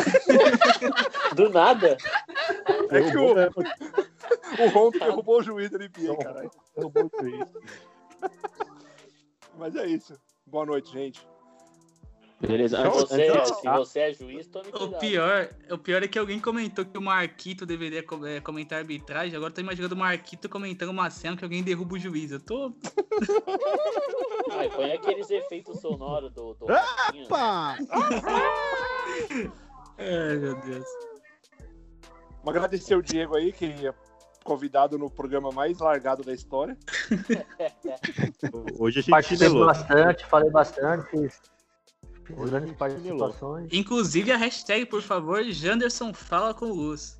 Do 1.35 1.49
nada? 1.49 1.95
É 2.89 3.11
que 3.11 3.15
o, 3.15 3.35
o 4.65 4.69
Ron 4.69 4.89
derrubou 4.89 5.37
o 5.39 5.43
juiz 5.43 5.69
da 5.69 5.77
NBA, 5.77 6.17
caralho. 6.17 6.49
Derrubou 6.75 7.11
o 7.13 7.21
juiz. 7.21 7.47
Mas 9.55 9.75
é 9.75 9.85
isso. 9.85 10.19
Boa 10.47 10.65
noite, 10.65 10.91
gente. 10.91 11.21
Beleza, 12.41 12.77
Se 12.77 12.83
antes, 12.83 12.99
você, 13.01 13.27
antes- 13.27 13.57
se 13.59 13.69
você 13.69 13.99
é 13.99 14.13
juiz, 14.13 14.47
tome 14.47 14.69
O 14.69 14.71
cuidado. 14.71 14.99
pior, 14.99 15.49
o 15.71 15.77
pior 15.77 16.03
é 16.03 16.07
que 16.07 16.17
alguém 16.17 16.39
comentou 16.39 16.85
que 16.85 16.97
o 16.97 17.01
Marquito 17.01 17.65
deveria 17.65 17.99
é, 17.99 18.39
comentar 18.39 18.79
arbitragem. 18.79 19.35
Agora 19.35 19.51
eu 19.51 19.55
tô 19.55 19.59
imaginando 19.61 19.93
o 19.93 19.97
Marquito 19.97 20.47
comentando 20.47 20.89
uma 20.89 21.09
cena 21.09 21.35
que 21.35 21.43
alguém 21.43 21.61
derruba 21.61 21.95
o 21.95 21.99
juiz. 21.99 22.31
Eu 22.31 22.39
tô. 22.39 22.73
Ai, 24.51 24.69
põe 24.69 24.93
aqueles 24.93 25.29
efeitos 25.29 25.81
sonoros 25.81 26.31
do, 26.31 26.53
do. 26.53 26.65
Pá! 27.27 27.77
Ai, 29.97 30.35
meu 30.37 30.55
Deus. 30.61 30.85
Vamos 32.37 32.55
agradecer 32.55 32.95
o 32.95 33.01
Diego 33.03 33.35
aí, 33.35 33.51
que 33.51 33.65
é 33.85 33.93
convidado 34.45 34.97
no 34.97 35.09
programa 35.11 35.51
mais 35.51 35.77
largado 35.79 36.23
da 36.23 36.33
história. 36.33 36.77
Hoje 38.79 38.99
a 38.99 39.01
gente 39.01 39.11
Participei 39.11 39.49
bastante, 39.59 40.25
falei 40.25 40.49
bastante, 40.49 41.09
fiz, 41.11 41.41
grandes 42.35 42.73
participações. 42.75 43.67
Inclusive 43.71 44.31
a 44.31 44.37
hashtag, 44.37 44.85
por 44.85 45.01
favor, 45.01 45.43
Janderson 45.43 46.13
fala 46.13 46.53
com 46.53 46.65
Luz. 46.65 47.19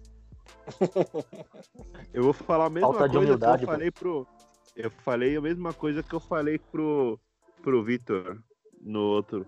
Eu 2.13 2.23
vou 2.23 2.33
falar 2.33 2.65
a 2.65 2.69
mesma 2.69 2.89
Falta 2.89 3.07
de 3.09 3.15
coisa 3.17 3.31
humildade, 3.31 3.57
que 3.59 3.63
eu 3.63 3.69
falei 3.73 3.91
pro. 3.91 4.27
Eu 4.75 4.91
falei 5.03 5.35
a 5.37 5.41
mesma 5.41 5.73
coisa 5.73 6.01
que 6.03 6.13
eu 6.13 6.19
falei 6.19 6.57
pro, 6.57 7.19
pro 7.61 7.83
Vitor 7.83 8.37
no 8.81 8.99
outro. 9.01 9.45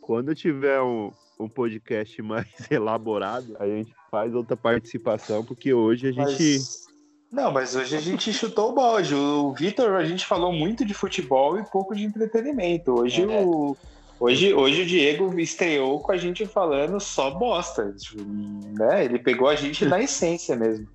Quando 0.00 0.34
tiver 0.34 0.80
um, 0.80 1.10
um 1.38 1.48
podcast 1.48 2.20
mais 2.22 2.46
elaborado, 2.70 3.56
a 3.58 3.66
gente 3.66 3.92
faz 4.10 4.34
outra 4.34 4.56
participação, 4.56 5.44
porque 5.44 5.72
hoje 5.72 6.08
a 6.08 6.12
gente. 6.12 6.58
Mas- 6.58 6.86
Não, 7.30 7.52
mas 7.52 7.74
hoje 7.76 7.96
a 7.96 8.00
gente 8.00 8.32
chutou 8.32 8.70
o 8.70 8.74
balde. 8.74 9.14
O 9.14 9.52
Vitor, 9.52 9.94
a 9.94 10.04
gente 10.04 10.26
falou 10.26 10.52
muito 10.52 10.84
de 10.84 10.94
futebol 10.94 11.58
e 11.58 11.64
pouco 11.70 11.94
de 11.94 12.04
entretenimento. 12.04 12.92
Hoje, 12.92 13.22
É. 13.22 13.42
o, 13.44 13.76
hoje, 14.20 14.52
hoje 14.54 14.82
o 14.82 14.86
Diego 14.86 15.38
estreou 15.40 16.00
com 16.00 16.12
a 16.12 16.16
gente 16.16 16.44
falando 16.46 16.98
só 17.00 17.30
bosta. 17.30 17.92
tipo, 17.96 18.22
Né? 18.24 19.04
Ele 19.04 19.18
pegou 19.18 19.48
a 19.48 19.54
gente 19.54 19.84
na 19.84 20.00
essência 20.00 20.54
mesmo. 20.56 20.86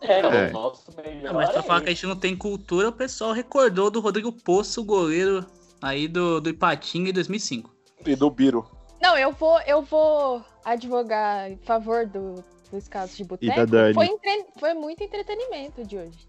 É, 0.00 0.20
É. 0.20 0.48
o 0.48 0.52
nosso 0.52 0.84
melhor. 0.96 1.22
Não, 1.24 1.34
mas 1.34 1.50
pra 1.50 1.58
é 1.58 1.62
falar 1.62 1.80
que 1.80 1.86
a 1.88 1.92
gente 1.92 2.06
não 2.06 2.14
tem 2.16 2.36
cultura, 2.36 2.88
o 2.90 2.92
pessoal 2.92 3.32
recordou 3.32 3.90
do 3.90 3.98
Rodrigo 4.00 4.30
Poço, 4.30 4.84
goleiro 4.84 5.44
aí 5.82 6.06
do, 6.06 6.40
do 6.40 6.50
Ipatinga 6.50 7.10
em 7.10 7.12
2005. 7.12 7.74
E 8.06 8.14
do 8.14 8.30
Biro. 8.30 8.64
Não, 9.02 9.18
eu 9.18 9.32
vou, 9.32 9.60
eu 9.62 9.82
vou 9.82 10.44
advogar 10.64 11.50
em 11.50 11.56
favor 11.58 12.06
do, 12.06 12.44
dos 12.70 12.86
casos 12.86 13.16
de 13.16 13.24
boteco. 13.24 13.52
Foi, 13.94 14.06
entre- 14.06 14.46
foi 14.60 14.74
muito 14.74 15.02
entretenimento 15.02 15.84
de 15.84 15.96
hoje. 15.98 16.27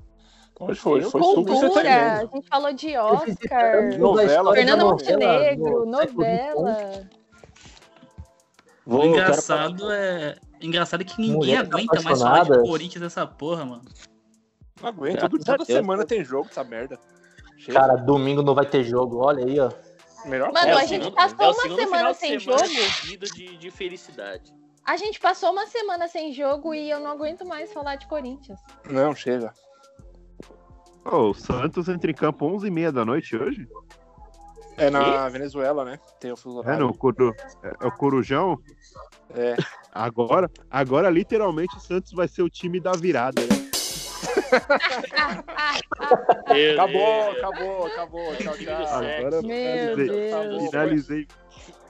Foi, 0.60 0.76
foi 0.76 1.02
super 1.02 1.54
Cultura, 1.54 2.14
a 2.20 2.26
gente 2.26 2.48
falou 2.50 2.74
de 2.74 2.98
Oscar, 2.98 3.98
Novela, 3.98 4.54
Fernanda 4.54 4.84
novela, 4.84 4.92
Montenegro, 4.92 5.86
novela. 5.86 7.08
O 8.86 8.92
Vou, 8.92 9.06
engraçado 9.06 9.90
é. 9.92 10.36
Engraçado 10.62 11.02
é 11.02 11.04
que 11.06 11.22
ninguém 11.22 11.36
Mulher 11.38 11.60
aguenta 11.60 12.02
mais 12.02 12.20
falar 12.20 12.44
de. 12.44 12.60
Corinthians 12.62 13.02
dessa 13.02 13.26
porra, 13.26 13.64
mano. 13.64 13.84
Não 14.82 14.90
aguento, 14.90 15.14
Graças 15.14 15.30
todo, 15.30 15.42
a 15.42 15.46
toda 15.46 15.58
Deus. 15.66 15.68
semana 15.80 16.06
tem 16.06 16.24
jogo 16.26 16.50
essa 16.50 16.64
merda. 16.64 17.00
Chega. 17.58 17.80
Cara, 17.80 17.96
domingo 17.96 18.42
não 18.42 18.54
vai 18.54 18.66
ter 18.66 18.84
jogo, 18.84 19.18
olha 19.24 19.46
aí, 19.46 19.60
ó. 19.60 19.70
Melhor 20.26 20.52
Mano, 20.52 20.66
coisa. 20.66 20.80
a 20.82 20.86
gente 20.86 21.04
segundo- 21.06 21.16
passou 21.16 21.46
é 21.46 21.48
o 21.48 21.54
uma 21.54 21.76
semana 21.78 22.14
sem 22.14 22.40
semana 22.40 22.66
jogo. 22.68 23.26
de, 23.36 23.58
de 23.58 23.72
felicidade. 23.72 24.54
A 24.86 24.98
gente 24.98 25.20
passou 25.20 25.52
uma 25.52 25.68
semana 25.68 26.08
sem 26.10 26.34
jogo 26.34 26.74
e 26.74 26.90
eu 26.90 27.00
não 27.00 27.12
aguento 27.12 27.46
mais 27.46 27.72
falar 27.72 27.96
de 27.96 28.08
Corinthians. 28.08 28.60
Não, 28.90 29.16
chega. 29.16 29.54
Ô, 31.06 31.30
o 31.30 31.34
Santos 31.34 31.88
entra 31.90 32.12
em 32.12 32.14
campo 32.14 32.46
11h30 32.50 32.92
da 32.92 33.06
noite 33.06 33.36
hoje? 33.36 33.68
É 34.78 34.90
na 34.90 35.28
Venezuela, 35.28 35.84
né? 35.84 36.00
Tem 36.20 36.32
o 36.32 36.38
fuso 36.38 36.62
É, 36.70 36.78
no 36.78 36.94
Coru... 36.94 37.36
é, 37.64 37.74
é 37.82 37.88
o 37.88 37.92
Corujão? 37.92 38.58
É. 39.36 39.56
Agora, 39.92 40.50
agora, 40.72 41.10
literalmente, 41.10 41.76
o 41.76 41.80
Santos 41.80 42.14
vai 42.14 42.28
ser 42.28 42.44
o 42.44 42.50
time 42.50 42.80
da 42.80 42.92
virada, 42.94 43.42
né? 43.42 43.60
Acabou, 46.74 47.32
acabou, 47.32 47.86
acabou. 47.88 48.36
Tchau, 48.38 48.54
tchau. 48.58 48.88
Agora 48.88 49.42
Meu 49.42 49.96
finalizei. 49.96 50.08
Deus. 50.08 50.70
Finalizei. 50.70 51.28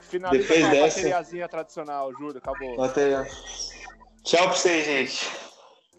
Finaliza 0.00 0.42
Depois 0.42 0.60
com 0.60 0.66
a 0.66 0.70
dessa- 0.70 0.96
bateriazinha 0.96 1.48
tradicional, 1.48 2.12
juro. 2.18 2.38
Acabou. 2.38 2.74
Ó. 2.78 2.88
Tchau 4.24 4.44
pra 4.44 4.52
vocês, 4.52 4.84
gente. 4.84 5.49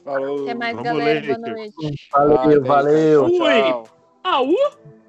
Falou. 0.03 0.43
Até 0.43 0.53
mais, 0.53 0.75
Vamos 0.75 0.83
galera. 0.91 1.19
ler, 1.19 1.37
Boa 1.37 1.49
noite. 1.53 2.09
Valeu, 2.11 2.63
valeu. 2.63 3.29
Tchau, 3.29 3.37
tchau. 3.37 3.83
Au! 4.23 5.00